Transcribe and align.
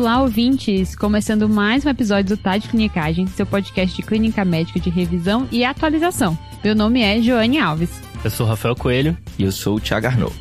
Olá, 0.00 0.22
ouvintes! 0.22 0.94
Começando 0.94 1.48
mais 1.48 1.84
um 1.84 1.88
episódio 1.88 2.36
do 2.36 2.40
Tá 2.40 2.56
de 2.56 2.68
Clinicagem, 2.68 3.26
seu 3.26 3.44
podcast 3.44 3.96
de 3.96 4.00
clínica 4.00 4.44
médica 4.44 4.78
de 4.78 4.88
revisão 4.88 5.48
e 5.50 5.64
atualização. 5.64 6.38
Meu 6.62 6.72
nome 6.72 7.02
é 7.02 7.20
Joane 7.20 7.58
Alves. 7.58 7.90
Eu 8.22 8.30
sou 8.30 8.46
Rafael 8.46 8.76
Coelho. 8.76 9.18
E 9.36 9.42
eu 9.42 9.50
sou 9.50 9.74
o 9.74 9.80
Thiago 9.80 10.06
Arnaud. 10.06 10.32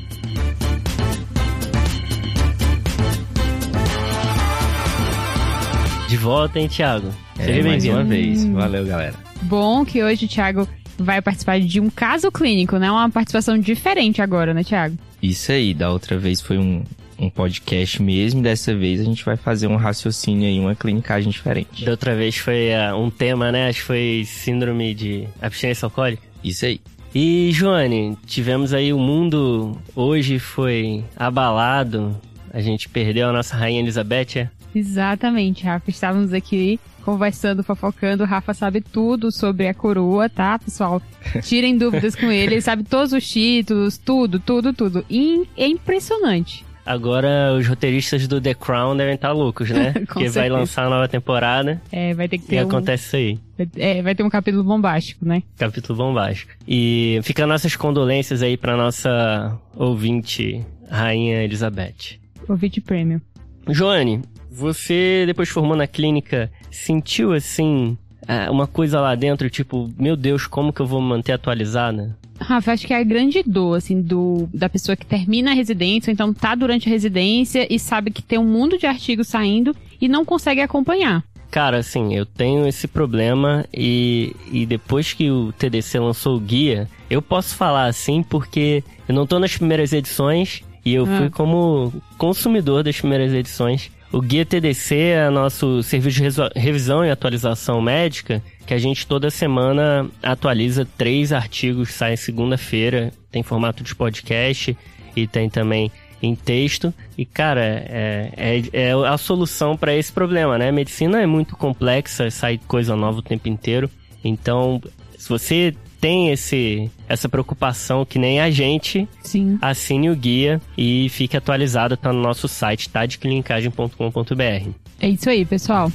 De 6.08 6.18
volta, 6.18 6.60
hein, 6.60 6.68
Thiago? 6.68 7.12
Seja 7.36 7.60
é, 7.60 7.64
mais 7.64 7.84
uma 7.84 8.04
vez. 8.04 8.46
Valeu, 8.46 8.86
galera. 8.86 9.16
Bom 9.42 9.84
que 9.84 10.04
hoje 10.04 10.26
o 10.26 10.30
Thiago 10.30 10.68
vai 11.00 11.20
participar 11.20 11.60
de 11.60 11.80
um 11.80 11.90
caso 11.90 12.32
clínico, 12.32 12.78
né? 12.78 12.92
Uma 12.92 13.10
participação 13.10 13.58
diferente 13.58 14.22
agora, 14.22 14.54
né, 14.54 14.64
Thiago? 14.64 14.96
Isso 15.20 15.52
aí, 15.52 15.74
da 15.74 15.90
outra 15.90 16.16
vez 16.16 16.42
foi 16.42 16.60
um, 16.60 16.84
um 17.20 17.30
podcast 17.30 18.02
mesmo, 18.02 18.42
dessa 18.42 18.76
vez 18.76 19.02
a 19.02 19.04
gente 19.04 19.24
vai 19.26 19.36
fazer 19.36 19.68
um 19.68 19.76
raciocínio 19.76 20.48
aí, 20.48 20.60
uma 20.60 20.76
clinicagem 20.76 21.32
diferente. 21.32 21.86
Da 21.86 21.92
outra 21.92 22.16
vez 22.16 22.38
foi 22.38 22.70
uh, 22.70 22.96
um 22.96 23.10
tema, 23.10 23.52
né? 23.52 23.70
Acho 23.70 23.80
que 23.80 23.86
foi 23.86 24.24
síndrome 24.26 24.94
de 24.94 25.28
abstinência 25.42 25.86
alcoólica. 25.86 26.24
Isso 26.44 26.66
aí. 26.66 26.80
E, 27.16 27.50
Joane, 27.52 28.18
tivemos 28.26 28.74
aí 28.74 28.94
o 28.94 29.00
mundo 29.00 29.78
hoje 29.96 30.38
foi 30.38 31.04
abalado. 31.16 32.16
A 32.54 32.62
gente 32.62 32.88
perdeu 32.88 33.30
a 33.30 33.34
nossa 33.34 33.56
rainha 33.56 33.82
Elizabeth, 33.82 34.38
é? 34.38 34.50
Exatamente, 34.76 35.64
Rafa. 35.64 35.90
Estávamos 35.90 36.34
aqui 36.34 36.80
conversando, 37.04 37.64
fofocando. 37.64 38.24
O 38.24 38.28
Rafa 38.28 38.54
sabe 38.54 38.82
tudo 38.82 39.32
sobre 39.32 39.68
a 39.68 39.74
coroa, 39.74 40.30
tá, 40.30 40.60
pessoal? 40.60 41.02
Tirem 41.42 41.78
dúvidas 41.78 42.16
com 42.16 42.32
ele. 42.32 42.56
Ele 42.56 42.62
sabe 42.62 42.84
todos 42.84 43.14
os 43.14 43.28
títulos, 43.28 43.98
tudo, 43.98 44.40
tudo, 44.40 44.74
tudo. 44.74 45.06
E 45.10 45.48
é 45.58 45.66
impressionante. 45.66 46.67
Agora 46.88 47.54
os 47.54 47.68
roteiristas 47.68 48.30
do 48.30 48.40
The 48.40 48.54
Crown 48.54 48.96
devem 48.96 49.16
estar 49.16 49.34
loucos, 49.34 49.70
né? 49.70 49.92
Porque 50.08 50.30
vai 50.30 50.50
lançar 50.50 50.86
a 50.86 50.90
nova 50.90 51.06
temporada. 51.08 51.82
É, 51.92 52.14
vai 52.14 52.30
ter 52.30 52.38
que 52.38 52.46
ter. 52.46 52.56
E 52.56 52.64
um... 52.64 52.68
acontece 52.68 53.06
isso 53.06 53.16
aí. 53.18 53.40
É, 53.76 54.02
vai 54.02 54.16
ter 54.16 54.24
um 54.24 54.30
capítulo 54.30 54.64
bombástico, 54.64 55.26
né? 55.26 55.44
Capítulo 55.58 55.98
bombástico. 55.98 56.54
E 56.66 57.20
fica 57.24 57.46
nossas 57.46 57.76
condolências 57.76 58.42
aí 58.42 58.56
pra 58.56 58.78
nossa 58.78 59.60
ouvinte, 59.76 60.66
Rainha 60.90 61.44
Elizabeth. 61.44 62.20
Ouvinte 62.48 62.80
prêmio. 62.80 63.22
Joane, 63.68 64.22
você 64.50 65.26
depois 65.26 65.50
formou 65.50 65.76
na 65.76 65.88
clínica, 65.88 66.50
sentiu 66.72 67.34
assim 67.34 67.98
é, 68.28 68.50
uma 68.50 68.66
coisa 68.66 69.00
lá 69.00 69.14
dentro, 69.16 69.50
tipo, 69.50 69.90
meu 69.98 70.16
Deus, 70.16 70.48
como 70.48 70.74
que 70.74 70.82
eu 70.82 70.86
vou 70.86 71.02
me 71.02 71.08
manter 71.08 71.32
atualizada? 71.32 72.18
Rafa, 72.40 72.72
acho 72.72 72.88
que 72.88 72.94
é 72.94 73.00
a 73.00 73.04
grande 73.04 73.44
dor, 73.44 73.78
assim, 73.78 74.02
do, 74.02 74.48
da 74.54 74.70
pessoa 74.70 74.96
que 74.96 75.06
termina 75.06 75.52
a 75.52 75.54
residência, 75.54 76.12
ou 76.12 76.14
então 76.14 76.34
tá 76.34 76.56
durante 76.56 76.88
a 76.88 76.92
residência 76.92 77.68
e 77.70 77.80
sabe 77.80 78.12
que 78.12 78.22
tem 78.22 78.38
um 78.38 78.46
mundo 78.46 78.78
de 78.78 78.86
artigos 78.86 79.28
saindo 79.28 79.76
e 80.00 80.08
não 80.08 80.24
consegue 80.24 80.62
acompanhar. 80.62 81.24
Cara, 81.50 81.78
assim, 81.78 82.14
eu 82.14 82.26
tenho 82.26 82.68
esse 82.68 82.88
problema 82.88 83.66
e, 83.74 84.36
e 84.52 84.66
depois 84.66 85.14
que 85.14 85.32
o 85.32 85.54
TDC 85.54 85.98
lançou 86.00 86.36
o 86.36 86.40
guia, 86.40 86.90
eu 87.10 87.22
posso 87.22 87.56
falar 87.56 87.86
assim 87.86 88.22
porque 88.22 88.84
eu 89.08 89.16
não 89.16 89.26
tô 89.26 89.40
nas 89.40 89.56
primeiras 89.56 89.94
edições 89.94 90.62
e 90.84 90.94
eu 90.94 91.06
ah. 91.06 91.18
fui 91.18 91.30
como 91.30 91.94
consumidor 92.18 92.84
das 92.84 93.00
primeiras 93.00 93.34
edições. 93.34 93.90
O 94.12 94.22
Guia 94.22 94.46
TDC 94.46 94.96
é 94.96 95.30
nosso 95.30 95.84
serviço 95.84 96.22
de 96.22 96.60
revisão 96.60 97.04
e 97.04 97.12
atualização 97.12 97.82
médica, 97.82 98.42
que 98.66 98.74
a 98.74 98.78
gente 98.78 99.06
toda 99.06 99.30
semana 99.30 100.10
atualiza 100.24 100.88
três 100.98 101.34
artigos, 101.34 101.92
sai 101.92 102.16
segunda-feira, 102.16 103.12
tem 103.30 103.44
formato 103.44 103.84
de 103.84 103.94
podcast 103.94 104.78
e 105.16 105.28
tem 105.28 105.50
também 105.50 105.92
em 106.22 106.36
texto. 106.36 106.94
E, 107.18 107.26
cara, 107.26 107.62
é, 107.62 108.32
é, 108.38 108.90
é 108.90 108.92
a 108.94 109.18
solução 109.18 109.76
para 109.76 109.94
esse 109.94 110.12
problema, 110.12 110.58
né? 110.58 110.72
Medicina 110.72 111.22
é 111.22 111.26
muito 111.26 111.56
complexa, 111.58 112.32
sai 112.32 112.60
coisa 112.66 112.96
nova 112.96 113.20
o 113.20 113.22
tempo 113.22 113.50
inteiro. 113.50 113.90
Então, 114.24 114.82
se 115.18 115.28
você 115.28 115.76
tem 116.08 116.30
esse 116.30 116.90
essa 117.10 117.28
preocupação 117.28 118.06
que 118.06 118.18
nem 118.18 118.40
a 118.40 118.50
gente, 118.50 119.06
Sim. 119.22 119.60
assine 119.62 120.10
o 120.10 120.16
guia 120.16 120.62
e 120.78 121.10
fique 121.10 121.36
atualizado, 121.36 121.98
tá 121.98 122.14
no 122.14 122.22
nosso 122.22 122.48
site 122.48 122.88
tadeclinicagem.com.br. 122.88 124.70
É 125.02 125.10
isso 125.10 125.30
aí, 125.30 125.44
pessoal. 125.44 125.92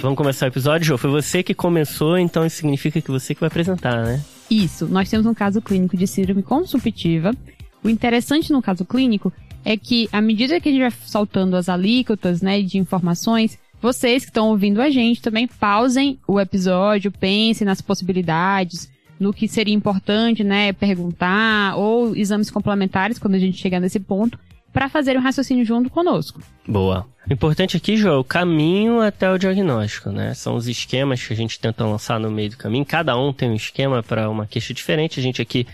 Vamos 0.00 0.18
começar 0.18 0.46
o 0.46 0.48
episódio, 0.48 0.88
Jô? 0.88 0.98
Foi 0.98 1.08
você 1.08 1.44
que 1.44 1.54
começou, 1.54 2.18
então 2.18 2.44
isso 2.44 2.56
significa 2.56 3.00
que 3.00 3.12
você 3.12 3.32
que 3.32 3.40
vai 3.40 3.46
apresentar, 3.46 4.04
né? 4.04 4.20
Isso. 4.50 4.88
Nós 4.88 5.08
temos 5.08 5.24
um 5.24 5.34
caso 5.34 5.62
clínico 5.62 5.96
de 5.96 6.08
síndrome 6.08 6.42
consumptiva. 6.42 7.30
O 7.84 7.88
interessante 7.88 8.52
no 8.52 8.60
caso 8.60 8.84
clínico 8.84 9.32
é 9.64 9.76
que 9.76 10.08
à 10.12 10.20
medida 10.20 10.60
que 10.60 10.68
a 10.68 10.72
gente 10.72 10.80
vai 10.80 10.92
saltando 11.06 11.56
as 11.56 11.68
alíquotas, 11.68 12.42
né, 12.42 12.60
de 12.62 12.78
informações, 12.78 13.58
vocês 13.80 14.24
que 14.24 14.30
estão 14.30 14.48
ouvindo 14.48 14.80
a 14.80 14.90
gente 14.90 15.22
também 15.22 15.46
pausem 15.46 16.18
o 16.26 16.40
episódio, 16.40 17.10
pensem 17.10 17.66
nas 17.66 17.80
possibilidades, 17.80 18.90
no 19.18 19.32
que 19.32 19.48
seria 19.48 19.74
importante, 19.74 20.44
né, 20.44 20.72
perguntar 20.72 21.76
ou 21.76 22.14
exames 22.16 22.50
complementares 22.50 23.18
quando 23.18 23.34
a 23.34 23.38
gente 23.38 23.58
chegar 23.58 23.80
nesse 23.80 24.00
ponto 24.00 24.38
para 24.72 24.88
fazer 24.88 25.16
um 25.16 25.20
raciocínio 25.20 25.64
junto 25.64 25.88
conosco. 25.88 26.40
Boa. 26.66 27.06
O 27.30 27.32
importante 27.32 27.76
aqui, 27.76 27.96
João, 27.96 28.16
é 28.16 28.18
o 28.18 28.24
caminho 28.24 29.00
até 29.00 29.30
o 29.30 29.38
diagnóstico, 29.38 30.10
né? 30.10 30.34
São 30.34 30.56
os 30.56 30.66
esquemas 30.66 31.24
que 31.24 31.32
a 31.32 31.36
gente 31.36 31.60
tenta 31.60 31.86
lançar 31.86 32.18
no 32.18 32.30
meio 32.30 32.50
do 32.50 32.56
caminho. 32.56 32.84
Cada 32.84 33.16
um 33.16 33.32
tem 33.32 33.48
um 33.48 33.54
esquema 33.54 34.02
para 34.02 34.28
uma 34.28 34.46
queixa 34.46 34.74
diferente. 34.74 35.20
A 35.20 35.22
gente 35.22 35.40
aqui 35.40 35.64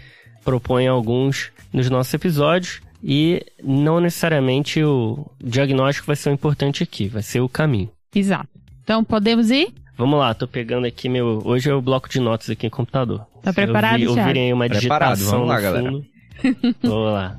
propõe 0.44 0.86
alguns 0.86 1.50
nos 1.72 1.88
nossos 1.88 2.12
episódios. 2.12 2.82
E 3.02 3.44
não 3.62 4.00
necessariamente 4.00 4.82
o 4.82 5.26
diagnóstico 5.42 6.06
vai 6.06 6.16
ser 6.16 6.30
o 6.30 6.32
importante 6.32 6.82
aqui, 6.82 7.08
vai 7.08 7.22
ser 7.22 7.40
o 7.40 7.48
caminho. 7.48 7.90
Exato. 8.14 8.48
Então, 8.82 9.02
podemos 9.02 9.50
ir? 9.50 9.72
Vamos 9.96 10.18
lá, 10.18 10.34
tô 10.34 10.46
pegando 10.46 10.86
aqui 10.86 11.08
meu. 11.08 11.42
Hoje 11.44 11.70
é 11.70 11.74
o 11.74 11.80
bloco 11.80 12.08
de 12.08 12.20
notas 12.20 12.50
aqui 12.50 12.66
no 12.66 12.70
computador. 12.70 13.26
Tá 13.42 13.52
preparado, 13.52 14.02
ouvi, 14.02 14.20
Ouvirem 14.20 14.46
aí 14.46 14.52
uma 14.52 14.68
preparado, 14.68 15.16
digitação 15.16 15.46
vamos 15.46 15.48
lá, 15.48 15.56
no 15.56 15.62
galera. 15.62 15.90
fundo. 15.90 16.06
vamos 16.82 17.12
lá. 17.12 17.38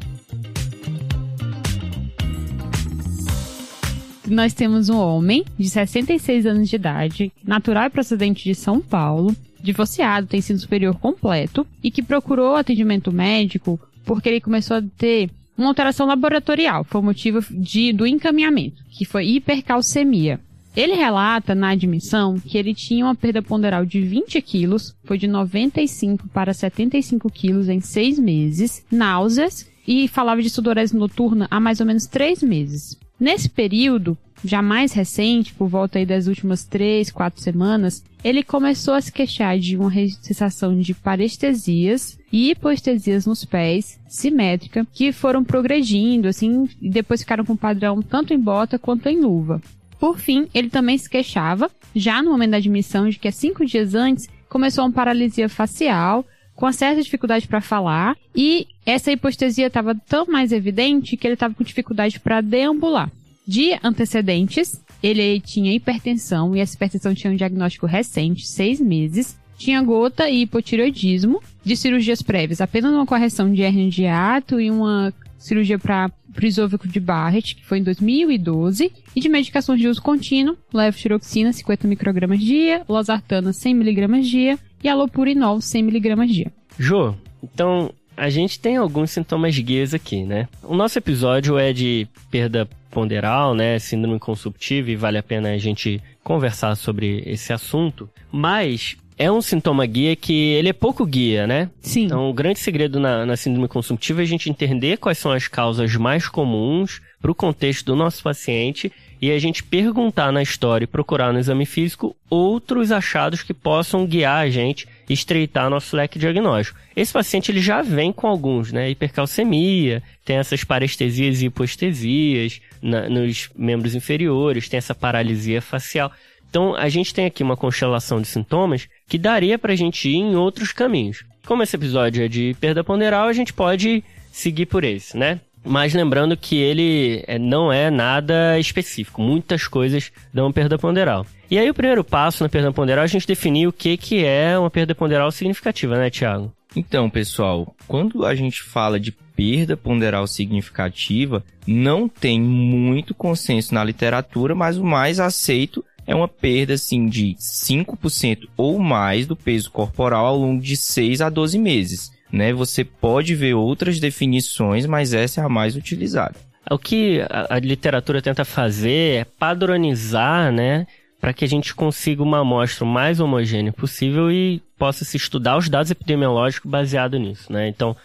Nós 4.28 4.54
temos 4.54 4.90
um 4.90 4.98
homem 4.98 5.44
de 5.58 5.70
66 5.70 6.46
anos 6.46 6.70
de 6.70 6.76
idade, 6.76 7.32
natural 7.44 7.86
e 7.86 7.90
procedente 7.90 8.44
de 8.44 8.56
São 8.56 8.80
Paulo, 8.80 9.36
divorciado, 9.60 10.28
tem 10.28 10.38
ensino 10.40 10.58
superior 10.58 10.98
completo 11.00 11.68
e 11.84 11.92
que 11.92 12.02
procurou 12.02 12.56
atendimento 12.56 13.12
médico 13.12 13.80
porque 14.06 14.30
ele 14.30 14.42
começou 14.42 14.78
a 14.78 14.84
ter 14.98 15.30
uma 15.62 15.70
alteração 15.70 16.06
laboratorial, 16.08 16.84
foi 16.84 17.02
o 17.02 17.04
motivo 17.04 17.40
de, 17.50 17.94
do 17.94 18.06
encaminhamento, 18.06 18.84
que 18.90 19.06
foi 19.06 19.28
hipercalcemia. 19.28 20.40
Ele 20.76 20.94
relata 20.94 21.54
na 21.54 21.70
admissão 21.70 22.40
que 22.40 22.58
ele 22.58 22.74
tinha 22.74 23.06
uma 23.06 23.16
perda 23.16 23.42
ponderal 23.42 23.86
de 23.86 24.02
20 24.02 24.42
quilos, 24.42 24.96
foi 25.04 25.18
de 25.18 25.28
95 25.28 26.30
para 26.30 26.54
75 26.54 27.30
quilos 27.30 27.68
em 27.68 27.82
seis 27.82 28.18
meses, 28.18 28.86
náuseas 28.90 29.70
e 29.86 30.08
falava 30.08 30.42
de 30.42 30.50
sudorese 30.50 30.96
noturna 30.96 31.48
há 31.52 31.60
mais 31.60 31.82
ou 31.82 31.86
menos 31.86 32.06
três 32.06 32.42
meses. 32.42 32.98
Nesse 33.20 33.50
período, 33.50 34.18
já 34.44 34.62
mais 34.62 34.94
recente, 34.94 35.54
por 35.54 35.68
volta 35.68 36.00
aí 36.00 36.06
das 36.06 36.28
últimas 36.28 36.64
três, 36.64 37.12
quatro 37.12 37.42
semanas, 37.42 38.04
ele 38.24 38.42
começou 38.42 38.94
a 38.94 39.02
se 39.02 39.12
queixar 39.12 39.60
de 39.60 39.76
uma 39.76 39.92
sensação 40.22 40.80
de 40.80 40.94
parestesias 40.94 42.18
e 42.32 42.52
hipostesias 42.52 43.26
nos 43.26 43.44
pés, 43.44 44.00
simétrica, 44.08 44.88
que 44.94 45.12
foram 45.12 45.44
progredindo, 45.44 46.28
assim, 46.28 46.70
e 46.82 46.90
depois 46.90 47.22
ficaram 47.22 47.46
com 47.46 47.56
padrão 47.56 48.02
tanto 48.02 48.34
em 48.34 48.40
bota 48.40 48.80
quanto 48.80 49.10
em 49.10 49.20
luva. 49.20 49.62
Por 50.00 50.18
fim, 50.18 50.48
ele 50.54 50.70
também 50.70 50.98
se 50.98 51.10
queixava, 51.10 51.70
já 51.96 52.24
no 52.24 52.32
momento 52.32 52.52
da 52.52 52.58
admissão, 52.58 53.10
de 53.10 53.20
que 53.20 53.28
há 53.28 53.32
cinco 53.32 53.66
dias 53.66 53.94
antes 53.94 54.28
começou 54.50 54.84
uma 54.84 54.92
paralisia 54.92 55.48
facial, 55.48 56.26
com 56.56 56.66
uma 56.66 56.74
certa 56.74 57.02
dificuldade 57.02 57.48
para 57.48 57.62
falar, 57.62 58.16
e 58.36 58.68
essa 58.86 59.12
hipostesia 59.12 59.68
estava 59.68 59.96
tão 59.96 60.26
mais 60.26 60.52
evidente 60.52 61.18
que 61.18 61.28
ele 61.28 61.36
estava 61.36 61.54
com 61.54 61.64
dificuldade 61.64 62.20
para 62.20 62.42
deambular. 62.42 63.12
De 63.48 63.78
antecedentes, 63.84 64.82
ele 65.02 65.40
tinha 65.40 65.74
hipertensão 65.74 66.56
e 66.56 66.60
essa 66.60 66.76
hipertensão 66.76 67.14
tinha 67.14 67.34
um 67.34 67.36
diagnóstico 67.36 67.86
recente, 67.86 68.48
seis 68.48 68.80
meses. 68.80 69.38
Tinha 69.62 69.80
gota 69.84 70.28
e 70.28 70.42
hipotireoidismo. 70.42 71.40
De 71.64 71.78
cirurgias 71.78 72.24
prévias, 72.24 72.60
apenas 72.60 72.92
uma 72.92 73.06
correção 73.06 73.54
de 73.54 73.62
hernia 73.62 73.88
de 73.88 74.08
ato 74.08 74.60
e 74.60 74.72
uma 74.72 75.14
cirurgia 75.38 75.78
para 75.78 76.10
prisôvico 76.34 76.88
de 76.88 77.00
Barrett, 77.00 77.56
que 77.56 77.64
foi 77.64 77.78
em 77.78 77.84
2012, 77.84 78.92
e 79.16 79.20
de 79.20 79.30
medicações 79.30 79.80
de 79.80 79.88
uso 79.88 80.02
contínuo, 80.02 80.58
levotiroxina 80.74 81.54
50 81.54 81.88
microgramas 81.88 82.40
dia, 82.40 82.82
losartana 82.90 83.54
100 83.54 83.76
miligramas 83.76 84.28
dia 84.28 84.58
e 84.84 84.90
alopurinol 84.90 85.62
100 85.62 85.84
miligramas 85.84 86.32
dia. 86.32 86.52
Jô, 86.80 87.14
então 87.44 87.94
a 88.18 88.30
gente 88.32 88.60
tem 88.60 88.78
alguns 88.78 89.12
sintomas 89.12 89.56
guias 89.60 89.94
aqui, 89.94 90.24
né? 90.24 90.48
O 90.64 90.76
nosso 90.76 90.98
episódio 90.98 91.60
é 91.60 91.72
de 91.72 92.08
perda 92.32 92.68
ponderal, 92.90 93.54
né, 93.54 93.78
síndrome 93.78 94.20
consumptiva 94.20 94.92
e 94.92 94.96
vale 94.96 95.18
a 95.18 95.24
pena 95.24 95.50
a 95.52 95.58
gente 95.58 96.02
conversar 96.24 96.76
sobre 96.76 97.24
esse 97.26 97.54
assunto, 97.54 98.10
mas 98.32 98.98
é 99.22 99.32
um 99.32 99.40
sintoma 99.40 99.86
guia 99.86 100.16
que 100.16 100.34
ele 100.54 100.70
é 100.70 100.74
pouco 100.74 101.06
guia, 101.06 101.46
né? 101.46 101.70
Sim. 101.80 102.06
Então, 102.06 102.28
o 102.28 102.34
grande 102.34 102.58
segredo 102.58 103.00
na, 103.00 103.24
na 103.24 103.38
síndrome 103.38 103.68
consumptiva 103.68 104.20
é 104.22 104.24
a 104.24 104.28
gente 104.28 104.50
entender 104.50 104.98
quais 104.98 105.20
são 105.20 105.32
as 105.32 105.48
causas 105.48 105.96
mais 105.96 106.28
comuns 106.28 107.00
para 107.22 107.30
o 107.30 107.36
contexto 107.36 107.86
do 107.86 107.96
nosso 107.96 108.24
paciente 108.24 108.92
e 109.22 109.30
a 109.30 109.38
gente 109.38 109.64
perguntar 109.64 110.32
na 110.32 110.42
história 110.42 110.86
e 110.86 110.88
procurar 110.88 111.32
no 111.32 111.38
exame 111.38 111.68
físico 111.68 112.16
outros 112.28 112.92
achados 112.92 113.44
que 113.44 113.54
possam 113.54 114.08
guiar 114.08 114.44
a 114.44 114.50
gente 114.50 114.88
e 115.08 115.14
estreitar 115.14 115.70
nosso 115.70 115.96
leque 115.96 116.18
diagnóstico. 116.18 116.80
Esse 116.96 117.14
paciente 117.14 117.52
ele 117.52 117.62
já 117.62 117.84
vem 117.84 118.12
com 118.12 118.26
alguns, 118.26 118.72
né? 118.72 118.90
Hipercalcemia, 118.90 120.02
tem 120.26 120.38
essas 120.38 120.64
parestesias 120.64 121.44
e 121.44 121.46
hipostesias 121.46 122.60
na, 122.82 123.08
nos 123.08 123.52
membros 123.56 123.94
inferiores, 123.94 124.68
tem 124.68 124.80
essa 124.80 124.96
paralisia 124.96 125.62
facial. 125.62 126.12
Então, 126.52 126.76
a 126.76 126.90
gente 126.90 127.14
tem 127.14 127.26
aqui 127.26 127.42
uma 127.42 127.56
constelação 127.56 128.22
de 128.22 128.28
sintomas 128.28 128.90
que 129.08 129.18
daria 129.18 129.58
para 129.58 129.72
a 129.72 129.76
gente 129.76 130.10
ir 130.10 130.18
em 130.18 130.36
outros 130.36 130.74
caminhos. 130.74 131.24
Como 131.48 131.64
esse 131.64 131.78
episódio 131.78 132.26
é 132.26 132.28
de 132.28 132.54
perda 132.60 132.84
ponderal, 132.84 133.30
a 133.30 133.34
gente 133.34 133.54
pode 133.54 134.04
seguir 134.34 134.66
por 134.66 134.84
esse, 134.84 135.18
né? 135.18 135.40
Mas 135.64 135.94
lembrando 135.94 136.36
que 136.36 136.58
ele 136.58 137.24
é, 137.26 137.40
não 137.40 137.72
é 137.72 137.90
nada 137.90 138.60
específico. 138.60 139.22
Muitas 139.22 139.66
coisas 139.66 140.12
dão 140.34 140.52
perda 140.52 140.78
ponderal. 140.78 141.26
E 141.50 141.58
aí 141.58 141.70
o 141.70 141.74
primeiro 141.74 142.04
passo 142.04 142.44
na 142.44 142.50
perda 142.50 142.74
ponderal 142.74 143.04
é 143.04 143.06
a 143.06 143.08
gente 143.08 143.28
definir 143.28 143.68
o 143.68 143.74
que, 143.74 143.96
que 143.96 144.26
é 144.26 144.60
uma 144.60 144.70
perda 144.70 144.94
ponderal 144.94 145.32
significativa, 145.32 145.98
né, 145.98 146.10
Tiago? 146.10 146.52
Então, 146.76 147.10
pessoal, 147.10 147.74
quando 147.88 148.26
a 148.26 148.36
gente 148.36 148.62
fala 148.62 149.00
de 149.00 149.12
perda 149.12 149.76
ponderal 149.76 150.28
significativa, 150.28 151.44
não 151.66 152.08
tem 152.08 152.40
muito 152.40 153.14
consenso 153.14 153.74
na 153.74 153.84
literatura, 153.84 154.54
mas 154.54 154.78
o 154.78 154.84
mais 154.84 155.20
aceito 155.20 155.84
é 156.12 156.16
uma 156.16 156.28
perda 156.28 156.74
assim 156.74 157.08
de 157.08 157.36
5% 157.40 158.48
ou 158.58 158.80
mais 158.80 159.26
do 159.26 159.36
peso 159.36 159.72
corporal 159.72 160.26
ao 160.26 160.38
longo 160.38 160.62
de 160.62 160.76
6 160.76 161.22
a 161.22 161.30
12 161.30 161.58
meses 161.58 162.12
né? 162.32 162.54
Você 162.54 162.84
pode 162.84 163.36
ver 163.36 163.54
outras 163.54 164.00
definições, 164.00 164.86
mas 164.86 165.14
essa 165.14 165.42
é 165.42 165.44
a 165.44 165.50
mais 165.50 165.76
utilizada. 165.76 166.36
O 166.70 166.78
que 166.78 167.20
a, 167.30 167.60
literatura 167.60 168.22
tenta 168.22 168.46
fazer 168.46 169.20
é 169.20 169.26
padronizar, 169.26 170.52
né? 170.52 170.88
Para 171.20 171.34
que 171.34 171.44
a 171.44 171.48
gente 171.48 171.76
consiga 171.76 172.24
uma 172.24 172.40
amostra 172.40 172.86
mais 172.86 173.20
homogênea 173.20 173.74
possível 173.74 174.32
e 174.32 174.62
possa 174.78 175.04
se 175.04 175.18
estudar 175.18 175.58
os 175.58 175.70
dados 175.70 175.92
epidemiológicos 175.92 176.70
baseado 176.70 177.20
nisso, 177.20 177.52
né? 177.52 177.68
Então, 177.68 177.96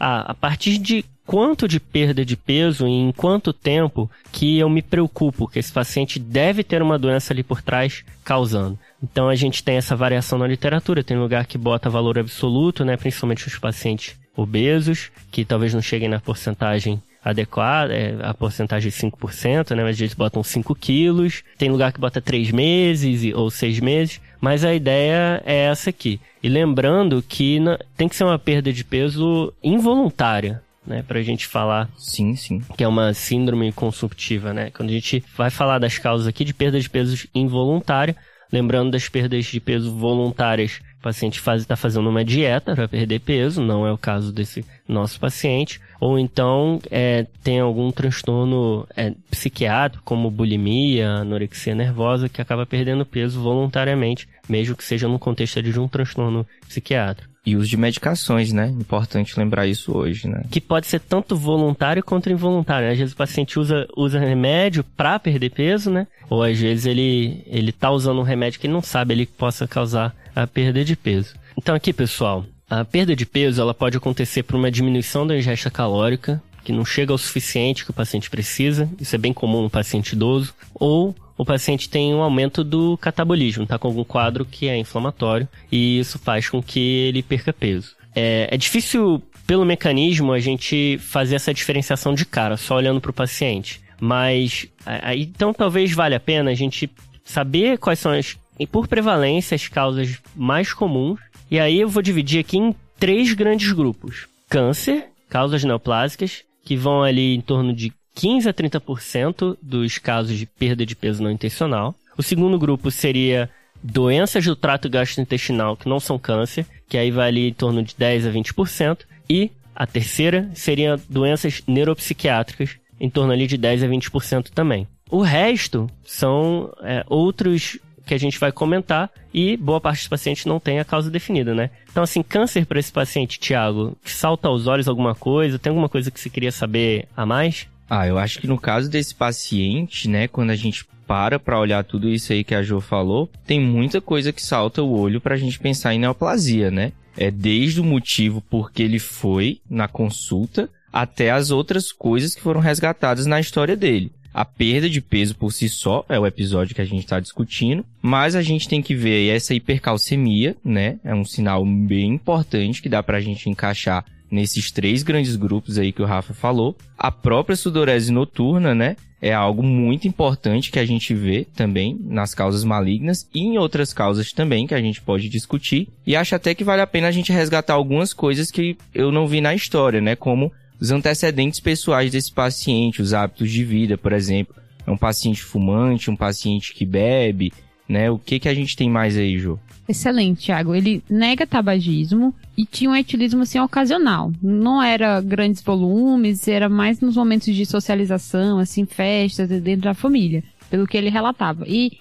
a, 0.00 0.32
a 0.32 0.34
partir 0.34 0.78
de 0.78 1.04
quanto 1.26 1.66
de 1.66 1.80
perda 1.80 2.24
de 2.24 2.36
peso 2.36 2.86
e 2.86 2.90
em 2.90 3.12
quanto 3.12 3.52
tempo 3.52 4.08
que 4.32 4.58
eu 4.58 4.70
me 4.70 4.80
preocupo 4.80 5.48
que 5.48 5.58
esse 5.58 5.72
paciente 5.72 6.18
deve 6.18 6.62
ter 6.62 6.80
uma 6.80 6.98
doença 6.98 7.32
ali 7.32 7.42
por 7.42 7.60
trás 7.60 8.04
causando. 8.24 8.78
Então 9.02 9.28
a 9.28 9.34
gente 9.34 9.62
tem 9.62 9.76
essa 9.76 9.96
variação 9.96 10.38
na 10.38 10.46
literatura, 10.46 11.02
tem 11.02 11.18
lugar 11.18 11.46
que 11.46 11.58
bota 11.58 11.90
valor 11.90 12.18
absoluto, 12.18 12.84
né, 12.84 12.96
principalmente 12.96 13.46
os 13.46 13.58
pacientes 13.58 14.14
obesos, 14.36 15.10
que 15.30 15.44
talvez 15.44 15.74
não 15.74 15.82
cheguem 15.82 16.08
na 16.08 16.20
porcentagem 16.20 17.02
adequada, 17.24 17.92
é, 17.92 18.16
a 18.22 18.32
porcentagem 18.32 18.88
de 18.88 18.96
5%, 18.96 19.74
né, 19.74 19.82
mas 19.82 20.00
eles 20.00 20.14
botam 20.14 20.44
5 20.44 20.74
quilos, 20.76 21.42
tem 21.58 21.68
lugar 21.68 21.92
que 21.92 21.98
bota 21.98 22.20
3 22.20 22.52
meses 22.52 23.34
ou 23.34 23.50
6 23.50 23.80
meses, 23.80 24.20
mas 24.40 24.64
a 24.64 24.72
ideia 24.72 25.42
é 25.44 25.64
essa 25.64 25.90
aqui. 25.90 26.20
E 26.40 26.48
lembrando 26.48 27.24
que 27.28 27.58
tem 27.96 28.08
que 28.08 28.14
ser 28.14 28.22
uma 28.22 28.38
perda 28.38 28.72
de 28.72 28.84
peso 28.84 29.52
involuntária, 29.60 30.62
né, 30.86 31.02
pra 31.06 31.22
gente 31.22 31.46
falar. 31.46 31.88
Sim, 31.96 32.36
sim. 32.36 32.60
Que 32.76 32.84
é 32.84 32.88
uma 32.88 33.12
síndrome 33.12 33.72
consumptiva, 33.72 34.52
né? 34.52 34.70
Quando 34.70 34.90
a 34.90 34.92
gente 34.92 35.24
vai 35.36 35.50
falar 35.50 35.78
das 35.78 35.98
causas 35.98 36.26
aqui 36.26 36.44
de 36.44 36.54
perda 36.54 36.80
de 36.80 36.88
peso 36.88 37.28
involuntária, 37.34 38.16
lembrando 38.52 38.92
das 38.92 39.08
perdas 39.08 39.46
de 39.46 39.60
peso 39.60 39.92
voluntárias, 39.92 40.80
o 40.98 41.02
paciente 41.02 41.40
está 41.40 41.76
fazendo 41.76 42.08
uma 42.08 42.24
dieta 42.24 42.74
para 42.74 42.88
perder 42.88 43.20
peso, 43.20 43.62
não 43.62 43.86
é 43.86 43.92
o 43.92 43.98
caso 43.98 44.32
desse 44.32 44.64
nosso 44.88 45.20
paciente, 45.20 45.80
ou 46.00 46.18
então 46.18 46.80
é, 46.90 47.26
tem 47.42 47.60
algum 47.60 47.90
transtorno 47.90 48.86
é, 48.96 49.12
psiquiátrico, 49.30 50.04
como 50.04 50.30
bulimia, 50.30 51.08
anorexia 51.08 51.74
nervosa, 51.74 52.28
que 52.28 52.40
acaba 52.40 52.66
perdendo 52.66 53.06
peso 53.06 53.40
voluntariamente, 53.40 54.28
mesmo 54.48 54.76
que 54.76 54.84
seja 54.84 55.06
no 55.08 55.18
contexto 55.18 55.62
de 55.62 55.78
um 55.78 55.88
transtorno 55.88 56.46
psiquiátrico. 56.66 57.35
E 57.46 57.54
uso 57.54 57.68
de 57.68 57.76
medicações, 57.76 58.52
né? 58.52 58.74
Importante 58.78 59.38
lembrar 59.38 59.68
isso 59.68 59.96
hoje, 59.96 60.26
né? 60.26 60.42
Que 60.50 60.60
pode 60.60 60.88
ser 60.88 60.98
tanto 60.98 61.36
voluntário 61.36 62.02
quanto 62.02 62.28
involuntário. 62.28 62.90
Às 62.90 62.98
vezes 62.98 63.14
o 63.14 63.16
paciente 63.16 63.58
usa, 63.58 63.86
usa 63.96 64.18
remédio 64.18 64.82
para 64.82 65.16
perder 65.20 65.50
peso, 65.50 65.88
né? 65.88 66.08
Ou 66.28 66.42
às 66.42 66.58
vezes 66.58 66.86
ele, 66.86 67.44
ele 67.46 67.70
tá 67.70 67.90
usando 67.90 68.18
um 68.18 68.24
remédio 68.24 68.58
que 68.58 68.66
não 68.66 68.82
sabe 68.82 69.14
ele 69.14 69.26
possa 69.26 69.66
causar 69.68 70.12
a 70.34 70.44
perda 70.44 70.84
de 70.84 70.96
peso. 70.96 71.36
Então 71.56 71.74
aqui, 71.74 71.92
pessoal, 71.92 72.44
a 72.68 72.84
perda 72.84 73.14
de 73.14 73.24
peso 73.24 73.60
ela 73.60 73.72
pode 73.72 73.96
acontecer 73.96 74.42
por 74.42 74.56
uma 74.56 74.70
diminuição 74.70 75.24
da 75.24 75.36
ingesta 75.36 75.70
calórica, 75.70 76.42
que 76.64 76.72
não 76.72 76.84
chega 76.84 77.12
ao 77.12 77.18
suficiente 77.18 77.84
que 77.84 77.92
o 77.92 77.94
paciente 77.94 78.28
precisa, 78.28 78.90
isso 79.00 79.14
é 79.14 79.18
bem 79.18 79.32
comum 79.32 79.62
no 79.62 79.70
paciente 79.70 80.14
idoso, 80.14 80.52
ou 80.74 81.14
o 81.36 81.44
paciente 81.44 81.88
tem 81.88 82.14
um 82.14 82.22
aumento 82.22 82.64
do 82.64 82.96
catabolismo, 82.96 83.64
está 83.64 83.78
com 83.78 83.88
algum 83.88 84.04
quadro 84.04 84.44
que 84.44 84.68
é 84.68 84.76
inflamatório 84.76 85.48
e 85.70 85.98
isso 85.98 86.18
faz 86.18 86.48
com 86.48 86.62
que 86.62 86.80
ele 86.80 87.22
perca 87.22 87.52
peso. 87.52 87.94
É, 88.14 88.48
é 88.50 88.56
difícil, 88.56 89.22
pelo 89.46 89.64
mecanismo, 89.64 90.32
a 90.32 90.40
gente 90.40 90.98
fazer 90.98 91.36
essa 91.36 91.52
diferenciação 91.52 92.14
de 92.14 92.24
cara, 92.24 92.56
só 92.56 92.76
olhando 92.76 93.00
para 93.00 93.10
o 93.10 93.14
paciente. 93.14 93.82
Mas, 94.00 94.66
aí, 94.84 95.22
então 95.22 95.52
talvez 95.52 95.92
valha 95.92 96.16
a 96.16 96.20
pena 96.20 96.50
a 96.50 96.54
gente 96.54 96.90
saber 97.24 97.78
quais 97.78 97.98
são 97.98 98.12
as, 98.12 98.36
por 98.70 98.88
prevalência, 98.88 99.54
as 99.54 99.68
causas 99.68 100.18
mais 100.34 100.72
comuns. 100.72 101.20
E 101.50 101.60
aí 101.60 101.80
eu 101.80 101.88
vou 101.88 102.02
dividir 102.02 102.40
aqui 102.40 102.56
em 102.56 102.74
três 102.98 103.32
grandes 103.34 103.72
grupos: 103.72 104.26
câncer, 104.48 105.06
causas 105.28 105.64
neoplásicas, 105.64 106.42
que 106.64 106.76
vão 106.76 107.02
ali 107.02 107.34
em 107.34 107.40
torno 107.40 107.74
de 107.74 107.92
15 108.16 108.48
a 108.48 108.54
30% 108.54 109.56
dos 109.62 109.98
casos 109.98 110.36
de 110.36 110.46
perda 110.46 110.84
de 110.84 110.96
peso 110.96 111.22
não 111.22 111.30
intencional. 111.30 111.94
O 112.16 112.22
segundo 112.22 112.58
grupo 112.58 112.90
seria 112.90 113.48
doenças 113.82 114.44
do 114.44 114.56
trato 114.56 114.88
gastrointestinal 114.88 115.76
que 115.76 115.88
não 115.88 116.00
são 116.00 116.18
câncer, 116.18 116.66
que 116.88 116.96
aí 116.96 117.10
vai 117.10 117.28
ali 117.28 117.48
em 117.48 117.52
torno 117.52 117.82
de 117.82 117.94
10 117.96 118.26
a 118.26 118.30
20%. 118.30 119.00
E 119.28 119.50
a 119.74 119.86
terceira 119.86 120.50
seria 120.54 120.98
doenças 121.08 121.62
neuropsiquiátricas, 121.66 122.76
em 122.98 123.10
torno 123.10 123.32
ali 123.32 123.46
de 123.46 123.58
10 123.58 123.84
a 123.84 123.86
20% 123.86 124.48
também. 124.48 124.88
O 125.10 125.20
resto 125.20 125.86
são 126.02 126.72
é, 126.82 127.04
outros 127.06 127.78
que 128.06 128.14
a 128.14 128.18
gente 128.18 128.38
vai 128.38 128.50
comentar 128.50 129.10
e 129.34 129.56
boa 129.56 129.80
parte 129.80 129.98
dos 129.98 130.08
pacientes 130.08 130.46
não 130.46 130.58
tem 130.58 130.78
a 130.78 130.84
causa 130.84 131.10
definida, 131.10 131.54
né? 131.54 131.70
Então, 131.90 132.02
assim, 132.02 132.22
câncer 132.22 132.64
para 132.64 132.78
esse 132.78 132.90
paciente, 132.90 133.38
Tiago, 133.38 133.96
salta 134.04 134.48
aos 134.48 134.66
olhos 134.66 134.88
alguma 134.88 135.14
coisa? 135.14 135.58
Tem 135.58 135.70
alguma 135.70 135.88
coisa 135.88 136.10
que 136.10 136.18
você 136.18 136.30
queria 136.30 136.52
saber 136.52 137.08
a 137.16 137.26
mais? 137.26 137.68
Ah, 137.88 138.06
eu 138.06 138.18
acho 138.18 138.40
que 138.40 138.46
no 138.46 138.58
caso 138.58 138.90
desse 138.90 139.14
paciente, 139.14 140.08
né, 140.08 140.26
quando 140.26 140.50
a 140.50 140.56
gente 140.56 140.84
para 141.06 141.38
para 141.38 141.58
olhar 141.58 141.84
tudo 141.84 142.08
isso 142.08 142.32
aí 142.32 142.42
que 142.42 142.54
a 142.54 142.62
Jo 142.62 142.80
falou, 142.80 143.30
tem 143.46 143.60
muita 143.60 144.00
coisa 144.00 144.32
que 144.32 144.42
salta 144.42 144.82
o 144.82 144.98
olho 144.98 145.20
para 145.20 145.34
a 145.34 145.38
gente 145.38 145.58
pensar 145.58 145.94
em 145.94 146.00
neoplasia, 146.00 146.70
né? 146.70 146.92
É 147.16 147.30
desde 147.30 147.80
o 147.80 147.84
motivo 147.84 148.42
porque 148.50 148.82
ele 148.82 148.98
foi 148.98 149.60
na 149.70 149.88
consulta 149.88 150.68
até 150.92 151.30
as 151.30 151.50
outras 151.50 151.92
coisas 151.92 152.34
que 152.34 152.42
foram 152.42 152.60
resgatadas 152.60 153.26
na 153.26 153.38
história 153.38 153.76
dele. 153.76 154.12
A 154.34 154.44
perda 154.44 154.90
de 154.90 155.00
peso 155.00 155.34
por 155.34 155.50
si 155.50 155.66
só 155.66 156.04
é 156.10 156.18
o 156.18 156.26
episódio 156.26 156.74
que 156.74 156.82
a 156.82 156.84
gente 156.84 157.04
está 157.04 157.18
discutindo, 157.18 157.86
mas 158.02 158.36
a 158.36 158.42
gente 158.42 158.68
tem 158.68 158.82
que 158.82 158.94
ver 158.94 159.34
essa 159.34 159.54
hipercalcemia, 159.54 160.54
né? 160.62 160.98
É 161.02 161.14
um 161.14 161.24
sinal 161.24 161.64
bem 161.64 162.14
importante 162.14 162.82
que 162.82 162.88
dá 162.88 163.02
para 163.02 163.16
a 163.16 163.20
gente 163.20 163.48
encaixar 163.48 164.04
nesses 164.36 164.70
três 164.70 165.02
grandes 165.02 165.34
grupos 165.34 165.78
aí 165.78 165.90
que 165.90 166.02
o 166.02 166.06
Rafa 166.06 166.34
falou. 166.34 166.76
A 166.96 167.10
própria 167.10 167.56
sudorese 167.56 168.12
noturna, 168.12 168.74
né? 168.74 168.96
É 169.20 169.32
algo 169.32 169.62
muito 169.62 170.06
importante 170.06 170.70
que 170.70 170.78
a 170.78 170.84
gente 170.84 171.14
vê 171.14 171.46
também 171.56 171.98
nas 172.04 172.34
causas 172.34 172.62
malignas 172.62 173.26
e 173.34 173.40
em 173.40 173.56
outras 173.56 173.92
causas 173.94 174.30
também 174.30 174.66
que 174.66 174.74
a 174.74 174.80
gente 174.80 175.00
pode 175.00 175.28
discutir. 175.30 175.88
E 176.06 176.14
acho 176.14 176.34
até 176.34 176.54
que 176.54 176.62
vale 176.62 176.82
a 176.82 176.86
pena 176.86 177.08
a 177.08 177.10
gente 177.10 177.32
resgatar 177.32 177.72
algumas 177.72 178.12
coisas 178.12 178.50
que 178.50 178.76
eu 178.94 179.10
não 179.10 179.26
vi 179.26 179.40
na 179.40 179.54
história, 179.54 180.02
né? 180.02 180.14
Como 180.14 180.52
os 180.78 180.90
antecedentes 180.90 181.60
pessoais 181.60 182.12
desse 182.12 182.30
paciente, 182.30 183.00
os 183.00 183.14
hábitos 183.14 183.50
de 183.50 183.64
vida, 183.64 183.96
por 183.96 184.12
exemplo. 184.12 184.54
É 184.86 184.90
um 184.90 184.98
paciente 184.98 185.42
fumante, 185.42 186.10
um 186.10 186.16
paciente 186.16 186.74
que 186.74 186.84
bebe, 186.84 187.52
né? 187.88 188.10
O 188.10 188.18
que 188.18 188.38
que 188.38 188.48
a 188.50 188.54
gente 188.54 188.76
tem 188.76 188.90
mais 188.90 189.16
aí, 189.16 189.38
Jô? 189.38 189.58
Excelente, 189.88 190.46
Thiago. 190.46 190.74
Ele 190.74 191.02
nega 191.08 191.46
tabagismo 191.46 192.34
e 192.56 192.64
tinha 192.64 192.90
um 192.90 192.96
etilismo 192.96 193.42
assim 193.42 193.58
ocasional. 193.60 194.32
Não 194.42 194.82
era 194.82 195.20
grandes 195.20 195.62
volumes, 195.62 196.48
era 196.48 196.68
mais 196.68 197.00
nos 197.00 197.16
momentos 197.16 197.54
de 197.54 197.64
socialização, 197.64 198.58
assim, 198.58 198.84
festas 198.84 199.48
dentro 199.48 199.82
da 199.82 199.94
família, 199.94 200.42
pelo 200.68 200.86
que 200.86 200.96
ele 200.96 201.08
relatava. 201.08 201.64
E 201.68 201.98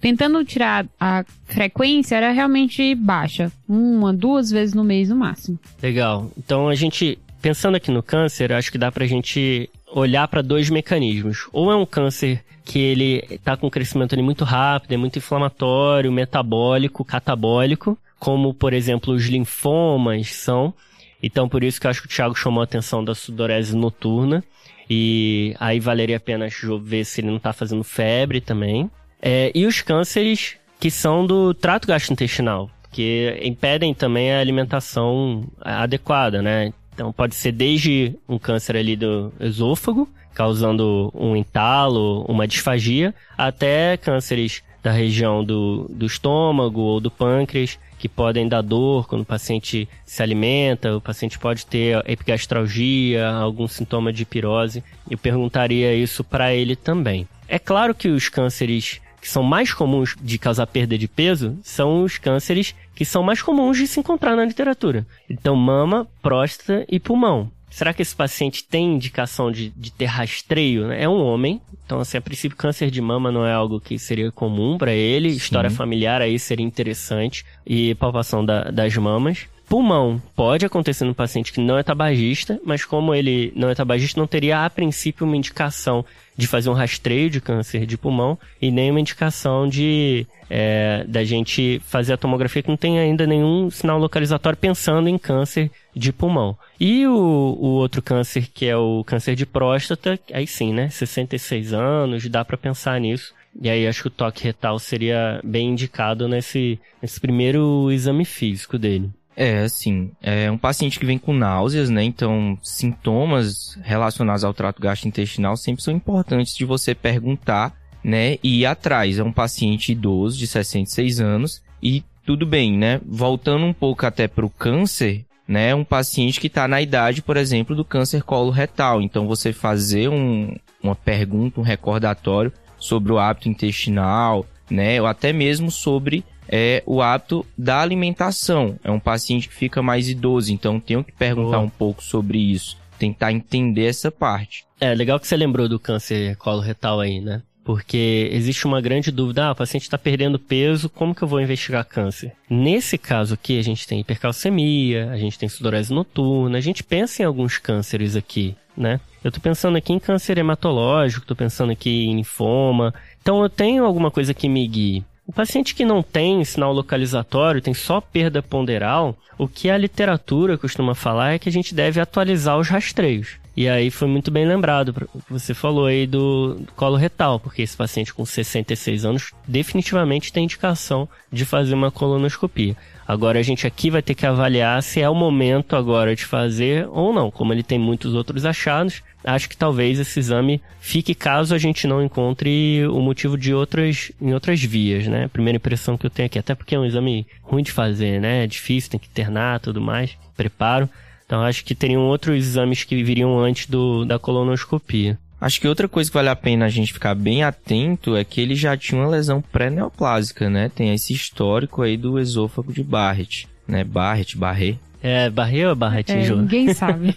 tentando 0.00 0.44
tirar 0.44 0.86
a 1.00 1.24
frequência 1.44 2.16
era 2.16 2.30
realmente 2.30 2.94
baixa, 2.94 3.50
uma, 3.68 4.12
duas 4.12 4.50
vezes 4.50 4.74
no 4.74 4.84
mês 4.84 5.08
no 5.08 5.16
máximo. 5.16 5.58
Legal. 5.82 6.30
Então 6.38 6.68
a 6.68 6.74
gente 6.74 7.18
pensando 7.42 7.76
aqui 7.76 7.90
no 7.90 8.02
câncer, 8.02 8.52
acho 8.52 8.72
que 8.72 8.78
dá 8.78 8.90
pra 8.90 9.06
gente 9.06 9.70
olhar 9.92 10.26
para 10.28 10.42
dois 10.42 10.68
mecanismos. 10.68 11.48
Ou 11.52 11.70
é 11.70 11.76
um 11.76 11.86
câncer 11.86 12.44
que 12.66 12.80
ele 12.80 13.24
está 13.30 13.56
com 13.56 13.68
um 13.68 13.70
crescimento 13.70 14.12
ali 14.12 14.22
muito 14.22 14.44
rápido, 14.44 14.92
é 14.92 14.96
muito 14.96 15.16
inflamatório, 15.16 16.10
metabólico, 16.10 17.04
catabólico, 17.04 17.96
como, 18.18 18.52
por 18.52 18.74
exemplo, 18.74 19.14
os 19.14 19.26
linfomas 19.26 20.32
são. 20.32 20.74
Então, 21.22 21.48
por 21.48 21.62
isso 21.62 21.80
que 21.80 21.86
eu 21.86 21.90
acho 21.90 22.02
que 22.02 22.08
o 22.08 22.10
Thiago 22.10 22.34
chamou 22.34 22.60
a 22.60 22.64
atenção 22.64 23.04
da 23.04 23.14
sudorese 23.14 23.74
noturna. 23.74 24.42
E 24.90 25.54
aí 25.60 25.78
valeria 25.78 26.16
a 26.16 26.20
pena 26.20 26.48
ver 26.82 27.04
se 27.04 27.20
ele 27.20 27.28
não 27.28 27.36
está 27.36 27.52
fazendo 27.52 27.84
febre 27.84 28.40
também. 28.40 28.90
É, 29.22 29.50
e 29.54 29.64
os 29.64 29.80
cânceres 29.80 30.56
que 30.78 30.90
são 30.90 31.24
do 31.24 31.54
trato 31.54 31.86
gastrointestinal, 31.86 32.68
que 32.90 33.38
impedem 33.42 33.94
também 33.94 34.32
a 34.32 34.40
alimentação 34.40 35.44
adequada, 35.60 36.42
né? 36.42 36.72
Então 36.92 37.12
pode 37.12 37.34
ser 37.34 37.52
desde 37.52 38.14
um 38.28 38.38
câncer 38.38 38.76
ali 38.76 38.96
do 38.96 39.32
esôfago, 39.40 40.08
causando 40.36 41.10
um 41.14 41.34
entalo, 41.34 42.22
uma 42.28 42.46
disfagia, 42.46 43.14
até 43.38 43.96
cânceres 43.96 44.62
da 44.82 44.92
região 44.92 45.42
do, 45.42 45.86
do 45.88 46.04
estômago 46.04 46.82
ou 46.82 47.00
do 47.00 47.10
pâncreas, 47.10 47.78
que 47.98 48.06
podem 48.06 48.46
dar 48.46 48.60
dor 48.60 49.08
quando 49.08 49.22
o 49.22 49.26
paciente 49.26 49.88
se 50.04 50.22
alimenta, 50.22 50.94
o 50.94 51.00
paciente 51.00 51.38
pode 51.38 51.64
ter 51.64 52.02
epigastralgia, 52.06 53.26
algum 53.30 53.66
sintoma 53.66 54.12
de 54.12 54.26
pirose. 54.26 54.84
Eu 55.10 55.16
perguntaria 55.16 55.94
isso 55.94 56.22
para 56.22 56.52
ele 56.52 56.76
também. 56.76 57.26
É 57.48 57.58
claro 57.58 57.94
que 57.94 58.08
os 58.08 58.28
cânceres 58.28 59.00
que 59.18 59.30
são 59.30 59.42
mais 59.42 59.72
comuns 59.72 60.14
de 60.20 60.38
causar 60.38 60.66
perda 60.66 60.98
de 60.98 61.08
peso 61.08 61.58
são 61.62 62.02
os 62.02 62.18
cânceres 62.18 62.74
que 62.94 63.06
são 63.06 63.22
mais 63.22 63.40
comuns 63.40 63.78
de 63.78 63.86
se 63.86 63.98
encontrar 63.98 64.36
na 64.36 64.44
literatura. 64.44 65.06
Então, 65.30 65.56
mama, 65.56 66.06
próstata 66.20 66.84
e 66.90 67.00
pulmão. 67.00 67.50
Será 67.76 67.92
que 67.92 68.00
esse 68.00 68.16
paciente 68.16 68.64
tem 68.64 68.94
indicação 68.94 69.52
de, 69.52 69.68
de 69.68 69.92
ter 69.92 70.06
rastreio? 70.06 70.90
É 70.90 71.06
um 71.06 71.20
homem, 71.20 71.60
então, 71.84 72.00
assim, 72.00 72.16
a 72.16 72.22
princípio, 72.22 72.56
câncer 72.56 72.90
de 72.90 73.02
mama 73.02 73.30
não 73.30 73.44
é 73.44 73.52
algo 73.52 73.78
que 73.78 73.98
seria 73.98 74.32
comum 74.32 74.78
para 74.78 74.94
ele. 74.94 75.28
Sim. 75.28 75.36
História 75.36 75.68
familiar 75.68 76.22
aí 76.22 76.38
seria 76.38 76.64
interessante. 76.64 77.44
E 77.66 77.94
palpação 77.96 78.42
da, 78.42 78.70
das 78.70 78.96
mamas. 78.96 79.46
Pulmão 79.68 80.22
pode 80.34 80.64
acontecer 80.64 81.04
no 81.04 81.14
paciente 81.14 81.52
que 81.52 81.60
não 81.60 81.76
é 81.76 81.82
tabagista, 81.82 82.58
mas 82.64 82.82
como 82.82 83.14
ele 83.14 83.52
não 83.54 83.68
é 83.68 83.74
tabagista, 83.74 84.18
não 84.18 84.26
teria 84.26 84.64
a 84.64 84.70
princípio 84.70 85.26
uma 85.26 85.36
indicação 85.36 86.02
de 86.36 86.46
fazer 86.46 86.68
um 86.68 86.74
rastreio 86.74 87.30
de 87.30 87.40
câncer 87.40 87.86
de 87.86 87.96
pulmão 87.96 88.38
e 88.60 88.70
nem 88.70 88.90
uma 88.90 89.00
indicação 89.00 89.68
de 89.68 90.26
é, 90.48 91.04
da 91.08 91.24
gente 91.24 91.80
fazer 91.84 92.12
a 92.12 92.16
tomografia 92.16 92.62
que 92.62 92.68
não 92.68 92.76
tem 92.76 92.98
ainda 92.98 93.26
nenhum 93.26 93.70
sinal 93.70 93.98
localizatório 93.98 94.58
pensando 94.58 95.08
em 95.08 95.18
câncer 95.18 95.70
de 95.94 96.12
pulmão. 96.12 96.56
E 96.78 97.06
o, 97.06 97.12
o 97.12 97.66
outro 97.68 98.02
câncer 98.02 98.48
que 98.52 98.66
é 98.66 98.76
o 98.76 99.02
câncer 99.04 99.34
de 99.34 99.46
próstata, 99.46 100.18
aí 100.32 100.46
sim, 100.46 100.72
né? 100.72 100.88
66 100.88 101.72
anos, 101.72 102.28
dá 102.28 102.44
para 102.44 102.56
pensar 102.56 103.00
nisso. 103.00 103.34
E 103.60 103.70
aí 103.70 103.86
acho 103.86 104.02
que 104.02 104.08
o 104.08 104.10
toque 104.10 104.44
retal 104.44 104.78
seria 104.78 105.40
bem 105.42 105.70
indicado 105.70 106.28
nesse, 106.28 106.78
nesse 107.00 107.18
primeiro 107.18 107.90
exame 107.90 108.24
físico 108.24 108.78
dele. 108.78 109.10
É, 109.36 109.58
assim, 109.58 110.10
é 110.22 110.50
um 110.50 110.56
paciente 110.56 110.98
que 110.98 111.04
vem 111.04 111.18
com 111.18 111.34
náuseas, 111.34 111.90
né? 111.90 112.02
Então, 112.02 112.58
sintomas 112.62 113.78
relacionados 113.82 114.42
ao 114.42 114.54
trato 114.54 114.80
gastrointestinal 114.80 115.58
sempre 115.58 115.82
são 115.82 115.92
importantes 115.92 116.56
de 116.56 116.64
você 116.64 116.94
perguntar, 116.94 117.74
né? 118.02 118.38
E 118.42 118.60
ir 118.60 118.66
atrás. 118.66 119.18
É 119.18 119.22
um 119.22 119.32
paciente 119.32 119.92
idoso 119.92 120.38
de 120.38 120.46
66 120.46 121.20
anos 121.20 121.62
e 121.82 122.02
tudo 122.24 122.46
bem, 122.46 122.78
né? 122.78 122.98
Voltando 123.06 123.66
um 123.66 123.74
pouco 123.74 124.06
até 124.06 124.26
para 124.26 124.46
o 124.46 124.50
câncer, 124.50 125.26
né? 125.46 125.74
Um 125.74 125.84
paciente 125.84 126.40
que 126.40 126.46
está 126.46 126.66
na 126.66 126.80
idade, 126.80 127.20
por 127.20 127.36
exemplo, 127.36 127.76
do 127.76 127.84
câncer 127.84 128.22
coloretal. 128.22 129.02
Então, 129.02 129.26
você 129.26 129.52
fazer 129.52 130.08
um, 130.08 130.56
uma 130.82 130.94
pergunta, 130.94 131.60
um 131.60 131.64
recordatório 131.64 132.50
sobre 132.78 133.12
o 133.12 133.18
hábito 133.18 133.50
intestinal, 133.50 134.46
né? 134.70 134.98
Ou 134.98 135.06
até 135.06 135.30
mesmo 135.30 135.70
sobre 135.70 136.24
é 136.48 136.82
o 136.86 137.02
hábito 137.02 137.44
da 137.56 137.80
alimentação. 137.80 138.78
É 138.82 138.90
um 138.90 139.00
paciente 139.00 139.48
que 139.48 139.54
fica 139.54 139.82
mais 139.82 140.08
idoso, 140.08 140.52
então 140.52 140.80
tenho 140.80 141.04
que 141.04 141.12
perguntar 141.12 141.58
Boa. 141.58 141.66
um 141.66 141.68
pouco 141.68 142.02
sobre 142.02 142.38
isso, 142.38 142.76
tentar 142.98 143.32
entender 143.32 143.86
essa 143.86 144.10
parte. 144.10 144.64
É, 144.80 144.94
legal 144.94 145.18
que 145.18 145.26
você 145.26 145.36
lembrou 145.36 145.68
do 145.68 145.78
câncer 145.78 146.36
coloretal 146.36 147.00
aí, 147.00 147.20
né? 147.20 147.42
Porque 147.64 148.28
existe 148.30 148.64
uma 148.64 148.80
grande 148.80 149.10
dúvida, 149.10 149.46
ah, 149.46 149.52
o 149.52 149.56
paciente 149.56 149.82
está 149.82 149.98
perdendo 149.98 150.38
peso, 150.38 150.88
como 150.88 151.12
que 151.12 151.22
eu 151.22 151.26
vou 151.26 151.40
investigar 151.40 151.84
câncer? 151.84 152.32
Nesse 152.48 152.96
caso 152.96 153.34
aqui, 153.34 153.58
a 153.58 153.62
gente 153.62 153.88
tem 153.88 153.98
hipercalcemia, 153.98 155.10
a 155.10 155.16
gente 155.16 155.36
tem 155.36 155.48
sudorese 155.48 155.92
noturna, 155.92 156.58
a 156.58 156.60
gente 156.60 156.84
pensa 156.84 157.22
em 157.22 157.24
alguns 157.24 157.58
cânceres 157.58 158.14
aqui, 158.14 158.54
né? 158.76 159.00
Eu 159.24 159.32
tô 159.32 159.40
pensando 159.40 159.76
aqui 159.76 159.92
em 159.92 159.98
câncer 159.98 160.38
hematológico, 160.38 161.26
tô 161.26 161.34
pensando 161.34 161.72
aqui 161.72 162.04
em 162.04 162.14
linfoma. 162.14 162.94
Então 163.20 163.42
eu 163.42 163.48
tenho 163.48 163.84
alguma 163.84 164.12
coisa 164.12 164.32
que 164.32 164.48
me 164.48 164.64
guie. 164.68 165.04
O 165.26 165.32
paciente 165.32 165.74
que 165.74 165.84
não 165.84 166.04
tem 166.04 166.44
sinal 166.44 166.72
localizatório, 166.72 167.60
tem 167.60 167.74
só 167.74 168.00
perda 168.00 168.40
ponderal, 168.40 169.16
o 169.36 169.48
que 169.48 169.68
a 169.68 169.76
literatura 169.76 170.56
costuma 170.56 170.94
falar 170.94 171.32
é 171.32 171.38
que 171.38 171.48
a 171.48 171.52
gente 171.52 171.74
deve 171.74 172.00
atualizar 172.00 172.56
os 172.56 172.68
rastreios. 172.68 173.36
E 173.56 173.68
aí 173.68 173.90
foi 173.90 174.06
muito 174.06 174.30
bem 174.30 174.46
lembrado, 174.46 174.94
você 175.28 175.54
falou 175.54 175.86
aí 175.86 176.06
do 176.06 176.60
colo 176.76 176.96
retal, 176.96 177.40
porque 177.40 177.62
esse 177.62 177.76
paciente 177.76 178.14
com 178.14 178.24
66 178.24 179.04
anos 179.04 179.32
definitivamente 179.48 180.32
tem 180.32 180.44
indicação 180.44 181.08
de 181.32 181.44
fazer 181.44 181.74
uma 181.74 181.90
colonoscopia. 181.90 182.76
Agora 183.08 183.38
a 183.38 183.42
gente 183.42 183.66
aqui 183.66 183.88
vai 183.88 184.02
ter 184.02 184.14
que 184.14 184.26
avaliar 184.26 184.82
se 184.82 185.00
é 185.00 185.08
o 185.08 185.14
momento 185.14 185.74
agora 185.74 186.14
de 186.14 186.24
fazer 186.24 186.86
ou 186.90 187.12
não. 187.14 187.30
Como 187.30 187.52
ele 187.52 187.62
tem 187.62 187.78
muitos 187.78 188.14
outros 188.14 188.44
achados, 188.44 189.02
acho 189.26 189.48
que 189.48 189.56
talvez 189.56 189.98
esse 189.98 190.18
exame 190.18 190.62
fique 190.80 191.14
caso 191.14 191.54
a 191.54 191.58
gente 191.58 191.86
não 191.86 192.02
encontre 192.02 192.86
o 192.86 193.00
motivo 193.00 193.36
de 193.36 193.52
outras, 193.52 194.12
em 194.20 194.32
outras 194.32 194.62
vias, 194.62 195.06
né? 195.06 195.28
Primeira 195.28 195.56
impressão 195.56 195.98
que 195.98 196.06
eu 196.06 196.10
tenho 196.10 196.26
aqui, 196.26 196.38
até 196.38 196.54
porque 196.54 196.74
é 196.74 196.78
um 196.78 196.86
exame 196.86 197.26
ruim 197.42 197.62
de 197.62 197.72
fazer, 197.72 198.20
né? 198.20 198.44
É 198.44 198.46
difícil, 198.46 198.92
tem 198.92 199.00
que 199.00 199.08
internar 199.08 199.60
tudo 199.60 199.80
mais, 199.80 200.16
preparo. 200.36 200.88
Então 201.26 201.42
acho 201.42 201.64
que 201.64 201.74
teriam 201.74 202.02
outros 202.02 202.36
exames 202.36 202.84
que 202.84 203.02
viriam 203.02 203.38
antes 203.38 203.66
do, 203.66 204.04
da 204.04 204.18
colonoscopia. 204.18 205.18
Acho 205.40 205.60
que 205.60 205.68
outra 205.68 205.86
coisa 205.86 206.08
que 206.08 206.14
vale 206.14 206.30
a 206.30 206.36
pena 206.36 206.64
a 206.64 206.68
gente 206.68 206.92
ficar 206.92 207.14
bem 207.14 207.42
atento 207.42 208.16
é 208.16 208.24
que 208.24 208.40
ele 208.40 208.54
já 208.54 208.76
tinha 208.76 209.00
uma 209.00 209.10
lesão 209.10 209.42
pré-neoplásica, 209.42 210.48
né? 210.48 210.70
Tem 210.74 210.94
esse 210.94 211.12
histórico 211.12 211.82
aí 211.82 211.96
do 211.96 212.18
esôfago 212.18 212.72
de 212.72 212.82
Barrett, 212.82 213.46
né? 213.68 213.84
Barrett, 213.84 214.36
Barret, 214.38 214.78
é, 215.06 215.30
Barret 215.30 215.66
ou 215.66 215.76
Barret, 215.76 216.10
é, 216.10 216.28
Ninguém 216.28 216.72
sabe. 216.74 217.16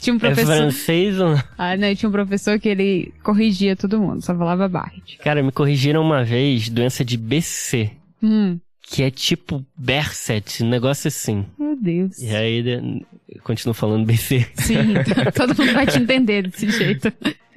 tinha 0.00 0.14
um 0.14 0.18
professor... 0.18 0.52
É 0.52 0.56
francês 0.56 1.20
ou... 1.20 1.38
Ah, 1.56 1.76
não, 1.76 1.94
tinha 1.94 2.08
um 2.08 2.12
professor 2.12 2.58
que 2.58 2.68
ele 2.68 3.14
corrigia 3.22 3.76
todo 3.76 4.00
mundo, 4.00 4.20
só 4.20 4.36
falava 4.36 4.68
Barret. 4.68 5.18
Cara, 5.22 5.40
me 5.40 5.52
corrigiram 5.52 6.02
uma 6.02 6.24
vez 6.24 6.68
doença 6.68 7.04
de 7.04 7.16
BC. 7.16 7.92
Hum. 8.20 8.58
Que 8.82 9.04
é 9.04 9.10
tipo 9.12 9.64
Berset, 9.78 10.64
um 10.64 10.68
negócio 10.68 11.06
assim. 11.06 11.46
Meu 11.56 11.76
Deus. 11.80 12.18
E 12.18 12.34
aí, 12.34 13.04
eu 13.28 13.40
continuo 13.42 13.74
falando 13.74 14.04
BC. 14.04 14.46
Sim, 14.54 14.94
todo 15.34 15.56
mundo 15.56 15.72
vai 15.72 15.86
te 15.86 15.98
entender 15.98 16.48
desse 16.48 16.68
jeito. 16.68 17.12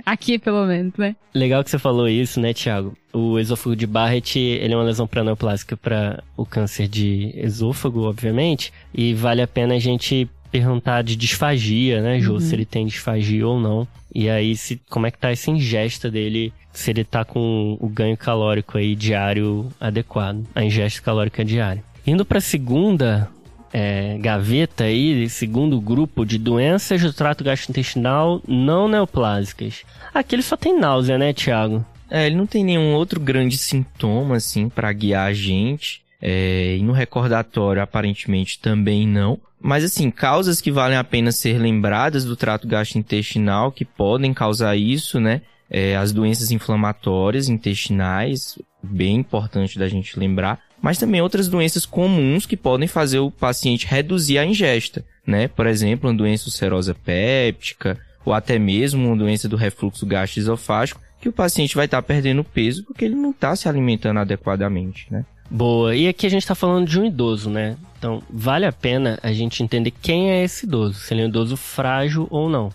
Aqui, 0.08 0.40
pelo 0.40 0.66
menos, 0.66 0.94
né? 0.96 1.18
Legal 1.36 1.62
que 1.62 1.70
você 1.70 1.78
falou 1.78 2.08
isso, 2.08 2.40
né, 2.40 2.54
Thiago? 2.54 2.98
O 3.12 3.38
esôfago 3.38 3.76
de 3.76 3.86
Barrett, 3.86 4.40
ele 4.40 4.74
é 4.74 4.78
uma 4.78 4.86
lesão 4.86 5.06
pré-neoplásica 5.06 5.76
para 5.76 6.24
o 6.38 6.46
câncer 6.46 6.88
de 6.88 7.34
esôfago, 7.36 8.04
obviamente, 8.04 8.72
e 8.96 9.14
vale 9.14 9.42
a 9.42 9.48
pena 9.48 9.76
a 9.76 9.80
gente 9.80 10.30
perguntar 10.50 11.02
de 11.02 11.18
disfagia, 11.18 12.02
né, 12.02 12.22
Jô? 12.22 12.36
Uhum. 12.36 12.40
Se 12.40 12.56
ele 12.56 12.64
tem 12.64 12.86
disfagia 12.86 13.46
ou 13.46 13.60
não. 13.60 13.86
E 14.16 14.30
aí, 14.30 14.56
se, 14.56 14.80
como 14.90 15.08
é 15.08 15.12
que 15.12 15.18
tá 15.18 15.30
essa 15.30 15.52
ingesta 15.52 16.10
dele, 16.10 16.54
se 16.72 16.90
ele 16.90 17.04
tá 17.04 17.26
com 17.26 17.78
o 17.78 17.90
ganho 17.90 18.16
calórico 18.16 18.78
aí 18.78 18.96
diário 18.96 19.68
adequado, 19.78 20.42
a 20.56 20.64
ingesta 20.64 21.02
calórica 21.02 21.44
diária. 21.44 21.84
Indo 22.08 22.24
para 22.24 22.38
a 22.38 22.42
segunda 22.42 23.30
é, 23.80 24.18
gaveta 24.18 24.86
aí, 24.86 25.30
segundo 25.30 25.80
grupo 25.80 26.26
de 26.26 26.40
doenças 26.40 27.00
do 27.00 27.14
trato 27.14 27.44
gastrointestinal 27.44 28.42
não 28.48 28.88
neoplásicas. 28.88 29.84
Aqui 30.12 30.34
ele 30.34 30.42
só 30.42 30.58
tem 30.58 30.80
náusea, 30.80 31.16
né, 31.16 31.32
Thiago? 31.32 31.86
É, 32.10 32.26
ele 32.26 32.36
não 32.36 32.48
tem 32.48 32.64
nenhum 32.64 32.96
outro 32.96 33.20
grande 33.20 33.56
sintoma, 33.56 34.38
assim, 34.38 34.68
para 34.68 34.92
guiar 34.92 35.28
a 35.28 35.34
gente. 35.34 36.02
É, 36.20 36.76
e 36.76 36.82
no 36.82 36.92
recordatório, 36.92 37.80
aparentemente, 37.80 38.58
também 38.60 39.08
não. 39.08 39.40
Mas, 39.62 39.84
assim, 39.84 40.10
causas 40.10 40.60
que 40.60 40.72
valem 40.72 40.98
a 40.98 41.04
pena 41.04 41.32
ser 41.32 41.60
lembradas 41.60 42.26
do 42.26 42.36
trato 42.36 42.68
gastrointestinal 42.68 43.72
que 43.72 43.86
podem 43.86 44.34
causar 44.34 44.76
isso, 44.76 45.20
né? 45.20 45.44
É, 45.70 45.96
as 45.96 46.12
doenças 46.12 46.50
inflamatórias 46.50 47.48
intestinais, 47.48 48.58
bem 48.82 49.18
importante 49.18 49.78
da 49.78 49.88
gente 49.88 50.18
lembrar 50.18 50.67
mas 50.82 50.98
também 50.98 51.22
outras 51.22 51.48
doenças 51.48 51.86
comuns 51.86 52.46
que 52.46 52.58
podem 52.58 52.88
fazer 52.88 53.20
o 53.20 53.32
paciente 53.32 53.88
reduzir 53.88 54.38
a 54.38 54.46
ingesta, 54.46 55.04
né? 55.26 55.48
Por 55.48 55.66
exemplo, 55.68 56.10
uma 56.10 56.16
doença 56.16 56.46
ulcerosa 56.46 56.94
péptica, 56.94 57.98
ou 58.24 58.34
até 58.34 58.60
mesmo 58.60 59.08
uma 59.08 59.16
doença 59.16 59.48
do 59.48 59.56
refluxo 59.56 60.06
gastroesofágico, 60.06 61.02
que 61.20 61.30
o 61.30 61.34
paciente 61.34 61.76
vai 61.76 61.86
estar 61.86 62.02
tá 62.02 62.08
perdendo 62.08 62.44
peso 62.44 62.84
porque 62.84 63.06
ele 63.06 63.16
não 63.16 63.32
está 63.32 63.56
se 63.56 63.68
alimentando 63.68 64.20
adequadamente, 64.20 65.08
né? 65.10 65.26
Boa. 65.50 65.96
E 65.96 66.08
aqui 66.08 66.26
a 66.26 66.30
gente 66.30 66.42
está 66.42 66.54
falando 66.54 66.88
de 66.88 67.00
um 67.00 67.06
idoso, 67.06 67.50
né? 67.50 67.78
Então, 67.98 68.22
vale 68.30 68.66
a 68.66 68.72
pena 68.72 69.18
a 69.24 69.32
gente 69.32 69.64
entender 69.64 69.92
quem 69.92 70.30
é 70.30 70.44
esse 70.44 70.66
idoso, 70.66 71.00
se 71.00 71.14
ele 71.14 71.22
é 71.22 71.26
um 71.26 71.30
idoso 71.30 71.56
frágil 71.56 72.28
ou 72.30 72.50
não. 72.50 72.70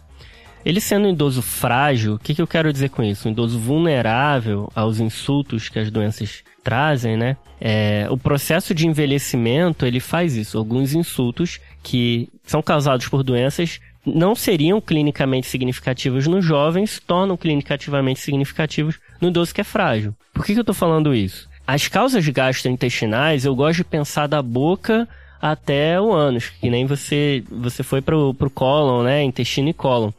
Ele 0.64 0.80
sendo 0.80 1.06
um 1.08 1.10
idoso 1.10 1.42
frágil, 1.42 2.14
o 2.14 2.18
que, 2.18 2.34
que 2.34 2.42
eu 2.42 2.46
quero 2.46 2.72
dizer 2.72 2.90
com 2.90 3.02
isso? 3.02 3.28
Um 3.28 3.32
idoso 3.32 3.58
vulnerável 3.58 4.70
aos 4.74 5.00
insultos 5.00 5.68
que 5.68 5.78
as 5.78 5.90
doenças 5.90 6.44
trazem, 6.62 7.16
né? 7.16 7.36
É, 7.60 8.06
o 8.10 8.16
processo 8.16 8.74
de 8.74 8.86
envelhecimento, 8.86 9.86
ele 9.86 10.00
faz 10.00 10.36
isso. 10.36 10.58
Alguns 10.58 10.94
insultos 10.94 11.60
que 11.82 12.28
são 12.44 12.62
causados 12.62 13.08
por 13.08 13.22
doenças 13.22 13.80
não 14.04 14.34
seriam 14.34 14.80
clinicamente 14.80 15.46
significativos 15.46 16.26
nos 16.26 16.44
jovens, 16.44 17.00
tornam 17.06 17.36
clinicamente 17.36 18.20
significativos 18.20 18.98
no 19.20 19.28
idoso 19.28 19.54
que 19.54 19.60
é 19.60 19.64
frágil. 19.64 20.14
Por 20.32 20.44
que, 20.44 20.52
que 20.52 20.58
eu 20.58 20.62
estou 20.62 20.74
falando 20.74 21.14
isso? 21.14 21.48
As 21.66 21.86
causas 21.86 22.26
gastrointestinais, 22.28 23.44
eu 23.44 23.54
gosto 23.54 23.78
de 23.78 23.84
pensar 23.84 24.26
da 24.26 24.42
boca 24.42 25.08
até 25.40 26.00
o 26.00 26.12
ânus, 26.12 26.48
que 26.48 26.68
nem 26.68 26.86
você, 26.86 27.44
você 27.50 27.82
foi 27.82 28.00
pro, 28.00 28.34
pro 28.34 28.50
cólon, 28.50 29.02
né? 29.04 29.22
Intestino 29.22 29.68
e 29.68 29.72
cólon. 29.72 30.10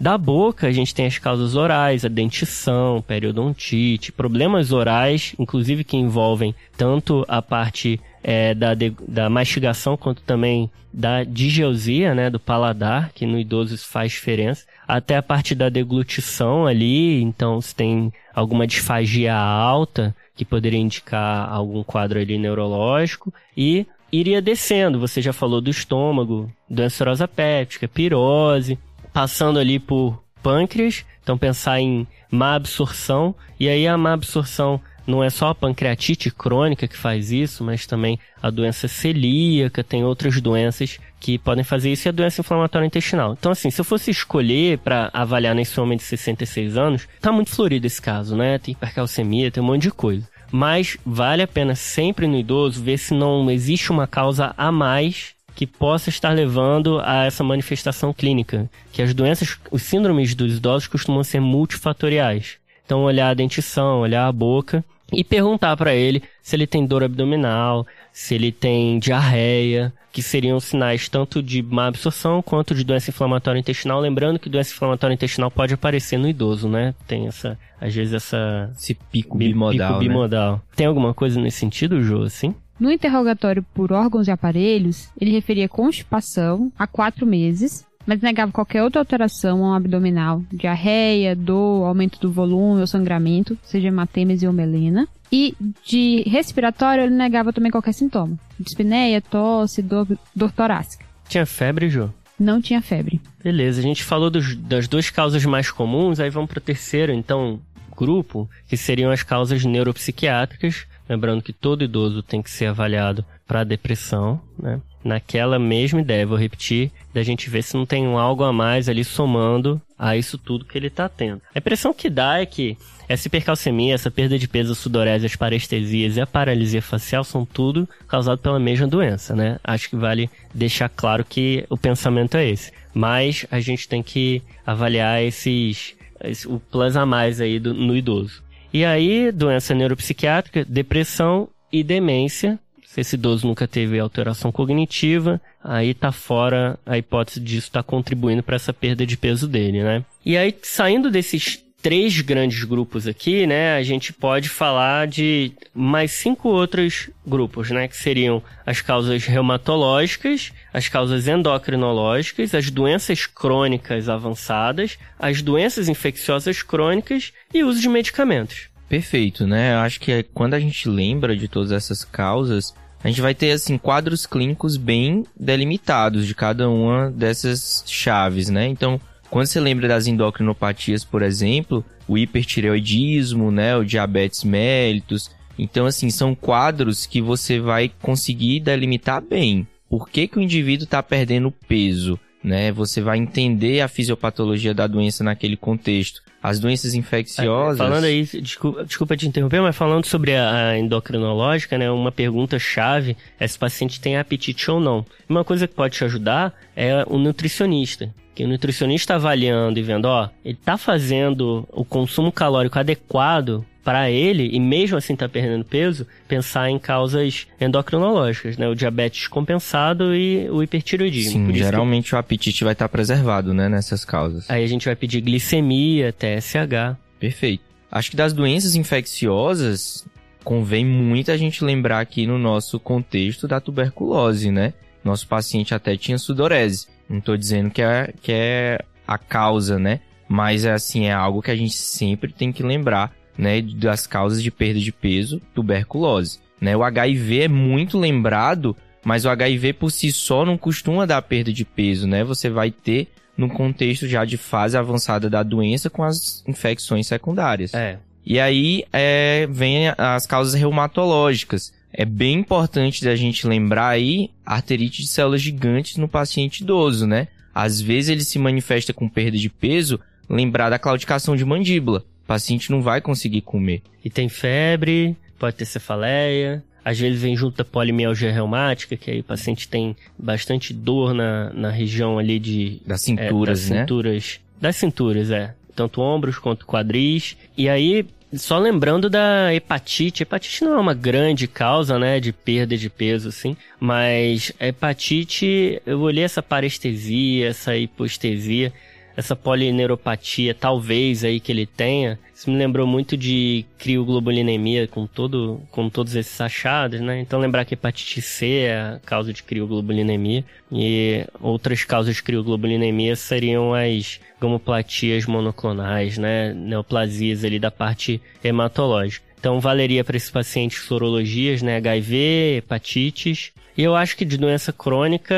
Da 0.00 0.16
boca, 0.16 0.66
a 0.66 0.72
gente 0.72 0.94
tem 0.94 1.04
as 1.04 1.18
causas 1.18 1.54
orais, 1.54 2.06
a 2.06 2.08
dentição, 2.08 3.04
periodontite, 3.06 4.10
problemas 4.10 4.72
orais, 4.72 5.34
inclusive 5.38 5.84
que 5.84 5.94
envolvem 5.94 6.54
tanto 6.74 7.22
a 7.28 7.42
parte 7.42 8.00
é, 8.22 8.54
da, 8.54 8.72
de, 8.72 8.94
da 9.06 9.28
mastigação 9.28 9.98
quanto 9.98 10.22
também 10.22 10.70
da 10.90 11.22
digeusia, 11.22 12.14
né, 12.14 12.30
do 12.30 12.40
paladar, 12.40 13.12
que 13.14 13.26
no 13.26 13.38
idoso 13.38 13.74
isso 13.74 13.88
faz 13.88 14.12
diferença, 14.12 14.64
até 14.88 15.18
a 15.18 15.22
parte 15.22 15.54
da 15.54 15.68
deglutição 15.68 16.66
ali, 16.66 17.22
então 17.22 17.60
se 17.60 17.74
tem 17.74 18.10
alguma 18.34 18.66
disfagia 18.66 19.36
alta, 19.36 20.16
que 20.34 20.46
poderia 20.46 20.80
indicar 20.80 21.52
algum 21.52 21.82
quadro 21.82 22.18
ali 22.18 22.38
neurológico, 22.38 23.32
e 23.54 23.86
iria 24.10 24.40
descendo, 24.40 24.98
você 24.98 25.20
já 25.20 25.32
falou 25.32 25.60
do 25.60 25.70
estômago, 25.70 26.50
doença 26.68 26.96
cirrose 26.96 27.26
péptica, 27.28 27.86
pirose, 27.86 28.78
passando 29.12 29.58
ali 29.58 29.78
por 29.78 30.22
pâncreas, 30.42 31.04
então 31.22 31.36
pensar 31.36 31.80
em 31.80 32.06
má 32.30 32.54
absorção, 32.54 33.34
e 33.58 33.68
aí 33.68 33.86
a 33.86 33.96
má 33.98 34.12
absorção 34.12 34.80
não 35.06 35.24
é 35.24 35.30
só 35.30 35.48
a 35.48 35.54
pancreatite 35.54 36.30
crônica 36.30 36.86
que 36.86 36.96
faz 36.96 37.32
isso, 37.32 37.64
mas 37.64 37.86
também 37.86 38.18
a 38.40 38.48
doença 38.50 38.86
celíaca, 38.86 39.82
tem 39.82 40.04
outras 40.04 40.40
doenças 40.40 40.98
que 41.18 41.38
podem 41.38 41.64
fazer 41.64 41.90
isso 41.90 42.06
e 42.06 42.10
a 42.10 42.12
doença 42.12 42.40
inflamatória 42.40 42.86
intestinal. 42.86 43.36
Então, 43.38 43.52
assim, 43.52 43.70
se 43.70 43.80
eu 43.80 43.84
fosse 43.84 44.10
escolher 44.10 44.78
para 44.78 45.10
avaliar 45.12 45.54
nesse 45.54 45.78
homem 45.80 45.98
de 45.98 46.04
66 46.04 46.76
anos, 46.76 47.08
tá 47.20 47.32
muito 47.32 47.50
florido 47.50 47.86
esse 47.86 48.00
caso, 48.00 48.36
né? 48.36 48.58
Tem 48.58 48.72
hipercalcemia, 48.72 49.50
tem 49.50 49.62
um 49.62 49.66
monte 49.66 49.82
de 49.82 49.90
coisa. 49.90 50.26
Mas 50.50 50.96
vale 51.04 51.42
a 51.42 51.48
pena 51.48 51.74
sempre 51.74 52.26
no 52.26 52.36
idoso 52.36 52.82
ver 52.82 52.98
se 52.98 53.14
não 53.14 53.50
existe 53.50 53.90
uma 53.90 54.06
causa 54.06 54.54
a 54.56 54.72
mais 54.72 55.34
que 55.54 55.66
possa 55.66 56.08
estar 56.08 56.30
levando 56.30 57.00
a 57.04 57.24
essa 57.24 57.44
manifestação 57.44 58.12
clínica, 58.12 58.70
que 58.92 59.02
as 59.02 59.12
doenças, 59.14 59.58
os 59.70 59.82
síndromes 59.82 60.34
dos 60.34 60.56
idosos 60.56 60.88
costumam 60.88 61.22
ser 61.24 61.40
multifatoriais. 61.40 62.58
Então, 62.84 63.02
olhar 63.02 63.28
a 63.30 63.34
dentição, 63.34 64.00
olhar 64.00 64.26
a 64.26 64.32
boca 64.32 64.84
e 65.12 65.22
perguntar 65.22 65.76
para 65.76 65.94
ele 65.94 66.22
se 66.42 66.56
ele 66.56 66.66
tem 66.66 66.86
dor 66.86 67.02
abdominal, 67.02 67.86
se 68.12 68.34
ele 68.34 68.50
tem 68.50 68.98
diarreia, 68.98 69.92
que 70.12 70.22
seriam 70.22 70.58
sinais 70.58 71.08
tanto 71.08 71.42
de 71.42 71.62
má 71.62 71.86
absorção 71.86 72.42
quanto 72.42 72.74
de 72.74 72.84
doença 72.84 73.10
inflamatória 73.10 73.58
intestinal. 73.58 74.00
Lembrando 74.00 74.38
que 74.38 74.48
doença 74.48 74.72
inflamatória 74.72 75.14
intestinal 75.14 75.50
pode 75.50 75.74
aparecer 75.74 76.18
no 76.18 76.28
idoso, 76.28 76.68
né? 76.68 76.94
Tem 77.06 77.26
essa, 77.26 77.58
às 77.80 77.94
vezes 77.94 78.14
essa 78.14 78.70
esse 78.76 78.94
pico 78.94 79.38
bimodal, 79.38 79.88
pico 79.88 80.00
bimodal. 80.00 80.52
Né? 80.54 80.60
Tem 80.74 80.86
alguma 80.86 81.14
coisa 81.14 81.40
nesse 81.40 81.58
sentido, 81.58 82.02
Jô, 82.02 82.22
assim? 82.22 82.54
No 82.80 82.90
interrogatório 82.90 83.62
por 83.74 83.92
órgãos 83.92 84.26
e 84.26 84.30
aparelhos, 84.30 85.10
ele 85.20 85.30
referia 85.30 85.68
constipação 85.68 86.72
há 86.78 86.86
quatro 86.86 87.26
meses, 87.26 87.84
mas 88.06 88.22
negava 88.22 88.50
qualquer 88.50 88.82
outra 88.82 89.02
alteração 89.02 89.62
ao 89.66 89.74
abdominal, 89.74 90.42
diarreia, 90.50 91.36
dor, 91.36 91.86
aumento 91.86 92.18
do 92.18 92.32
volume 92.32 92.80
ou 92.80 92.86
sangramento, 92.86 93.58
seja 93.62 93.88
hematêmese 93.88 94.46
ou 94.46 94.52
melena. 94.52 95.06
E 95.30 95.54
de 95.86 96.22
respiratório, 96.26 97.04
ele 97.04 97.14
negava 97.14 97.52
também 97.52 97.70
qualquer 97.70 97.92
sintoma. 97.92 98.38
Dispneia, 98.58 99.20
tosse, 99.20 99.82
dor, 99.82 100.08
dor 100.34 100.50
torácica. 100.50 101.04
Tinha 101.28 101.44
febre, 101.44 101.90
Jô? 101.90 102.08
Não 102.38 102.62
tinha 102.62 102.80
febre. 102.80 103.20
Beleza, 103.44 103.80
a 103.80 103.82
gente 103.82 104.02
falou 104.02 104.30
dos, 104.30 104.56
das 104.56 104.88
duas 104.88 105.10
causas 105.10 105.44
mais 105.44 105.70
comuns, 105.70 106.18
aí 106.18 106.30
vamos 106.30 106.48
para 106.48 106.58
o 106.58 106.62
terceiro, 106.62 107.12
então, 107.12 107.60
grupo, 107.94 108.48
que 108.66 108.76
seriam 108.76 109.10
as 109.10 109.22
causas 109.22 109.62
neuropsiquiátricas, 109.64 110.86
Lembrando 111.10 111.42
que 111.42 111.52
todo 111.52 111.82
idoso 111.82 112.22
tem 112.22 112.40
que 112.40 112.48
ser 112.48 112.66
avaliado 112.66 113.24
para 113.44 113.64
depressão, 113.64 114.40
né? 114.56 114.80
Naquela 115.02 115.58
mesma 115.58 116.00
ideia, 116.00 116.24
vou 116.24 116.38
repetir, 116.38 116.92
da 117.12 117.20
gente 117.24 117.50
ver 117.50 117.64
se 117.64 117.76
não 117.76 117.84
tem 117.84 118.06
algo 118.14 118.44
a 118.44 118.52
mais 118.52 118.88
ali 118.88 119.02
somando 119.02 119.82
a 119.98 120.16
isso 120.16 120.38
tudo 120.38 120.64
que 120.64 120.78
ele 120.78 120.86
está 120.86 121.08
tendo. 121.08 121.42
A 121.52 121.58
impressão 121.58 121.92
que 121.92 122.08
dá 122.08 122.38
é 122.38 122.46
que 122.46 122.78
essa 123.08 123.26
hipercalcemia, 123.26 123.92
essa 123.92 124.08
perda 124.08 124.38
de 124.38 124.46
peso, 124.46 124.70
a 124.70 124.74
sudorese, 124.76 125.26
as 125.26 125.34
parestesias 125.34 126.16
e 126.16 126.20
a 126.20 126.28
paralisia 126.28 126.80
facial 126.80 127.24
são 127.24 127.44
tudo 127.44 127.88
causado 128.06 128.38
pela 128.38 128.60
mesma 128.60 128.86
doença, 128.86 129.34
né? 129.34 129.58
Acho 129.64 129.90
que 129.90 129.96
vale 129.96 130.30
deixar 130.54 130.88
claro 130.88 131.24
que 131.24 131.66
o 131.68 131.76
pensamento 131.76 132.36
é 132.36 132.48
esse. 132.48 132.72
Mas 132.94 133.44
a 133.50 133.58
gente 133.58 133.88
tem 133.88 134.00
que 134.00 134.44
avaliar 134.64 135.20
esses, 135.24 135.96
esse, 136.22 136.46
o 136.46 136.60
plus 136.70 136.96
a 136.96 137.04
mais 137.04 137.40
aí 137.40 137.58
do, 137.58 137.74
no 137.74 137.96
idoso. 137.96 138.44
E 138.72 138.84
aí, 138.84 139.32
doença 139.32 139.74
neuropsiquiátrica, 139.74 140.64
depressão 140.64 141.48
e 141.72 141.82
demência. 141.82 142.58
Se 142.84 143.00
esse 143.00 143.14
idoso 143.14 143.46
nunca 143.46 143.68
teve 143.68 143.98
alteração 143.98 144.50
cognitiva, 144.50 145.40
aí 145.62 145.94
tá 145.94 146.10
fora 146.10 146.78
a 146.84 146.98
hipótese 146.98 147.40
disso 147.40 147.68
estar 147.68 147.82
tá 147.82 147.88
contribuindo 147.88 148.42
para 148.42 148.56
essa 148.56 148.72
perda 148.72 149.06
de 149.06 149.16
peso 149.16 149.46
dele, 149.46 149.82
né? 149.82 150.04
E 150.24 150.36
aí, 150.36 150.54
saindo 150.62 151.10
desses 151.10 151.64
três 151.82 152.20
grandes 152.20 152.64
grupos 152.64 153.06
aqui, 153.06 153.46
né, 153.46 153.76
a 153.76 153.82
gente 153.82 154.12
pode 154.12 154.48
falar 154.48 155.06
de 155.06 155.52
mais 155.74 156.12
cinco 156.12 156.48
outros 156.48 157.10
grupos, 157.26 157.70
né, 157.70 157.88
que 157.88 157.96
seriam 157.96 158.42
as 158.66 158.80
causas 158.80 159.24
reumatológicas, 159.24 160.52
as 160.72 160.88
causas 160.88 161.26
endocrinológicas, 161.26 162.54
as 162.54 162.70
doenças 162.70 163.26
crônicas 163.26 164.08
avançadas, 164.08 164.98
as 165.18 165.42
doenças 165.42 165.88
infecciosas 165.88 166.62
crônicas 166.62 167.32
e 167.52 167.62
o 167.62 167.68
uso 167.68 167.80
de 167.80 167.88
medicamentos. 167.88 168.68
Perfeito, 168.88 169.46
né? 169.46 169.74
Eu 169.74 169.78
acho 169.78 170.00
que 170.00 170.10
é 170.10 170.22
quando 170.22 170.54
a 170.54 170.60
gente 170.60 170.88
lembra 170.88 171.36
de 171.36 171.46
todas 171.46 171.70
essas 171.70 172.04
causas, 172.04 172.74
a 173.02 173.08
gente 173.08 173.20
vai 173.20 173.34
ter 173.34 173.52
assim 173.52 173.78
quadros 173.78 174.26
clínicos 174.26 174.76
bem 174.76 175.24
delimitados 175.38 176.26
de 176.26 176.34
cada 176.34 176.68
uma 176.68 177.10
dessas 177.10 177.84
chaves, 177.86 178.48
né? 178.48 178.66
Então, 178.66 179.00
quando 179.30 179.46
você 179.46 179.60
lembra 179.60 179.86
das 179.86 180.08
endocrinopatias, 180.08 181.04
por 181.04 181.22
exemplo, 181.22 181.84
o 182.08 182.18
hipertireoidismo, 182.18 183.52
né, 183.52 183.76
o 183.76 183.84
diabetes 183.84 184.42
mellitus, 184.42 185.30
então 185.56 185.86
assim, 185.86 186.10
são 186.10 186.34
quadros 186.34 187.06
que 187.06 187.22
você 187.22 187.60
vai 187.60 187.90
conseguir 188.02 188.60
delimitar 188.60 189.22
bem. 189.22 189.66
Por 189.88 190.08
que, 190.08 190.26
que 190.26 190.38
o 190.38 190.42
indivíduo 190.42 190.84
está 190.84 191.02
perdendo 191.02 191.52
peso? 191.68 192.18
Né? 192.42 192.72
Você 192.72 193.00
vai 193.00 193.18
entender 193.18 193.80
a 193.80 193.88
fisiopatologia 193.88 194.72
da 194.72 194.86
doença 194.86 195.22
naquele 195.22 195.56
contexto. 195.56 196.22
As 196.42 196.58
doenças 196.58 196.94
infecciosas. 196.94 197.76
falando 197.76 198.04
aí, 198.04 198.24
desculpa, 198.24 198.82
desculpa, 198.84 199.16
te 199.16 199.28
interromper, 199.28 199.60
mas 199.60 199.76
falando 199.76 200.06
sobre 200.06 200.34
a, 200.34 200.70
a 200.70 200.78
endocrinológica, 200.78 201.76
né? 201.76 201.90
Uma 201.90 202.10
pergunta 202.10 202.58
chave 202.58 203.14
é 203.38 203.46
se 203.46 203.58
o 203.58 203.60
paciente 203.60 204.00
tem 204.00 204.16
apetite 204.16 204.70
ou 204.70 204.80
não. 204.80 205.04
Uma 205.28 205.44
coisa 205.44 205.68
que 205.68 205.74
pode 205.74 205.98
te 205.98 206.04
ajudar 206.04 206.54
é 206.74 207.04
o 207.06 207.18
nutricionista 207.18 208.10
que 208.40 208.44
o 208.44 208.48
nutricionista 208.48 209.16
avaliando 209.16 209.78
e 209.78 209.82
vendo, 209.82 210.06
ó, 210.06 210.30
ele 210.42 210.56
tá 210.64 210.78
fazendo 210.78 211.68
o 211.70 211.84
consumo 211.84 212.32
calórico 212.32 212.78
adequado 212.78 213.66
para 213.84 214.10
ele 214.10 214.48
e 214.50 214.58
mesmo 214.58 214.96
assim 214.96 215.14
tá 215.14 215.28
perdendo 215.28 215.62
peso, 215.62 216.06
pensar 216.26 216.70
em 216.70 216.78
causas 216.78 217.46
endocrinológicas, 217.60 218.56
né? 218.56 218.66
O 218.66 218.74
diabetes 218.74 219.28
compensado 219.28 220.14
e 220.14 220.48
o 220.48 220.62
hipertiroidismo. 220.62 221.48
Sim, 221.48 221.54
geralmente 221.54 222.10
que... 222.10 222.14
o 222.14 222.18
apetite 222.18 222.64
vai 222.64 222.72
estar 222.72 222.86
tá 222.86 222.88
preservado, 222.88 223.52
né, 223.52 223.68
nessas 223.68 224.06
causas. 224.06 224.48
Aí 224.48 224.64
a 224.64 224.66
gente 224.66 224.86
vai 224.86 224.96
pedir 224.96 225.20
glicemia, 225.20 226.10
TSH. 226.10 226.96
Perfeito. 227.18 227.62
Acho 227.92 228.10
que 228.10 228.16
das 228.16 228.32
doenças 228.32 228.74
infecciosas, 228.74 230.06
convém 230.42 230.86
muito 230.86 231.30
a 231.30 231.36
gente 231.36 231.62
lembrar 231.62 232.00
aqui 232.00 232.26
no 232.26 232.38
nosso 232.38 232.80
contexto 232.80 233.46
da 233.46 233.60
tuberculose, 233.60 234.50
né? 234.50 234.72
Nosso 235.04 235.26
paciente 235.26 235.74
até 235.74 235.94
tinha 235.94 236.16
sudorese. 236.16 236.86
Não 237.10 237.18
estou 237.18 237.36
dizendo 237.36 237.70
que 237.70 237.82
é, 237.82 238.14
que 238.22 238.32
é 238.32 238.78
a 239.06 239.18
causa, 239.18 239.80
né? 239.80 239.98
Mas 240.28 240.64
é 240.64 240.70
assim, 240.70 241.06
é 241.06 241.12
algo 241.12 241.42
que 241.42 241.50
a 241.50 241.56
gente 241.56 241.74
sempre 241.74 242.32
tem 242.32 242.52
que 242.52 242.62
lembrar, 242.62 243.12
né? 243.36 243.60
Das 243.60 244.06
causas 244.06 244.40
de 244.40 244.48
perda 244.48 244.78
de 244.78 244.92
peso, 244.92 245.42
tuberculose. 245.52 246.38
Né? 246.60 246.76
O 246.76 246.84
HIV 246.84 247.42
é 247.42 247.48
muito 247.48 247.98
lembrado, 247.98 248.76
mas 249.04 249.24
o 249.24 249.28
HIV 249.28 249.72
por 249.72 249.90
si 249.90 250.12
só 250.12 250.44
não 250.44 250.56
costuma 250.56 251.04
dar 251.04 251.20
perda 251.22 251.52
de 251.52 251.64
peso, 251.64 252.06
né? 252.06 252.22
Você 252.22 252.48
vai 252.48 252.70
ter 252.70 253.08
no 253.36 253.48
contexto 253.48 254.06
já 254.06 254.24
de 254.24 254.36
fase 254.36 254.76
avançada 254.76 255.28
da 255.28 255.42
doença 255.42 255.90
com 255.90 256.04
as 256.04 256.44
infecções 256.46 257.08
secundárias. 257.08 257.74
É. 257.74 257.98
E 258.24 258.38
aí 258.38 258.84
é, 258.92 259.48
vem 259.50 259.88
as 259.98 260.26
causas 260.26 260.54
reumatológicas. 260.54 261.72
É 261.92 262.04
bem 262.04 262.38
importante 262.38 263.04
da 263.04 263.16
gente 263.16 263.46
lembrar 263.46 263.88
aí 263.88 264.30
arterite 264.46 265.02
de 265.02 265.08
células 265.08 265.42
gigantes 265.42 265.96
no 265.96 266.08
paciente 266.08 266.62
idoso, 266.62 267.06
né? 267.06 267.28
às 267.54 267.80
vezes 267.80 268.10
ele 268.10 268.24
se 268.24 268.38
manifesta 268.38 268.92
com 268.92 269.08
perda 269.08 269.36
de 269.36 269.48
peso, 269.48 270.00
lembrar 270.28 270.70
da 270.70 270.78
claudicação 270.78 271.36
de 271.36 271.44
mandíbula. 271.44 272.04
O 272.24 272.26
paciente 272.26 272.70
não 272.70 272.80
vai 272.80 273.00
conseguir 273.00 273.40
comer. 273.40 273.82
E 274.04 274.10
tem 274.10 274.28
febre, 274.28 275.16
pode 275.38 275.56
ter 275.56 275.64
cefaleia, 275.64 276.62
às 276.84 276.98
vezes 276.98 277.20
vem 277.20 277.36
junto 277.36 277.56
da 277.56 277.64
polimialgia 277.64 278.32
reumática, 278.32 278.96
que 278.96 279.10
aí 279.10 279.20
o 279.20 279.24
paciente 279.24 279.68
tem 279.68 279.96
bastante 280.18 280.72
dor 280.72 281.12
na, 281.12 281.52
na 281.52 281.70
região 281.70 282.18
ali 282.18 282.38
de... 282.38 282.80
Das 282.86 283.02
cinturas, 283.02 283.58
é, 283.58 283.62
das 283.62 283.70
né? 283.70 283.80
cinturas, 283.80 284.40
Das 284.60 284.76
cinturas, 284.76 285.30
é. 285.30 285.54
Tanto 285.74 286.00
ombros 286.00 286.38
quanto 286.38 286.66
quadris. 286.66 287.36
E 287.56 287.68
aí, 287.68 288.06
só 288.32 288.58
lembrando 288.58 289.10
da 289.10 289.52
hepatite. 289.54 290.22
Hepatite 290.22 290.64
não 290.64 290.74
é 290.74 290.78
uma 290.78 290.94
grande 290.94 291.48
causa, 291.48 291.98
né, 291.98 292.20
de 292.20 292.32
perda 292.32 292.76
de 292.76 292.88
peso, 292.88 293.28
assim. 293.28 293.56
Mas 293.78 294.52
hepatite, 294.60 295.80
eu 295.84 296.00
olhei 296.00 296.24
essa 296.24 296.42
parestesia, 296.42 297.48
essa 297.48 297.76
hipostesia 297.76 298.72
essa 299.20 299.36
polineuropatia, 299.36 300.54
talvez 300.54 301.24
aí 301.24 301.38
que 301.38 301.52
ele 301.52 301.66
tenha, 301.66 302.18
isso 302.34 302.50
me 302.50 302.56
lembrou 302.56 302.86
muito 302.86 303.16
de 303.16 303.64
crioglobulinemia 303.78 304.88
com 304.88 305.06
todo, 305.06 305.60
com 305.70 305.88
todos 305.88 306.16
esses 306.16 306.40
achados, 306.40 307.00
né? 307.00 307.20
Então 307.20 307.38
lembrar 307.38 307.64
que 307.64 307.74
hepatite 307.74 308.22
C 308.22 308.62
é 308.62 308.76
a 308.76 309.00
causa 309.04 309.32
de 309.32 309.42
crioglobulinemia 309.42 310.44
e 310.72 311.24
outras 311.40 311.84
causas 311.84 312.16
de 312.16 312.22
crioglobulinemia 312.22 313.14
seriam 313.14 313.74
as 313.74 314.18
gamoplatias 314.40 315.26
monoclonais, 315.26 316.16
né? 316.16 316.54
Neoplasias 316.54 317.44
ali 317.44 317.58
da 317.58 317.70
parte 317.70 318.20
hematológica. 318.42 319.26
Então 319.38 319.60
valeria 319.60 320.02
para 320.02 320.16
esses 320.16 320.30
pacientes 320.30 320.82
sorologias, 320.82 321.60
né? 321.60 321.76
HIV, 321.76 322.56
hepatites 322.56 323.52
e 323.76 323.82
eu 323.82 323.94
acho 323.94 324.16
que 324.16 324.24
de 324.24 324.36
doença 324.36 324.72
crônica 324.72 325.34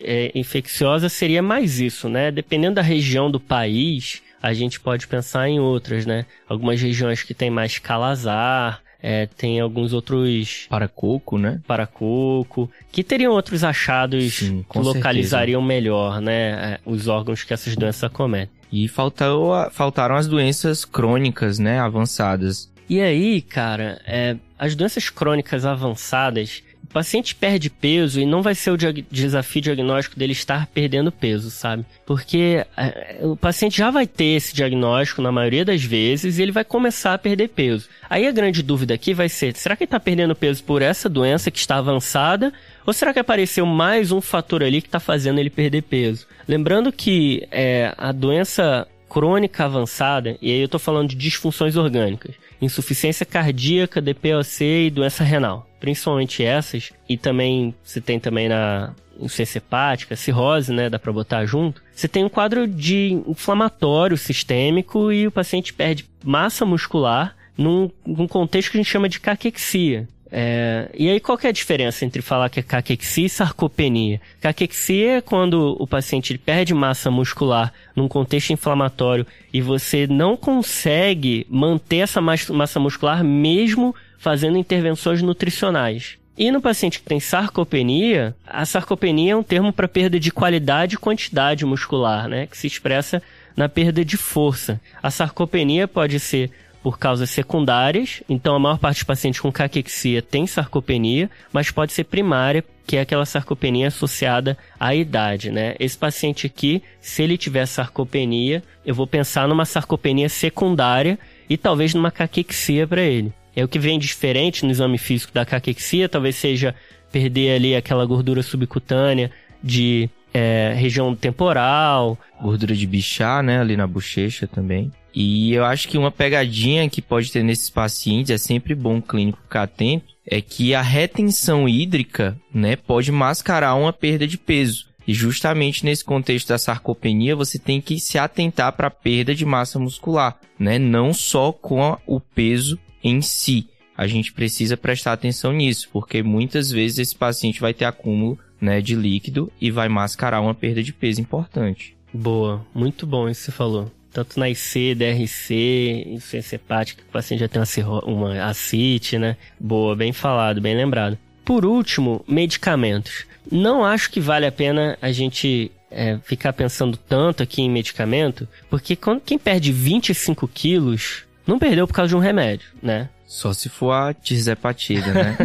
é, 0.00 0.30
infecciosa 0.34 1.08
seria 1.08 1.42
mais 1.42 1.80
isso, 1.80 2.08
né? 2.08 2.30
Dependendo 2.30 2.76
da 2.76 2.82
região 2.82 3.30
do 3.30 3.40
país, 3.40 4.22
a 4.42 4.52
gente 4.52 4.78
pode 4.78 5.06
pensar 5.06 5.48
em 5.48 5.58
outras, 5.58 6.06
né? 6.06 6.26
Algumas 6.48 6.80
regiões 6.80 7.22
que 7.22 7.34
tem 7.34 7.50
mais 7.50 7.78
calazar, 7.78 8.82
é, 9.02 9.26
tem 9.26 9.60
alguns 9.60 9.92
outros. 9.92 10.66
Paracoco, 10.68 11.38
né? 11.38 11.60
Paracoco. 11.66 12.70
Que 12.90 13.04
teriam 13.04 13.32
outros 13.32 13.62
achados 13.62 14.34
Sim, 14.34 14.64
que 14.70 14.78
localizariam 14.78 15.60
certeza. 15.60 15.80
melhor, 15.80 16.20
né? 16.20 16.50
É, 16.74 16.80
os 16.84 17.08
órgãos 17.08 17.44
que 17.44 17.54
essas 17.54 17.76
doenças 17.76 18.04
acometem. 18.04 18.54
E 18.72 18.88
faltou, 18.88 19.52
faltaram 19.70 20.16
as 20.16 20.26
doenças 20.26 20.84
crônicas, 20.84 21.58
né? 21.58 21.78
Avançadas. 21.78 22.70
E 22.88 23.00
aí, 23.00 23.42
cara, 23.42 24.00
é, 24.06 24.36
as 24.58 24.74
doenças 24.74 25.10
crônicas 25.10 25.64
avançadas, 25.64 26.62
paciente 26.96 27.34
perde 27.34 27.68
peso 27.68 28.18
e 28.18 28.24
não 28.24 28.40
vai 28.40 28.54
ser 28.54 28.70
o 28.70 28.76
diag 28.76 29.04
desafio 29.10 29.60
diagnóstico 29.60 30.18
dele 30.18 30.32
estar 30.32 30.66
perdendo 30.68 31.12
peso, 31.12 31.50
sabe? 31.50 31.84
Porque 32.06 32.64
é, 32.74 33.18
o 33.20 33.36
paciente 33.36 33.76
já 33.76 33.90
vai 33.90 34.06
ter 34.06 34.36
esse 34.36 34.54
diagnóstico 34.54 35.20
na 35.20 35.30
maioria 35.30 35.62
das 35.62 35.84
vezes 35.84 36.38
e 36.38 36.42
ele 36.42 36.52
vai 36.52 36.64
começar 36.64 37.12
a 37.12 37.18
perder 37.18 37.48
peso. 37.48 37.86
Aí 38.08 38.26
a 38.26 38.32
grande 38.32 38.62
dúvida 38.62 38.94
aqui 38.94 39.12
vai 39.12 39.28
ser: 39.28 39.54
será 39.56 39.76
que 39.76 39.82
ele 39.82 39.88
está 39.88 40.00
perdendo 40.00 40.34
peso 40.34 40.64
por 40.64 40.80
essa 40.80 41.06
doença 41.06 41.50
que 41.50 41.58
está 41.58 41.76
avançada? 41.76 42.50
Ou 42.86 42.94
será 42.94 43.12
que 43.12 43.18
apareceu 43.18 43.66
mais 43.66 44.10
um 44.10 44.22
fator 44.22 44.62
ali 44.62 44.80
que 44.80 44.88
está 44.88 44.98
fazendo 44.98 45.38
ele 45.38 45.50
perder 45.50 45.82
peso? 45.82 46.26
Lembrando 46.48 46.90
que 46.90 47.46
é, 47.50 47.92
a 47.98 48.10
doença 48.10 48.88
crônica 49.06 49.66
avançada, 49.66 50.38
e 50.40 50.50
aí 50.50 50.60
eu 50.60 50.64
estou 50.64 50.80
falando 50.80 51.10
de 51.10 51.16
disfunções 51.16 51.76
orgânicas, 51.76 52.34
insuficiência 52.60 53.26
cardíaca, 53.26 54.00
DPOC 54.00 54.64
e 54.86 54.90
doença 54.90 55.22
renal. 55.22 55.68
Principalmente 55.80 56.42
essas, 56.42 56.92
e 57.08 57.16
também 57.16 57.74
você 57.84 58.00
tem 58.00 58.18
também 58.18 58.48
na 58.48 58.94
insuficiência 59.18 59.58
hepática, 59.58 60.16
cirrose, 60.16 60.72
né, 60.72 60.90
dá 60.90 60.98
para 60.98 61.12
botar 61.12 61.44
junto. 61.46 61.82
Você 61.94 62.08
tem 62.08 62.24
um 62.24 62.28
quadro 62.28 62.66
de 62.66 63.22
inflamatório 63.26 64.16
sistêmico 64.16 65.10
e 65.12 65.26
o 65.26 65.32
paciente 65.32 65.72
perde 65.72 66.06
massa 66.24 66.64
muscular 66.64 67.34
num, 67.56 67.90
num 68.06 68.26
contexto 68.26 68.70
que 68.70 68.78
a 68.78 68.80
gente 68.80 68.90
chama 68.90 69.08
de 69.08 69.20
caquexia. 69.20 70.08
É, 70.30 70.90
e 70.92 71.08
aí 71.08 71.20
qual 71.20 71.38
é 71.42 71.48
a 71.48 71.52
diferença 71.52 72.04
entre 72.04 72.20
falar 72.20 72.50
que 72.50 72.58
é 72.58 72.62
caquexia 72.62 73.26
e 73.26 73.28
sarcopenia? 73.28 74.20
Caquexia 74.40 75.18
é 75.18 75.20
quando 75.20 75.76
o 75.78 75.86
paciente 75.86 76.36
perde 76.36 76.74
massa 76.74 77.10
muscular 77.10 77.72
num 77.94 78.08
contexto 78.08 78.52
inflamatório 78.52 79.26
e 79.52 79.60
você 79.60 80.06
não 80.06 80.36
consegue 80.36 81.46
manter 81.48 81.98
essa 81.98 82.20
massa 82.20 82.80
muscular 82.80 83.22
mesmo 83.22 83.94
fazendo 84.18 84.58
intervenções 84.58 85.22
nutricionais. 85.22 86.18
E 86.38 86.50
no 86.50 86.60
paciente 86.60 86.98
que 86.98 87.06
tem 87.06 87.18
sarcopenia, 87.18 88.36
a 88.46 88.66
sarcopenia 88.66 89.32
é 89.32 89.36
um 89.36 89.42
termo 89.42 89.72
para 89.72 89.88
perda 89.88 90.20
de 90.20 90.30
qualidade 90.30 90.94
e 90.94 90.98
quantidade 90.98 91.64
muscular, 91.64 92.28
né, 92.28 92.46
que 92.46 92.58
se 92.58 92.66
expressa 92.66 93.22
na 93.56 93.70
perda 93.70 94.04
de 94.04 94.18
força. 94.18 94.78
A 95.02 95.10
sarcopenia 95.10 95.88
pode 95.88 96.20
ser 96.20 96.50
por 96.82 96.98
causas 96.98 97.30
secundárias, 97.30 98.22
então 98.28 98.54
a 98.54 98.58
maior 98.60 98.78
parte 98.78 98.98
dos 98.98 99.04
pacientes 99.04 99.40
com 99.40 99.50
caquexia 99.50 100.22
tem 100.22 100.46
sarcopenia, 100.46 101.28
mas 101.52 101.70
pode 101.70 101.92
ser 101.92 102.04
primária, 102.04 102.62
que 102.86 102.96
é 102.96 103.00
aquela 103.00 103.26
sarcopenia 103.26 103.88
associada 103.88 104.56
à 104.78 104.94
idade, 104.94 105.50
né? 105.50 105.74
Esse 105.80 105.98
paciente 105.98 106.46
aqui, 106.46 106.80
se 107.00 107.22
ele 107.22 107.36
tiver 107.36 107.66
sarcopenia, 107.66 108.62
eu 108.84 108.94
vou 108.94 109.06
pensar 109.06 109.48
numa 109.48 109.64
sarcopenia 109.64 110.28
secundária 110.28 111.18
e 111.50 111.56
talvez 111.56 111.92
numa 111.92 112.12
caquexia 112.12 112.86
para 112.86 113.02
ele. 113.02 113.32
É 113.56 113.64
o 113.64 113.68
que 113.68 113.78
vem 113.78 113.98
diferente 113.98 114.64
no 114.64 114.70
exame 114.70 114.98
físico 114.98 115.32
da 115.32 115.46
caquexia, 115.46 116.08
talvez 116.08 116.36
seja 116.36 116.74
perder 117.10 117.56
ali 117.56 117.74
aquela 117.74 118.04
gordura 118.04 118.42
subcutânea 118.42 119.30
de 119.62 120.10
é, 120.34 120.74
região 120.76 121.14
temporal. 121.16 122.18
Gordura 122.40 122.74
de 122.74 122.86
bichar, 122.86 123.42
né? 123.42 123.58
Ali 123.58 123.74
na 123.74 123.86
bochecha 123.86 124.46
também. 124.46 124.92
E 125.14 125.54
eu 125.54 125.64
acho 125.64 125.88
que 125.88 125.96
uma 125.96 126.10
pegadinha 126.10 126.90
que 126.90 127.00
pode 127.00 127.32
ter 127.32 127.42
nesses 127.42 127.70
pacientes, 127.70 128.30
é 128.30 128.36
sempre 128.36 128.74
bom 128.74 128.98
o 128.98 129.02
clínico 129.02 129.38
ficar 129.42 129.62
atento, 129.62 130.14
é 130.26 130.42
que 130.42 130.74
a 130.74 130.82
retenção 130.82 131.66
hídrica, 131.66 132.36
né, 132.52 132.76
pode 132.76 133.10
mascarar 133.10 133.74
uma 133.76 133.94
perda 133.94 134.26
de 134.26 134.36
peso. 134.36 134.88
E 135.08 135.14
justamente 135.14 135.86
nesse 135.86 136.04
contexto 136.04 136.48
da 136.48 136.58
sarcopenia, 136.58 137.34
você 137.34 137.58
tem 137.58 137.80
que 137.80 137.98
se 137.98 138.18
atentar 138.18 138.72
para 138.72 138.88
a 138.88 138.90
perda 138.90 139.34
de 139.34 139.46
massa 139.46 139.78
muscular, 139.78 140.36
né? 140.58 140.78
Não 140.78 141.14
só 141.14 141.50
com 141.50 141.96
o 142.06 142.20
peso 142.20 142.78
em 143.02 143.20
si. 143.20 143.68
A 143.96 144.06
gente 144.06 144.32
precisa 144.32 144.76
prestar 144.76 145.12
atenção 145.12 145.52
nisso, 145.52 145.88
porque 145.92 146.22
muitas 146.22 146.70
vezes 146.70 146.98
esse 146.98 147.16
paciente 147.16 147.60
vai 147.60 147.72
ter 147.72 147.86
acúmulo 147.86 148.38
né, 148.60 148.80
de 148.80 148.94
líquido 148.94 149.50
e 149.60 149.70
vai 149.70 149.88
mascarar 149.88 150.40
uma 150.40 150.54
perda 150.54 150.82
de 150.82 150.92
peso 150.92 151.20
importante. 151.20 151.96
Boa, 152.12 152.64
muito 152.74 153.06
bom 153.06 153.28
isso 153.28 153.40
que 153.40 153.46
você 153.46 153.52
falou 153.52 153.90
tanto 154.16 154.40
na 154.40 154.48
IC, 154.48 154.94
DRC, 154.94 156.04
insuficiência 156.06 156.56
hepática, 156.56 157.02
que 157.02 157.08
o 157.08 157.12
paciente 157.12 157.40
já 157.40 157.48
tem 157.48 157.60
uma, 157.60 158.04
uma 158.06 158.44
acite, 158.46 159.18
né? 159.18 159.36
Boa, 159.60 159.94
bem 159.94 160.10
falado, 160.10 160.58
bem 160.58 160.74
lembrado. 160.74 161.18
Por 161.44 161.66
último, 161.66 162.24
medicamentos. 162.26 163.26
Não 163.52 163.84
acho 163.84 164.10
que 164.10 164.18
vale 164.18 164.46
a 164.46 164.52
pena 164.52 164.96
a 165.02 165.12
gente 165.12 165.70
é, 165.90 166.18
ficar 166.24 166.54
pensando 166.54 166.96
tanto 166.96 167.42
aqui 167.42 167.60
em 167.60 167.70
medicamento, 167.70 168.48
porque 168.70 168.96
quando, 168.96 169.20
quem 169.20 169.38
perde 169.38 169.70
25 169.70 170.48
quilos 170.48 171.25
não 171.46 171.58
perdeu 171.58 171.86
por 171.86 171.94
causa 171.94 172.08
de 172.08 172.16
um 172.16 172.20
remédio, 172.20 172.68
né? 172.82 173.08
Só 173.26 173.52
se 173.52 173.68
for 173.68 173.92
a 173.92 174.14
tirzepatida, 174.14 175.12
né? 175.12 175.36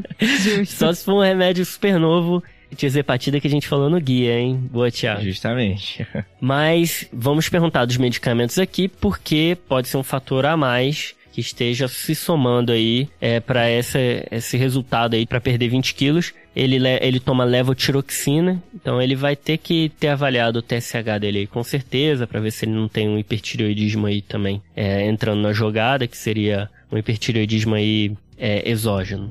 Só 0.66 0.92
se 0.92 1.04
for 1.04 1.14
um 1.14 1.22
remédio 1.22 1.64
super 1.64 1.98
novo 1.98 2.42
tiazepatida 2.76 3.40
que 3.40 3.46
a 3.46 3.50
gente 3.50 3.66
falou 3.66 3.88
no 3.88 4.00
guia, 4.00 4.38
hein? 4.38 4.68
Boa, 4.70 4.90
Thiago. 4.90 5.22
Justamente. 5.22 6.06
Mas 6.40 7.06
vamos 7.12 7.48
perguntar 7.48 7.84
dos 7.84 7.96
medicamentos 7.96 8.58
aqui, 8.58 8.88
porque 8.88 9.56
pode 9.68 9.88
ser 9.88 9.96
um 9.96 10.02
fator 10.02 10.44
a 10.46 10.56
mais 10.56 11.14
que 11.38 11.40
esteja 11.40 11.86
se 11.86 12.16
somando 12.16 12.72
aí 12.72 13.08
é, 13.20 13.38
para 13.38 13.70
esse 13.70 14.56
resultado 14.56 15.14
aí 15.14 15.24
para 15.24 15.40
perder 15.40 15.68
20 15.68 15.94
quilos. 15.94 16.34
Ele, 16.54 16.84
ele 17.00 17.20
toma 17.20 17.44
levotiroxina, 17.44 18.60
então 18.74 19.00
ele 19.00 19.14
vai 19.14 19.36
ter 19.36 19.56
que 19.56 19.92
ter 20.00 20.08
avaliado 20.08 20.58
o 20.58 20.62
TSH 20.62 21.20
dele 21.20 21.38
aí 21.38 21.46
com 21.46 21.62
certeza 21.62 22.26
para 22.26 22.40
ver 22.40 22.50
se 22.50 22.64
ele 22.64 22.72
não 22.72 22.88
tem 22.88 23.08
um 23.08 23.16
hipertireoidismo 23.16 24.06
aí 24.06 24.20
também 24.20 24.60
é, 24.74 25.06
entrando 25.06 25.40
na 25.40 25.52
jogada, 25.52 26.08
que 26.08 26.16
seria 26.16 26.68
um 26.90 26.98
hipertireoidismo 26.98 27.76
aí 27.76 28.16
é, 28.36 28.68
exógeno. 28.68 29.30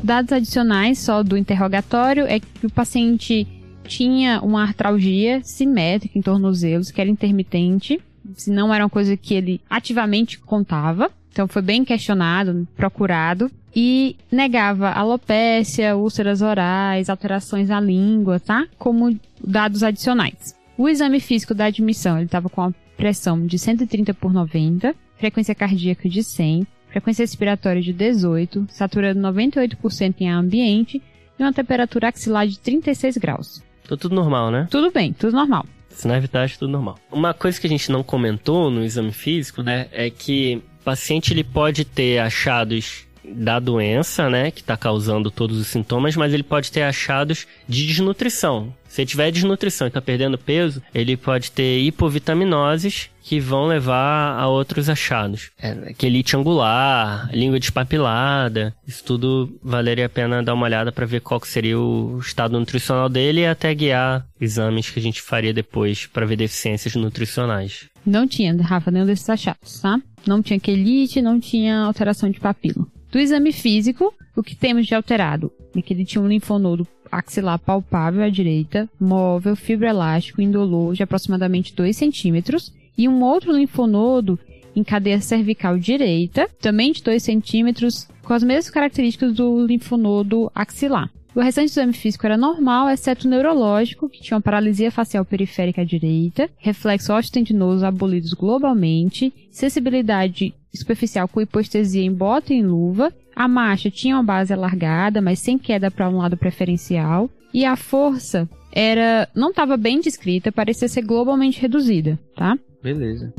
Dados 0.00 0.32
adicionais 0.32 1.00
só 1.00 1.24
do 1.24 1.36
interrogatório 1.36 2.24
é 2.24 2.38
que 2.38 2.66
o 2.66 2.70
paciente 2.70 3.48
tinha 3.90 4.40
uma 4.40 4.62
artralgia 4.62 5.42
simétrica 5.42 6.16
em 6.16 6.22
tornozelos, 6.22 6.92
que 6.92 7.00
era 7.00 7.10
intermitente, 7.10 8.00
se 8.34 8.50
não 8.50 8.72
era 8.72 8.84
uma 8.84 8.90
coisa 8.90 9.16
que 9.16 9.34
ele 9.34 9.60
ativamente 9.68 10.38
contava. 10.38 11.10
Então 11.32 11.48
foi 11.48 11.60
bem 11.60 11.84
questionado, 11.84 12.66
procurado. 12.76 13.50
E 13.74 14.16
negava 14.30 14.90
alopécia, 14.90 15.96
úlceras 15.96 16.42
orais, 16.42 17.08
alterações 17.08 17.70
à 17.70 17.78
língua, 17.80 18.40
tá? 18.40 18.66
Como 18.78 19.16
dados 19.44 19.82
adicionais. 19.82 20.56
O 20.76 20.88
exame 20.88 21.20
físico 21.20 21.54
da 21.54 21.66
admissão, 21.66 22.16
ele 22.16 22.26
estava 22.26 22.48
com 22.48 22.62
a 22.62 22.72
pressão 22.96 23.46
de 23.46 23.58
130 23.58 24.12
por 24.14 24.32
90, 24.32 24.94
frequência 25.18 25.54
cardíaca 25.54 26.08
de 26.08 26.22
100, 26.22 26.66
frequência 26.88 27.22
respiratória 27.22 27.80
de 27.80 27.92
18, 27.92 28.66
saturando 28.70 29.20
98% 29.20 30.14
em 30.20 30.30
ar 30.30 30.38
ambiente 30.38 31.00
e 31.38 31.42
uma 31.42 31.52
temperatura 31.52 32.08
axilar 32.08 32.46
de 32.46 32.58
36 32.58 33.16
graus. 33.18 33.69
Tô 33.90 33.96
tudo 33.96 34.14
normal, 34.14 34.52
né? 34.52 34.68
Tudo 34.70 34.92
bem, 34.92 35.12
tudo 35.12 35.32
normal. 35.32 35.66
Sinais 35.88 36.22
vitais, 36.22 36.56
tudo 36.56 36.70
normal. 36.70 36.96
Uma 37.10 37.34
coisa 37.34 37.60
que 37.60 37.66
a 37.66 37.70
gente 37.70 37.90
não 37.90 38.04
comentou 38.04 38.70
no 38.70 38.84
exame 38.84 39.10
físico, 39.10 39.64
né, 39.64 39.88
é 39.90 40.08
que 40.08 40.62
o 40.80 40.84
paciente 40.84 41.32
ele 41.32 41.42
pode 41.42 41.84
ter 41.84 42.20
achados 42.20 43.04
da 43.34 43.58
doença, 43.58 44.28
né, 44.28 44.50
que 44.50 44.60
está 44.60 44.76
causando 44.76 45.30
todos 45.30 45.58
os 45.58 45.66
sintomas, 45.66 46.16
mas 46.16 46.32
ele 46.32 46.42
pode 46.42 46.70
ter 46.70 46.82
achados 46.82 47.46
de 47.68 47.86
desnutrição. 47.86 48.72
Se 48.88 49.06
tiver 49.06 49.30
desnutrição 49.30 49.86
e 49.86 49.88
está 49.88 50.00
perdendo 50.02 50.36
peso, 50.36 50.82
ele 50.92 51.16
pode 51.16 51.52
ter 51.52 51.78
hipovitaminoses 51.78 53.08
que 53.22 53.38
vão 53.38 53.66
levar 53.66 54.36
a 54.36 54.48
outros 54.48 54.88
achados. 54.88 55.50
É, 55.56 55.92
quelite 55.94 56.36
angular, 56.36 57.30
língua 57.32 57.60
despapilada, 57.60 58.74
isso 58.84 59.04
tudo 59.04 59.56
valeria 59.62 60.06
a 60.06 60.08
pena 60.08 60.42
dar 60.42 60.54
uma 60.54 60.66
olhada 60.66 60.90
para 60.90 61.06
ver 61.06 61.20
qual 61.20 61.40
seria 61.44 61.78
o 61.78 62.18
estado 62.18 62.58
nutricional 62.58 63.08
dele 63.08 63.42
e 63.42 63.46
até 63.46 63.72
guiar 63.72 64.26
exames 64.40 64.90
que 64.90 64.98
a 64.98 65.02
gente 65.02 65.22
faria 65.22 65.54
depois 65.54 66.06
para 66.06 66.26
ver 66.26 66.36
deficiências 66.36 66.96
nutricionais. 66.96 67.88
Não 68.04 68.26
tinha, 68.26 68.56
Rafa, 68.60 68.90
nenhum 68.90 69.06
desses 69.06 69.30
achados, 69.30 69.78
tá? 69.80 70.00
Não 70.26 70.42
tinha 70.42 70.58
quelite, 70.58 71.22
não 71.22 71.38
tinha 71.38 71.78
alteração 71.78 72.28
de 72.28 72.40
papilo. 72.40 72.90
Do 73.10 73.18
exame 73.18 73.52
físico, 73.52 74.14
o 74.36 74.42
que 74.42 74.54
temos 74.54 74.86
de 74.86 74.94
alterado 74.94 75.50
é 75.74 75.82
que 75.82 75.92
ele 75.92 76.04
tinha 76.04 76.22
um 76.22 76.28
linfonodo 76.28 76.86
axilar 77.10 77.58
palpável 77.58 78.22
à 78.22 78.28
direita, 78.28 78.88
móvel, 79.00 79.56
fibroelástico, 79.56 80.40
indolor 80.40 80.94
de 80.94 81.02
aproximadamente 81.02 81.74
2 81.74 81.96
centímetros, 81.96 82.72
e 82.96 83.08
um 83.08 83.22
outro 83.22 83.52
linfonodo 83.52 84.38
em 84.76 84.84
cadeia 84.84 85.20
cervical 85.20 85.76
direita, 85.76 86.48
também 86.60 86.92
de 86.92 87.02
2 87.02 87.20
centímetros, 87.20 88.06
com 88.22 88.32
as 88.32 88.44
mesmas 88.44 88.70
características 88.70 89.34
do 89.34 89.66
linfonodo 89.66 90.50
axilar. 90.54 91.10
O 91.34 91.40
restante 91.40 91.68
do 91.68 91.72
exame 91.72 91.92
físico 91.92 92.26
era 92.26 92.36
normal, 92.36 92.88
exceto 92.88 93.26
o 93.26 93.30
neurológico, 93.30 94.08
que 94.08 94.20
tinha 94.20 94.36
uma 94.36 94.42
paralisia 94.42 94.90
facial 94.90 95.24
periférica 95.24 95.82
à 95.82 95.84
direita, 95.84 96.48
reflexo 96.58 97.12
osteotendinoso 97.12 97.84
abolidos 97.84 98.34
globalmente, 98.34 99.32
sensibilidade 99.50 100.54
superficial 100.76 101.28
com 101.28 101.40
hipoestesia 101.40 102.02
em 102.02 102.12
bota 102.12 102.52
e 102.52 102.56
em 102.56 102.66
luva, 102.66 103.12
a 103.34 103.48
marcha 103.48 103.90
tinha 103.90 104.16
uma 104.16 104.22
base 104.22 104.52
alargada, 104.52 105.20
mas 105.20 105.38
sem 105.38 105.58
queda 105.58 105.90
para 105.90 106.08
um 106.08 106.18
lado 106.18 106.36
preferencial, 106.36 107.30
e 107.52 107.64
a 107.64 107.76
força 107.76 108.48
era 108.72 109.28
não 109.34 109.50
estava 109.50 109.76
bem 109.76 110.00
descrita, 110.00 110.52
parecia 110.52 110.88
ser 110.88 111.02
globalmente 111.02 111.60
reduzida, 111.60 112.18
tá? 112.36 112.56
Beleza. 112.82 113.32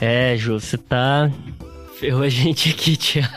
É, 0.00 0.36
Ju, 0.36 0.60
você 0.60 0.78
tá 0.78 1.30
ferrou 1.98 2.22
a 2.22 2.28
gente 2.28 2.70
aqui, 2.70 2.96
Tiago. 2.96 3.32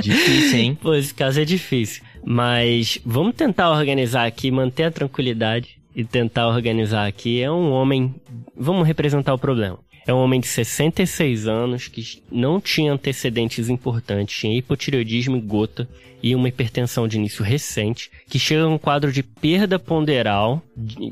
Difícil, 0.00 0.58
hein? 0.58 0.74
Pô, 0.80 0.94
esse 0.94 1.12
caso 1.12 1.40
é 1.40 1.44
difícil. 1.44 2.02
Mas 2.24 2.98
vamos 3.04 3.34
tentar 3.34 3.70
organizar 3.70 4.26
aqui, 4.26 4.50
manter 4.50 4.84
a 4.84 4.90
tranquilidade 4.90 5.77
e 5.98 6.04
tentar 6.04 6.46
organizar 6.46 7.08
aqui. 7.08 7.42
É 7.42 7.50
um 7.50 7.72
homem. 7.72 8.14
Vamos 8.56 8.86
representar 8.86 9.34
o 9.34 9.38
problema. 9.38 9.80
É 10.06 10.14
um 10.14 10.18
homem 10.18 10.40
de 10.40 10.46
66 10.46 11.48
anos 11.48 11.88
que 11.88 12.22
não 12.30 12.60
tinha 12.60 12.92
antecedentes 12.92 13.68
importantes, 13.68 14.38
tinha 14.38 14.56
hipotireoidismo 14.56 15.36
e 15.36 15.40
gota 15.40 15.88
e 16.22 16.36
uma 16.36 16.48
hipertensão 16.48 17.06
de 17.08 17.16
início 17.16 17.44
recente, 17.44 18.10
que 18.28 18.38
chega 18.38 18.62
a 18.62 18.68
um 18.68 18.78
quadro 18.78 19.12
de 19.12 19.22
perda 19.22 19.78
ponderal 19.78 20.62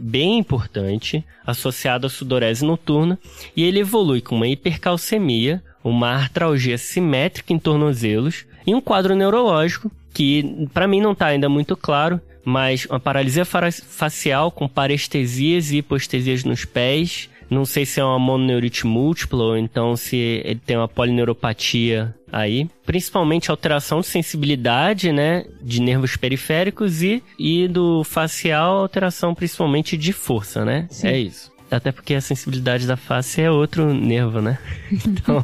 bem 0.00 0.38
importante, 0.38 1.24
associado 1.44 2.06
à 2.06 2.08
sudorese 2.08 2.64
noturna, 2.64 3.18
e 3.56 3.64
ele 3.64 3.80
evolui 3.80 4.20
com 4.20 4.36
uma 4.36 4.48
hipercalcemia, 4.48 5.62
uma 5.84 6.12
artralgia 6.12 6.78
simétrica 6.78 7.52
em 7.52 7.58
tornozelos 7.58 8.46
e 8.66 8.74
um 8.74 8.80
quadro 8.80 9.14
neurológico 9.14 9.90
que 10.16 10.66
para 10.72 10.88
mim 10.88 11.02
não 11.02 11.12
está 11.12 11.26
ainda 11.26 11.46
muito 11.46 11.76
claro, 11.76 12.18
mas 12.46 12.86
uma 12.86 13.00
paralisia 13.00 13.44
facial 13.44 14.52
com 14.52 14.68
parestesias 14.68 15.72
e 15.72 15.78
hipostesias 15.78 16.44
nos 16.44 16.64
pés. 16.64 17.28
Não 17.50 17.64
sei 17.64 17.84
se 17.84 17.98
é 17.98 18.04
uma 18.04 18.20
mononeurite 18.20 18.86
múltipla 18.86 19.42
ou 19.42 19.56
então 19.56 19.96
se 19.96 20.16
ele 20.44 20.60
tem 20.64 20.76
uma 20.76 20.86
polineuropatia 20.86 22.14
aí. 22.30 22.68
Principalmente 22.84 23.50
alteração 23.50 24.00
de 24.00 24.06
sensibilidade, 24.06 25.10
né? 25.10 25.44
De 25.60 25.82
nervos 25.82 26.16
periféricos 26.16 27.02
e, 27.02 27.20
e 27.36 27.66
do 27.66 28.04
facial, 28.04 28.78
alteração 28.78 29.34
principalmente 29.34 29.96
de 29.96 30.12
força, 30.12 30.64
né? 30.64 30.86
Sim. 30.88 31.08
É 31.08 31.18
isso. 31.18 31.50
Até 31.68 31.90
porque 31.90 32.14
a 32.14 32.20
sensibilidade 32.20 32.86
da 32.86 32.96
face 32.96 33.42
é 33.42 33.50
outro 33.50 33.92
nervo, 33.92 34.40
né? 34.40 34.56
Então, 35.04 35.42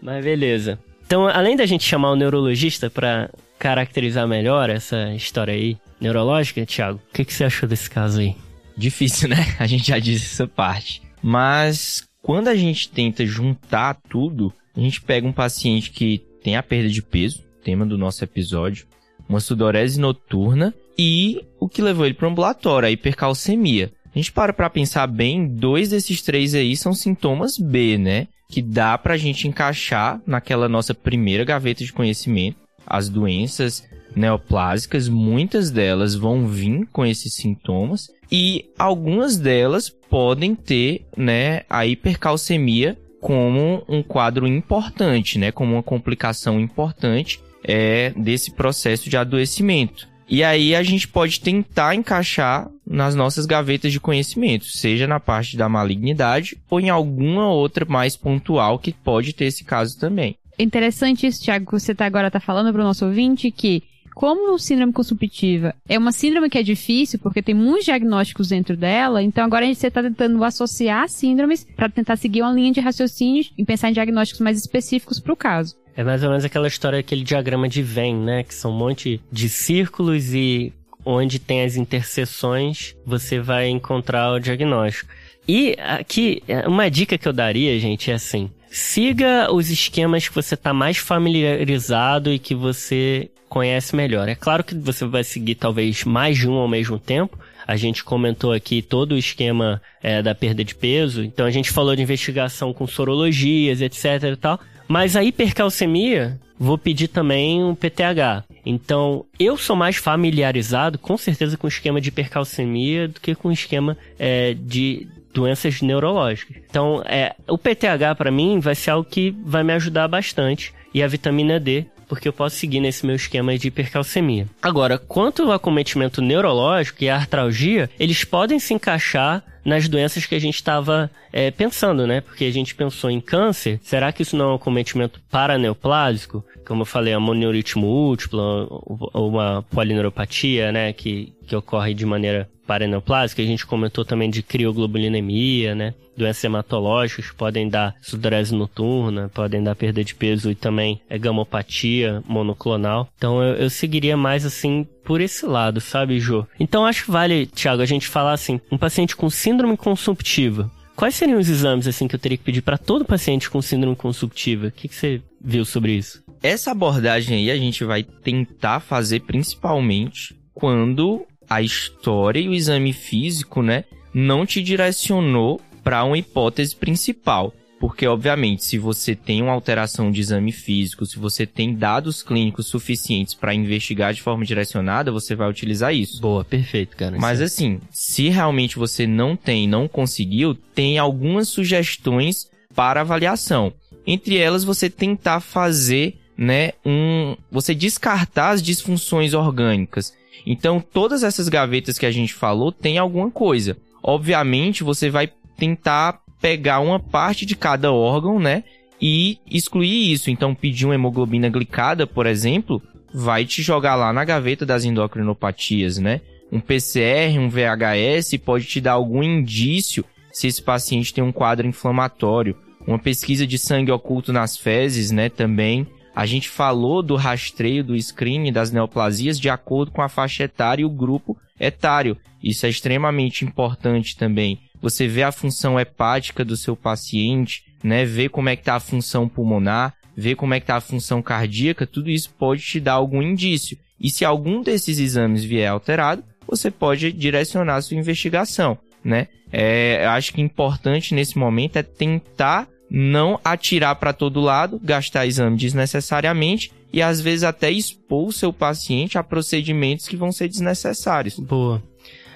mas 0.00 0.24
beleza. 0.24 0.78
Então, 1.04 1.26
além 1.26 1.56
da 1.56 1.66
gente 1.66 1.82
chamar 1.82 2.12
o 2.12 2.16
neurologista 2.16 2.88
para 2.88 3.30
caracterizar 3.58 4.28
melhor 4.28 4.70
essa 4.70 5.12
história 5.12 5.52
aí 5.54 5.76
neurológica, 6.00 6.64
Thiago, 6.66 7.00
o 7.08 7.12
que, 7.12 7.24
que 7.24 7.32
você 7.32 7.44
achou 7.44 7.68
desse 7.68 7.88
caso 7.88 8.20
aí? 8.20 8.36
Difícil, 8.76 9.28
né? 9.28 9.36
A 9.58 9.66
gente 9.66 9.88
já 9.88 9.98
disse 9.98 10.26
essa 10.26 10.46
parte. 10.46 11.02
Mas 11.22 12.06
quando 12.22 12.48
a 12.48 12.54
gente 12.54 12.88
tenta 12.88 13.24
juntar 13.24 13.98
tudo, 14.08 14.52
a 14.76 14.80
gente 14.80 15.00
pega 15.00 15.26
um 15.26 15.32
paciente 15.32 15.90
que 15.90 16.22
tem 16.42 16.56
a 16.56 16.62
perda 16.62 16.88
de 16.88 17.02
peso, 17.02 17.42
tema 17.64 17.86
do 17.86 17.96
nosso 17.96 18.22
episódio, 18.22 18.86
uma 19.28 19.40
sudorese 19.40 19.98
noturna 19.98 20.74
e 20.98 21.40
o 21.58 21.68
que 21.68 21.82
levou 21.82 22.04
ele 22.04 22.14
para 22.14 22.28
o 22.28 22.30
ambulatório, 22.30 22.86
a 22.86 22.90
hipercalcemia. 22.90 23.92
A 24.14 24.18
gente 24.18 24.32
para 24.32 24.52
para 24.52 24.70
pensar 24.70 25.06
bem, 25.06 25.46
dois 25.46 25.90
desses 25.90 26.22
três 26.22 26.54
aí 26.54 26.76
são 26.76 26.94
sintomas 26.94 27.58
B, 27.58 27.98
né? 27.98 28.28
Que 28.48 28.62
dá 28.62 28.96
para 28.96 29.14
a 29.14 29.16
gente 29.18 29.46
encaixar 29.48 30.20
naquela 30.26 30.68
nossa 30.68 30.94
primeira 30.94 31.44
gaveta 31.44 31.84
de 31.84 31.92
conhecimento. 31.92 32.58
As 32.86 33.08
doenças 33.08 33.86
neoplásicas, 34.16 35.08
muitas 35.08 35.70
delas 35.70 36.14
vão 36.14 36.46
vir 36.46 36.86
com 36.90 37.04
esses 37.04 37.34
sintomas 37.34 38.08
e 38.32 38.64
algumas 38.78 39.36
delas 39.36 39.90
podem 39.90 40.54
ter, 40.54 41.06
né, 41.16 41.62
a 41.68 41.86
hipercalcemia 41.86 42.96
como 43.20 43.84
um 43.88 44.02
quadro 44.02 44.46
importante, 44.46 45.38
né, 45.38 45.52
como 45.52 45.74
uma 45.74 45.82
complicação 45.82 46.58
importante 46.58 47.40
é 47.62 48.12
desse 48.16 48.52
processo 48.52 49.10
de 49.10 49.16
adoecimento. 49.16 50.08
E 50.28 50.42
aí 50.42 50.74
a 50.74 50.82
gente 50.82 51.06
pode 51.06 51.40
tentar 51.40 51.94
encaixar 51.94 52.68
nas 52.84 53.14
nossas 53.14 53.46
gavetas 53.46 53.92
de 53.92 54.00
conhecimento, 54.00 54.64
seja 54.66 55.06
na 55.06 55.20
parte 55.20 55.56
da 55.56 55.68
malignidade 55.68 56.56
ou 56.68 56.80
em 56.80 56.90
alguma 56.90 57.48
outra 57.48 57.84
mais 57.84 58.16
pontual 58.16 58.78
que 58.78 58.92
pode 58.92 59.32
ter 59.32 59.46
esse 59.46 59.62
caso 59.62 59.98
também. 59.98 60.36
Interessante 60.58 61.26
isso, 61.26 61.42
Thiago, 61.42 61.66
que 61.66 61.72
você 61.72 61.94
tá 61.94 62.06
agora 62.06 62.28
está 62.28 62.40
falando 62.40 62.72
para 62.72 62.82
o 62.82 62.84
nosso 62.84 63.04
ouvinte 63.04 63.50
que 63.50 63.82
como 64.16 64.58
síndrome 64.58 64.94
consumptiva 64.94 65.74
é 65.86 65.98
uma 65.98 66.10
síndrome 66.10 66.48
que 66.48 66.56
é 66.56 66.62
difícil, 66.62 67.18
porque 67.18 67.42
tem 67.42 67.54
muitos 67.54 67.84
diagnósticos 67.84 68.48
dentro 68.48 68.74
dela, 68.74 69.22
então 69.22 69.44
agora 69.44 69.62
a 69.62 69.68
gente 69.68 69.76
está 69.76 70.02
tentando 70.02 70.42
associar 70.42 71.06
síndromes 71.06 71.66
para 71.76 71.90
tentar 71.90 72.16
seguir 72.16 72.40
uma 72.40 72.50
linha 72.50 72.72
de 72.72 72.80
raciocínio 72.80 73.44
e 73.58 73.62
pensar 73.62 73.90
em 73.90 73.92
diagnósticos 73.92 74.40
mais 74.40 74.56
específicos 74.58 75.20
para 75.20 75.34
o 75.34 75.36
caso. 75.36 75.76
É 75.94 76.02
mais 76.02 76.22
ou 76.22 76.30
menos 76.30 76.46
aquela 76.46 76.66
história, 76.66 76.98
aquele 76.98 77.22
diagrama 77.22 77.68
de 77.68 77.82
Venn, 77.82 78.24
né? 78.24 78.42
Que 78.42 78.54
são 78.54 78.70
um 78.70 78.78
monte 78.78 79.20
de 79.30 79.50
círculos 79.50 80.32
e 80.32 80.72
onde 81.04 81.38
tem 81.38 81.62
as 81.62 81.76
interseções, 81.76 82.96
você 83.04 83.38
vai 83.38 83.68
encontrar 83.68 84.32
o 84.32 84.40
diagnóstico. 84.40 85.12
E 85.46 85.76
aqui, 85.78 86.42
uma 86.66 86.90
dica 86.90 87.18
que 87.18 87.28
eu 87.28 87.34
daria, 87.34 87.78
gente, 87.78 88.10
é 88.10 88.14
assim: 88.14 88.50
siga 88.76 89.50
os 89.50 89.70
esquemas 89.70 90.28
que 90.28 90.34
você 90.34 90.54
está 90.54 90.72
mais 90.74 90.98
familiarizado 90.98 92.30
e 92.30 92.38
que 92.38 92.54
você 92.54 93.30
conhece 93.48 93.96
melhor. 93.96 94.28
É 94.28 94.34
claro 94.34 94.62
que 94.62 94.74
você 94.74 95.06
vai 95.06 95.24
seguir 95.24 95.54
talvez 95.54 96.04
mais 96.04 96.36
de 96.36 96.46
um 96.46 96.54
ao 96.54 96.68
mesmo 96.68 96.98
tempo. 96.98 97.38
A 97.66 97.74
gente 97.74 98.04
comentou 98.04 98.52
aqui 98.52 98.82
todo 98.82 99.12
o 99.12 99.18
esquema 99.18 99.80
é, 100.02 100.20
da 100.22 100.34
perda 100.34 100.62
de 100.62 100.74
peso, 100.74 101.24
então 101.24 101.46
a 101.46 101.50
gente 101.50 101.70
falou 101.70 101.96
de 101.96 102.02
investigação 102.02 102.74
com 102.74 102.86
sorologias, 102.86 103.80
etc 103.80 104.22
e 104.32 104.36
tal. 104.36 104.60
Mas 104.86 105.16
a 105.16 105.24
hipercalcemia, 105.24 106.38
vou 106.58 106.76
pedir 106.76 107.08
também 107.08 107.64
um 107.64 107.74
PTH. 107.74 108.44
Então, 108.64 109.24
eu 109.38 109.56
sou 109.56 109.74
mais 109.74 109.96
familiarizado, 109.96 110.98
com 110.98 111.16
certeza, 111.16 111.56
com 111.56 111.66
o 111.66 111.68
esquema 111.68 112.00
de 112.00 112.10
hipercalcemia 112.10 113.08
do 113.08 113.20
que 113.20 113.34
com 113.34 113.48
o 113.48 113.52
esquema 113.52 113.96
é, 114.18 114.54
de 114.54 115.08
doenças 115.36 115.82
neurológicas. 115.82 116.56
Então, 116.68 117.02
é, 117.04 117.34
o 117.46 117.58
PTH 117.58 118.14
para 118.16 118.30
mim 118.30 118.58
vai 118.58 118.74
ser 118.74 118.90
algo 118.90 119.08
que 119.08 119.36
vai 119.44 119.62
me 119.62 119.74
ajudar 119.74 120.08
bastante 120.08 120.72
e 120.94 121.02
a 121.02 121.06
vitamina 121.06 121.60
D 121.60 121.84
porque 122.08 122.28
eu 122.28 122.32
posso 122.32 122.54
seguir 122.54 122.78
nesse 122.78 123.04
meu 123.04 123.16
esquema 123.16 123.58
de 123.58 123.66
hipercalcemia. 123.66 124.46
Agora, 124.62 124.96
quanto 124.96 125.42
ao 125.42 125.52
acometimento 125.52 126.22
neurológico 126.22 127.02
e 127.02 127.08
a 127.08 127.16
artralgia, 127.16 127.90
eles 127.98 128.22
podem 128.22 128.60
se 128.60 128.72
encaixar 128.72 129.42
nas 129.64 129.88
doenças 129.88 130.24
que 130.24 130.36
a 130.36 130.38
gente 130.38 130.54
estava 130.54 131.10
é, 131.32 131.50
pensando, 131.50 132.06
né? 132.06 132.20
Porque 132.20 132.44
a 132.44 132.52
gente 132.52 132.76
pensou 132.76 133.10
em 133.10 133.20
câncer, 133.20 133.80
será 133.82 134.12
que 134.12 134.22
isso 134.22 134.36
não 134.36 134.50
é 134.50 134.54
um 134.54 134.58
cometimento 134.58 135.20
paraneoplásico? 135.28 136.44
Como 136.64 136.82
eu 136.82 136.86
falei, 136.86 137.12
a 137.12 137.18
moneurite 137.18 137.76
múltipla 137.76 138.68
ou 138.70 139.28
uma 139.28 139.64
polineuropatia, 139.68 140.70
né? 140.70 140.92
Que, 140.92 141.34
que 141.44 141.56
ocorre 141.56 141.92
de 141.92 142.06
maneira 142.06 142.48
paraneoplásica, 142.66 143.42
a 143.42 143.46
gente 143.46 143.66
comentou 143.66 144.04
também 144.04 144.28
de 144.28 144.42
crioglobulinemia, 144.42 145.74
né? 145.74 145.94
Doenças 146.16 146.44
hematológicas 146.44 147.30
podem 147.30 147.68
dar 147.68 147.94
sudorese 148.00 148.54
noturna, 148.54 149.30
podem 149.32 149.62
dar 149.62 149.74
perda 149.74 150.02
de 150.02 150.14
peso 150.14 150.50
e 150.50 150.54
também 150.54 151.00
é 151.08 151.18
gamopatia 151.18 152.22
monoclonal. 152.26 153.08
Então 153.16 153.42
eu, 153.42 153.54
eu 153.56 153.70
seguiria 153.70 154.16
mais 154.16 154.44
assim 154.44 154.86
por 155.04 155.20
esse 155.20 155.46
lado, 155.46 155.80
sabe, 155.80 156.18
Jô? 156.18 156.46
Então 156.58 156.86
acho 156.86 157.04
que 157.04 157.10
vale, 157.10 157.46
Thiago, 157.46 157.82
a 157.82 157.86
gente 157.86 158.08
falar 158.08 158.32
assim, 158.32 158.60
um 158.72 158.78
paciente 158.78 159.14
com 159.14 159.28
síndrome 159.30 159.76
consumptiva, 159.76 160.70
Quais 160.96 161.14
seriam 161.14 161.38
os 161.38 161.50
exames 161.50 161.86
assim 161.86 162.08
que 162.08 162.14
eu 162.14 162.18
teria 162.18 162.38
que 162.38 162.44
pedir 162.44 162.62
para 162.62 162.78
todo 162.78 163.04
paciente 163.04 163.50
com 163.50 163.60
síndrome 163.60 163.94
consumptiva? 163.94 164.68
O 164.68 164.72
que, 164.72 164.88
que 164.88 164.94
você 164.94 165.20
viu 165.38 165.62
sobre 165.62 165.92
isso? 165.92 166.24
Essa 166.42 166.70
abordagem 166.70 167.36
aí 167.36 167.50
a 167.50 167.56
gente 167.56 167.84
vai 167.84 168.02
tentar 168.02 168.80
fazer 168.80 169.20
principalmente 169.20 170.34
quando 170.54 171.26
a 171.48 171.62
história 171.62 172.40
e 172.40 172.48
o 172.48 172.54
exame 172.54 172.92
físico, 172.92 173.62
né, 173.62 173.84
não 174.12 174.46
te 174.46 174.62
direcionou 174.62 175.60
para 175.82 176.04
uma 176.04 176.18
hipótese 176.18 176.74
principal. 176.74 177.52
Porque, 177.78 178.06
obviamente, 178.06 178.64
se 178.64 178.78
você 178.78 179.14
tem 179.14 179.42
uma 179.42 179.52
alteração 179.52 180.10
de 180.10 180.20
exame 180.20 180.50
físico, 180.50 181.04
se 181.04 181.18
você 181.18 181.44
tem 181.44 181.74
dados 181.74 182.22
clínicos 182.22 182.66
suficientes 182.66 183.34
para 183.34 183.54
investigar 183.54 184.14
de 184.14 184.22
forma 184.22 184.44
direcionada, 184.44 185.12
você 185.12 185.34
vai 185.34 185.48
utilizar 185.48 185.94
isso. 185.94 186.20
Boa, 186.20 186.42
perfeito, 186.42 186.96
cara. 186.96 187.18
Mas 187.18 187.40
assim, 187.40 187.78
se 187.90 188.30
realmente 188.30 188.76
você 188.76 189.06
não 189.06 189.36
tem, 189.36 189.68
não 189.68 189.86
conseguiu, 189.86 190.54
tem 190.54 190.98
algumas 190.98 191.48
sugestões 191.48 192.50
para 192.74 193.02
avaliação. 193.02 193.72
Entre 194.06 194.38
elas, 194.38 194.64
você 194.64 194.88
tentar 194.88 195.40
fazer, 195.40 196.18
né, 196.36 196.72
um, 196.84 197.36
você 197.50 197.74
descartar 197.74 198.50
as 198.50 198.62
disfunções 198.62 199.34
orgânicas. 199.34 200.14
Então, 200.44 200.80
todas 200.80 201.22
essas 201.22 201.48
gavetas 201.48 201.98
que 201.98 202.06
a 202.06 202.10
gente 202.10 202.34
falou 202.34 202.72
tem 202.72 202.98
alguma 202.98 203.30
coisa. 203.30 203.76
Obviamente, 204.02 204.84
você 204.84 205.08
vai 205.10 205.30
tentar 205.56 206.20
pegar 206.40 206.80
uma 206.80 207.00
parte 207.00 207.46
de 207.46 207.56
cada 207.56 207.92
órgão, 207.92 208.38
né? 208.38 208.64
E 209.00 209.38
excluir 209.50 210.12
isso. 210.12 210.30
Então, 210.30 210.54
pedir 210.54 210.84
uma 210.84 210.94
hemoglobina 210.94 211.48
glicada, 211.48 212.06
por 212.06 212.26
exemplo, 212.26 212.82
vai 213.12 213.44
te 213.44 213.62
jogar 213.62 213.94
lá 213.94 214.12
na 214.12 214.24
gaveta 214.24 214.66
das 214.66 214.84
endocrinopatias, 214.84 215.98
né? 215.98 216.20
Um 216.50 216.60
PCR, 216.60 217.38
um 217.38 217.48
VHS 217.48 218.36
pode 218.44 218.66
te 218.66 218.80
dar 218.80 218.92
algum 218.92 219.22
indício 219.22 220.04
se 220.32 220.46
esse 220.46 220.62
paciente 220.62 221.12
tem 221.12 221.24
um 221.24 221.32
quadro 221.32 221.66
inflamatório. 221.66 222.56
Uma 222.86 222.98
pesquisa 222.98 223.46
de 223.46 223.58
sangue 223.58 223.90
oculto 223.90 224.32
nas 224.32 224.56
fezes, 224.56 225.10
né, 225.10 225.28
também. 225.28 225.86
A 226.16 226.24
gente 226.26 226.48
falou 226.48 227.02
do 227.02 227.14
rastreio 227.14 227.84
do 227.84 227.96
screening 228.00 228.50
das 228.50 228.72
neoplasias 228.72 229.38
de 229.38 229.50
acordo 229.50 229.92
com 229.92 230.00
a 230.00 230.08
faixa 230.08 230.44
etária 230.44 230.82
e 230.82 230.86
o 230.86 230.90
grupo 230.90 231.36
etário. 231.60 232.16
Isso 232.42 232.64
é 232.64 232.70
extremamente 232.70 233.44
importante 233.44 234.16
também 234.16 234.58
você 234.80 235.08
vê 235.08 235.22
a 235.22 235.32
função 235.32 235.78
hepática 235.78 236.44
do 236.44 236.56
seu 236.56 236.76
paciente, 236.76 237.64
né? 237.82 238.04
Ver 238.04 238.28
como 238.28 238.48
é 238.48 238.56
que 238.56 238.64
tá 238.64 238.76
a 238.76 238.80
função 238.80 239.28
pulmonar, 239.28 239.94
ver 240.16 240.34
como 240.36 240.54
é 240.54 240.60
que 240.60 240.66
tá 240.66 240.76
a 240.76 240.80
função 240.80 241.22
cardíaca, 241.22 241.86
tudo 241.86 242.10
isso 242.10 242.32
pode 242.38 242.62
te 242.62 242.80
dar 242.80 242.94
algum 242.94 243.22
indício. 243.22 243.76
E 243.98 244.10
se 244.10 244.24
algum 244.24 244.62
desses 244.62 244.98
exames 244.98 245.44
vier 245.44 245.70
alterado, 245.70 246.22
você 246.46 246.70
pode 246.70 247.12
direcionar 247.12 247.76
a 247.76 247.82
sua 247.82 247.96
investigação, 247.96 248.78
né? 249.02 249.28
É, 249.52 250.06
acho 250.06 250.32
que 250.32 250.40
importante 250.40 251.14
nesse 251.14 251.38
momento 251.38 251.76
é 251.76 251.82
tentar 251.82 252.68
não 252.90 253.40
atirar 253.44 253.94
para 253.96 254.12
todo 254.12 254.40
lado, 254.40 254.80
gastar 254.82 255.26
exame 255.26 255.56
desnecessariamente 255.56 256.72
e 256.92 257.02
às 257.02 257.20
vezes 257.20 257.44
até 257.44 257.70
expor 257.70 258.28
o 258.28 258.32
seu 258.32 258.52
paciente 258.52 259.18
a 259.18 259.22
procedimentos 259.22 260.08
que 260.08 260.16
vão 260.16 260.32
ser 260.32 260.48
desnecessários. 260.48 261.38
Boa. 261.38 261.82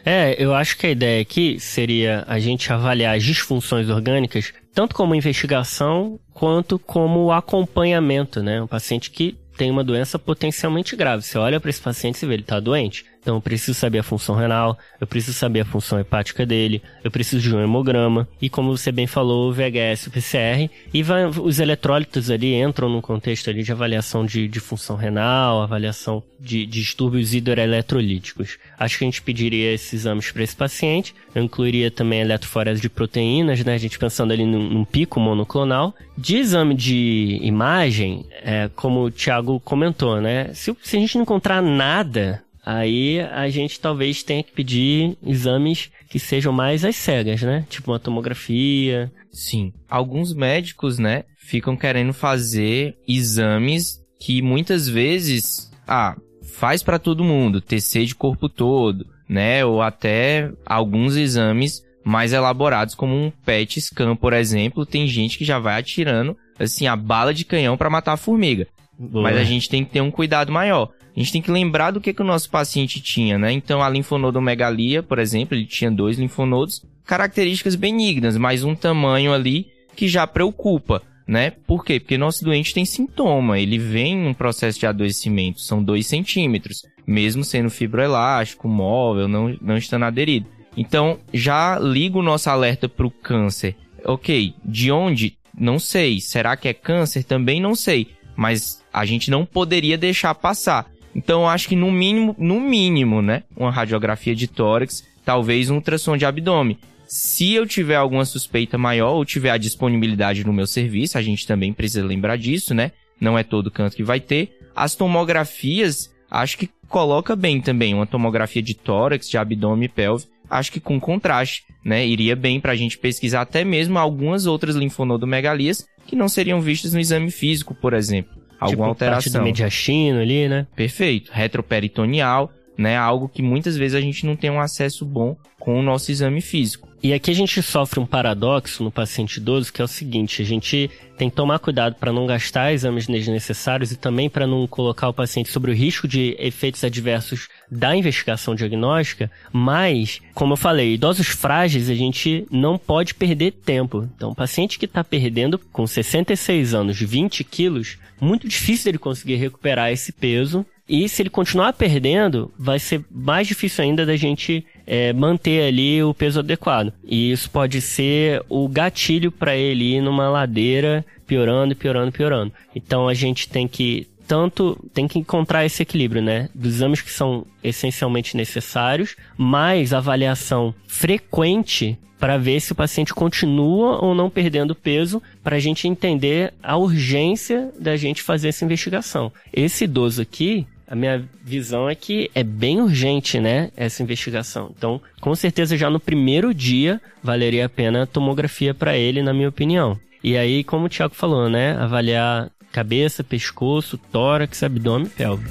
É, 0.05 0.35
eu 0.43 0.55
acho 0.55 0.79
que 0.79 0.87
a 0.87 0.91
ideia 0.91 1.21
aqui 1.21 1.61
seria 1.61 2.25
a 2.27 2.39
gente 2.39 2.73
avaliar 2.73 3.17
as 3.17 3.23
disfunções 3.23 3.89
orgânicas 3.89 4.53
tanto 4.73 4.95
como 4.95 5.15
investigação 5.15 6.19
quanto 6.33 6.79
como 6.79 7.33
acompanhamento, 7.33 8.43
né? 8.43 8.63
Um 8.63 8.67
paciente 8.67 9.11
que 9.11 9.37
tem 9.57 9.71
uma 9.71 9.85
doença 9.85 10.19
potencialmente 10.19 10.97
grave. 10.97 11.23
Você 11.23 11.37
olha 11.37 11.61
para 11.61 11.71
esse 11.71 11.81
paciente 11.81 12.23
e 12.23 12.27
vê 12.27 12.35
ele 12.35 12.43
está 12.43 12.61
doente. 12.61 13.05
Então 13.21 13.37
eu 13.37 13.41
preciso 13.41 13.75
saber 13.75 13.99
a 13.99 14.03
função 14.03 14.35
renal, 14.35 14.79
eu 15.01 15.07
preciso 15.07 15.37
saber 15.37 15.61
a 15.61 15.65
função 15.65 16.01
hepática 16.01 16.45
dele, 16.45 16.83
eu 17.05 17.11
preciso 17.11 17.43
de 17.43 17.55
um 17.55 17.63
hemograma 17.63 18.29
e 18.41 18.49
como 18.49 18.77
você 18.77 18.91
bem 18.91 19.07
falou, 19.07 19.51
o 19.51 19.53
VHS, 19.53 20.07
o 20.07 20.11
PCR 20.11 20.71
e 20.93 21.03
vai, 21.03 21.27
os 21.27 21.61
eletrólitos 21.61 22.31
ali 22.31 22.55
entram 22.55 22.89
no 22.89 23.03
contexto 23.03 23.51
ali 23.51 23.63
de 23.63 23.73
avaliação 23.73 24.25
de, 24.25 24.49
de 24.49 24.61
função 24.61 24.97
renal, 24.97 25.63
avaliação 25.63 26.23
de, 26.39 26.67
de 26.67 26.81
distúrbios 26.81 27.35
hidroeletrolíticos. 27.35 28.59
Acho 28.79 28.99
que 28.99 29.05
a 29.05 29.07
gente 29.07 29.23
pediria 29.23 29.73
esses 29.73 29.93
exames 29.93 30.31
para 30.33 30.43
esse 30.43 30.57
paciente. 30.57 31.15
Eu 31.35 31.43
incluiria 31.43 31.91
também 31.91 32.21
eletroforese 32.21 32.81
de 32.81 32.89
proteínas, 32.89 33.63
né? 33.65 33.75
A 33.75 33.79
gente 33.79 33.99
pensando 33.99 34.33
ali 34.33 34.45
num, 34.45 34.69
num 34.69 34.85
pico 34.85 35.21
monoclonal. 35.21 35.95
De 36.17 36.37
exame 36.37 36.75
de 36.75 37.39
imagem, 37.43 38.27
é, 38.43 38.71
como 38.75 39.05
o 39.05 39.11
Thiago 39.11 39.61
comentou, 39.61 40.21
né? 40.21 40.53
Se, 40.55 40.75
se 40.83 40.97
a 40.97 41.01
gente 41.01 41.15
não 41.17 41.23
encontrar 41.23 41.63
nada 41.63 42.43
Aí 42.64 43.20
a 43.20 43.49
gente 43.49 43.81
talvez 43.81 44.23
tenha 44.23 44.42
que 44.42 44.53
pedir 44.53 45.16
exames 45.25 45.90
que 46.09 46.18
sejam 46.18 46.53
mais 46.53 46.85
às 46.85 46.96
cegas, 46.96 47.42
né? 47.42 47.64
Tipo 47.70 47.92
uma 47.92 47.99
tomografia. 47.99 49.11
Sim. 49.33 49.73
Alguns 49.88 50.35
médicos, 50.35 50.99
né, 50.99 51.25
ficam 51.38 51.77
querendo 51.77 52.12
fazer 52.12 52.96
exames 53.09 54.01
que 54.18 54.42
muitas 54.42 54.88
vezes, 54.88 55.70
ah, 55.87 56.16
faz 56.42 56.83
para 56.83 56.99
todo 56.99 57.25
mundo, 57.25 57.61
TC 57.61 58.05
de 58.05 58.14
corpo 58.14 58.49
todo, 58.49 59.07
né? 59.29 59.64
Ou 59.64 59.81
até 59.81 60.51
alguns 60.66 61.16
exames 61.16 61.83
mais 62.05 62.33
elaborados, 62.33 62.94
como 62.94 63.14
um 63.14 63.31
PET 63.44 63.81
scan, 63.81 64.16
por 64.16 64.33
exemplo, 64.33 64.85
tem 64.87 65.07
gente 65.07 65.38
que 65.38 65.44
já 65.44 65.59
vai 65.59 65.79
atirando 65.79 66.37
assim 66.59 66.87
a 66.87 66.96
bala 66.96 67.33
de 67.33 67.44
canhão 67.44 67.77
para 67.77 67.90
matar 67.90 68.12
a 68.12 68.18
formiga. 68.18 68.66
Boa. 68.99 69.23
Mas 69.23 69.38
a 69.38 69.44
gente 69.44 69.68
tem 69.68 69.85
que 69.85 69.90
ter 69.90 70.01
um 70.01 70.11
cuidado 70.11 70.53
maior. 70.53 70.90
A 71.21 71.23
gente 71.23 71.33
tem 71.33 71.43
que 71.43 71.51
lembrar 71.51 71.91
do 71.91 72.01
que, 72.01 72.15
que 72.15 72.23
o 72.23 72.25
nosso 72.25 72.49
paciente 72.49 72.99
tinha, 72.99 73.37
né? 73.39 73.53
Então, 73.53 73.83
a 73.83 73.91
linfonodomegalia, 73.91 75.03
por 75.03 75.19
exemplo, 75.19 75.55
ele 75.55 75.67
tinha 75.67 75.91
dois 75.91 76.19
linfonodos, 76.19 76.83
características 77.05 77.75
benignas, 77.75 78.39
mas 78.39 78.65
um 78.65 78.75
tamanho 78.75 79.31
ali 79.31 79.67
que 79.95 80.09
já 80.09 80.27
preocupa, 80.27 81.03
né? 81.27 81.51
Por 81.51 81.85
quê? 81.85 82.01
Porque 82.01 82.17
nosso 82.17 82.43
doente 82.43 82.73
tem 82.73 82.87
sintoma, 82.87 83.59
ele 83.59 83.77
vem 83.77 84.17
num 84.17 84.33
processo 84.33 84.81
de 84.81 84.87
adoecimento, 84.87 85.61
são 85.61 85.85
dois 85.85 86.07
centímetros, 86.07 86.87
mesmo 87.07 87.45
sendo 87.45 87.69
fibroelástico, 87.69 88.67
móvel, 88.67 89.29
não, 89.29 89.55
não 89.61 89.77
estando 89.77 90.07
aderido. 90.07 90.47
Então, 90.75 91.19
já 91.35 91.79
liga 91.79 92.17
o 92.17 92.23
nosso 92.23 92.49
alerta 92.49 92.89
para 92.89 93.07
o 93.07 93.11
câncer. 93.11 93.77
Ok, 94.07 94.55
de 94.65 94.91
onde? 94.91 95.37
Não 95.55 95.79
sei. 95.79 96.19
Será 96.19 96.57
que 96.57 96.67
é 96.67 96.73
câncer? 96.73 97.25
Também 97.25 97.61
não 97.61 97.75
sei. 97.75 98.09
Mas 98.35 98.83
a 98.91 99.05
gente 99.05 99.31
não 99.31 99.45
poderia 99.45 99.99
deixar 99.99 100.35
passar. 100.35 100.89
Então, 101.14 101.42
eu 101.42 101.49
acho 101.49 101.68
que 101.68 101.77
no 101.77 101.90
mínimo, 101.90 102.35
no 102.38 102.61
mínimo, 102.61 103.20
né, 103.20 103.42
uma 103.57 103.70
radiografia 103.70 104.35
de 104.35 104.46
tórax, 104.46 105.05
talvez 105.25 105.70
um 105.70 105.77
ultrassom 105.77 106.16
de 106.16 106.25
abdômen. 106.25 106.79
Se 107.07 107.53
eu 107.53 107.66
tiver 107.66 107.96
alguma 107.96 108.25
suspeita 108.25 108.79
maior 108.79 109.14
ou 109.14 109.25
tiver 109.25 109.51
a 109.51 109.59
disponibilidade 109.59 110.46
no 110.46 110.53
meu 110.53 110.66
serviço, 110.66 111.18
a 111.18 111.23
gente 111.23 111.46
também 111.46 111.73
precisa 111.73 112.05
lembrar 112.05 112.37
disso, 112.37 112.73
né? 112.73 112.92
Não 113.20 113.37
é 113.37 113.42
todo 113.42 113.70
canto 113.70 113.96
que 113.96 114.05
vai 114.05 114.20
ter. 114.20 114.57
As 114.75 114.94
tomografias, 114.94 116.09
acho 116.31 116.57
que 116.57 116.70
coloca 116.88 117.35
bem 117.35 117.61
também 117.61 117.94
uma 117.94 118.07
tomografia 118.07 118.62
de 118.62 118.75
tórax, 118.75 119.29
de 119.29 119.37
abdômen 119.37 119.87
e 119.87 119.88
pelve, 119.88 120.27
acho 120.49 120.70
que 120.70 120.79
com 120.79 121.01
contraste, 121.01 121.64
né? 121.85 122.07
Iria 122.07 122.37
bem 122.37 122.61
para 122.61 122.73
a 122.73 122.77
gente 122.77 122.96
pesquisar 122.96 123.40
até 123.40 123.64
mesmo 123.64 123.99
algumas 123.99 124.46
outras 124.46 124.77
linfonodomegalias 124.77 125.85
que 126.07 126.14
não 126.14 126.29
seriam 126.29 126.61
vistas 126.61 126.94
no 126.94 127.01
exame 127.01 127.33
físico, 127.33 127.75
por 127.75 127.92
exemplo 127.92 128.39
alguma 128.61 128.70
tipo, 128.70 128.83
alteração. 128.85 129.40
Do 129.40 129.44
mediastino 129.44 130.20
ali, 130.20 130.49
né? 130.49 130.66
Perfeito. 130.77 131.31
Retroperitoneal, 131.33 132.51
né? 132.77 132.96
Algo 132.96 133.29
que 133.29 133.42
muitas 133.42 133.77
vezes 133.77 133.94
a 133.94 134.01
gente 134.01 134.27
não 134.27 134.37
tem 134.37 134.51
um 134.51 134.61
acesso 134.61 135.05
bom 135.05 135.37
com 135.59 135.79
o 135.79 135.83
nosso 135.83 136.11
exame 136.11 136.40
físico. 136.40 136.89
E 137.03 137.15
aqui 137.15 137.31
a 137.31 137.35
gente 137.35 137.63
sofre 137.63 137.99
um 137.99 138.05
paradoxo 138.05 138.85
no 138.85 138.91
paciente 138.91 139.39
idoso, 139.39 139.73
que 139.73 139.81
é 139.81 139.85
o 139.85 139.89
seguinte, 139.89 140.43
a 140.43 140.45
gente 140.45 140.91
tem 141.17 141.31
que 141.31 141.37
tomar 141.37 141.59
cuidado 141.59 141.95
para 141.95 142.12
não 142.12 142.27
gastar 142.27 142.74
exames 142.74 143.07
desnecessários 143.07 143.91
e 143.91 143.97
também 143.97 144.29
para 144.29 144.47
não 144.47 144.66
colocar 144.66 145.09
o 145.09 145.12
paciente 145.12 145.49
sobre 145.49 145.70
o 145.70 145.74
risco 145.74 146.07
de 146.07 146.37
efeitos 146.39 146.85
adversos 146.85 147.49
da 147.70 147.97
investigação 147.97 148.55
diagnóstica, 148.55 149.31
mas, 149.51 150.20
como 150.35 150.53
eu 150.53 150.59
falei, 150.59 150.93
idosos 150.93 151.29
frágeis 151.29 151.89
a 151.89 151.95
gente 151.95 152.47
não 152.51 152.77
pode 152.77 153.14
perder 153.14 153.53
tempo. 153.53 154.07
Então, 154.14 154.35
paciente 154.35 154.79
que 154.79 154.85
está 154.85 155.03
perdendo 155.03 155.59
com 155.59 155.87
66 155.87 156.74
anos 156.74 157.01
20 157.01 157.45
quilos, 157.45 157.97
muito 158.20 158.47
difícil 158.47 158.91
ele 158.91 158.99
conseguir 158.99 159.37
recuperar 159.37 159.91
esse 159.91 160.12
peso 160.12 160.66
e 160.91 161.09
se 161.09 161.22
ele 161.22 161.31
continuar 161.31 161.72
perdendo, 161.72 162.53
vai 162.59 162.81
ser 162.81 163.05
mais 163.09 163.47
difícil 163.47 163.85
ainda 163.85 164.05
da 164.05 164.16
gente 164.16 164.66
é, 164.91 165.12
manter 165.12 165.68
ali 165.68 166.03
o 166.03 166.12
peso 166.12 166.41
adequado. 166.41 166.93
E 167.05 167.30
isso 167.30 167.49
pode 167.49 167.80
ser 167.80 168.43
o 168.49 168.66
gatilho 168.66 169.30
para 169.30 169.57
ele 169.57 169.95
ir 169.95 170.01
numa 170.01 170.28
ladeira 170.28 171.07
piorando, 171.28 171.76
piorando, 171.76 172.11
piorando. 172.11 172.53
Então 172.74 173.07
a 173.07 173.14
gente 173.14 173.49
tem 173.49 173.68
que 173.68 174.09
tanto 174.26 174.76
tem 174.93 175.07
que 175.07 175.18
encontrar 175.18 175.64
esse 175.64 175.82
equilíbrio, 175.82 176.20
né? 176.20 176.49
Dos 176.53 176.74
exames 176.74 177.01
que 177.01 177.11
são 177.11 177.47
essencialmente 177.62 178.36
necessários, 178.36 179.14
mais 179.38 179.93
avaliação 179.93 180.74
frequente 180.88 181.97
para 182.18 182.36
ver 182.36 182.61
se 182.61 182.72
o 182.72 182.74
paciente 182.74 183.14
continua 183.14 184.05
ou 184.05 184.14
não 184.14 184.28
perdendo 184.28 184.74
peso, 184.74 185.22
para 185.43 185.57
a 185.57 185.61
gente 185.61 185.88
entender 185.88 186.53
a 186.62 186.76
urgência 186.76 187.70
da 187.78 187.97
gente 187.97 188.22
fazer 188.22 188.49
essa 188.49 188.64
investigação. 188.64 189.32
Esse 189.53 189.84
idoso 189.84 190.20
aqui, 190.20 190.66
a 190.91 190.97
minha 190.97 191.24
visão 191.45 191.88
é 191.88 191.95
que 191.95 192.28
é 192.34 192.43
bem 192.43 192.80
urgente, 192.80 193.38
né, 193.38 193.70
essa 193.76 194.03
investigação. 194.03 194.72
Então, 194.76 195.01
com 195.20 195.32
certeza 195.36 195.76
já 195.76 195.88
no 195.88 196.01
primeiro 196.01 196.53
dia 196.53 197.01
valeria 197.22 197.66
a 197.66 197.68
pena 197.68 198.03
a 198.03 198.07
tomografia 198.07 198.74
para 198.74 198.97
ele, 198.97 199.22
na 199.22 199.32
minha 199.32 199.49
opinião. 199.49 199.97
E 200.22 200.36
aí, 200.36 200.64
como 200.64 200.86
o 200.86 200.88
Thiago 200.88 201.14
falou, 201.14 201.49
né, 201.49 201.76
avaliar 201.76 202.51
cabeça, 202.72 203.22
pescoço, 203.22 203.97
tórax, 203.97 204.64
abdômen 204.64 205.07
e 205.07 205.11
pelve. 205.11 205.49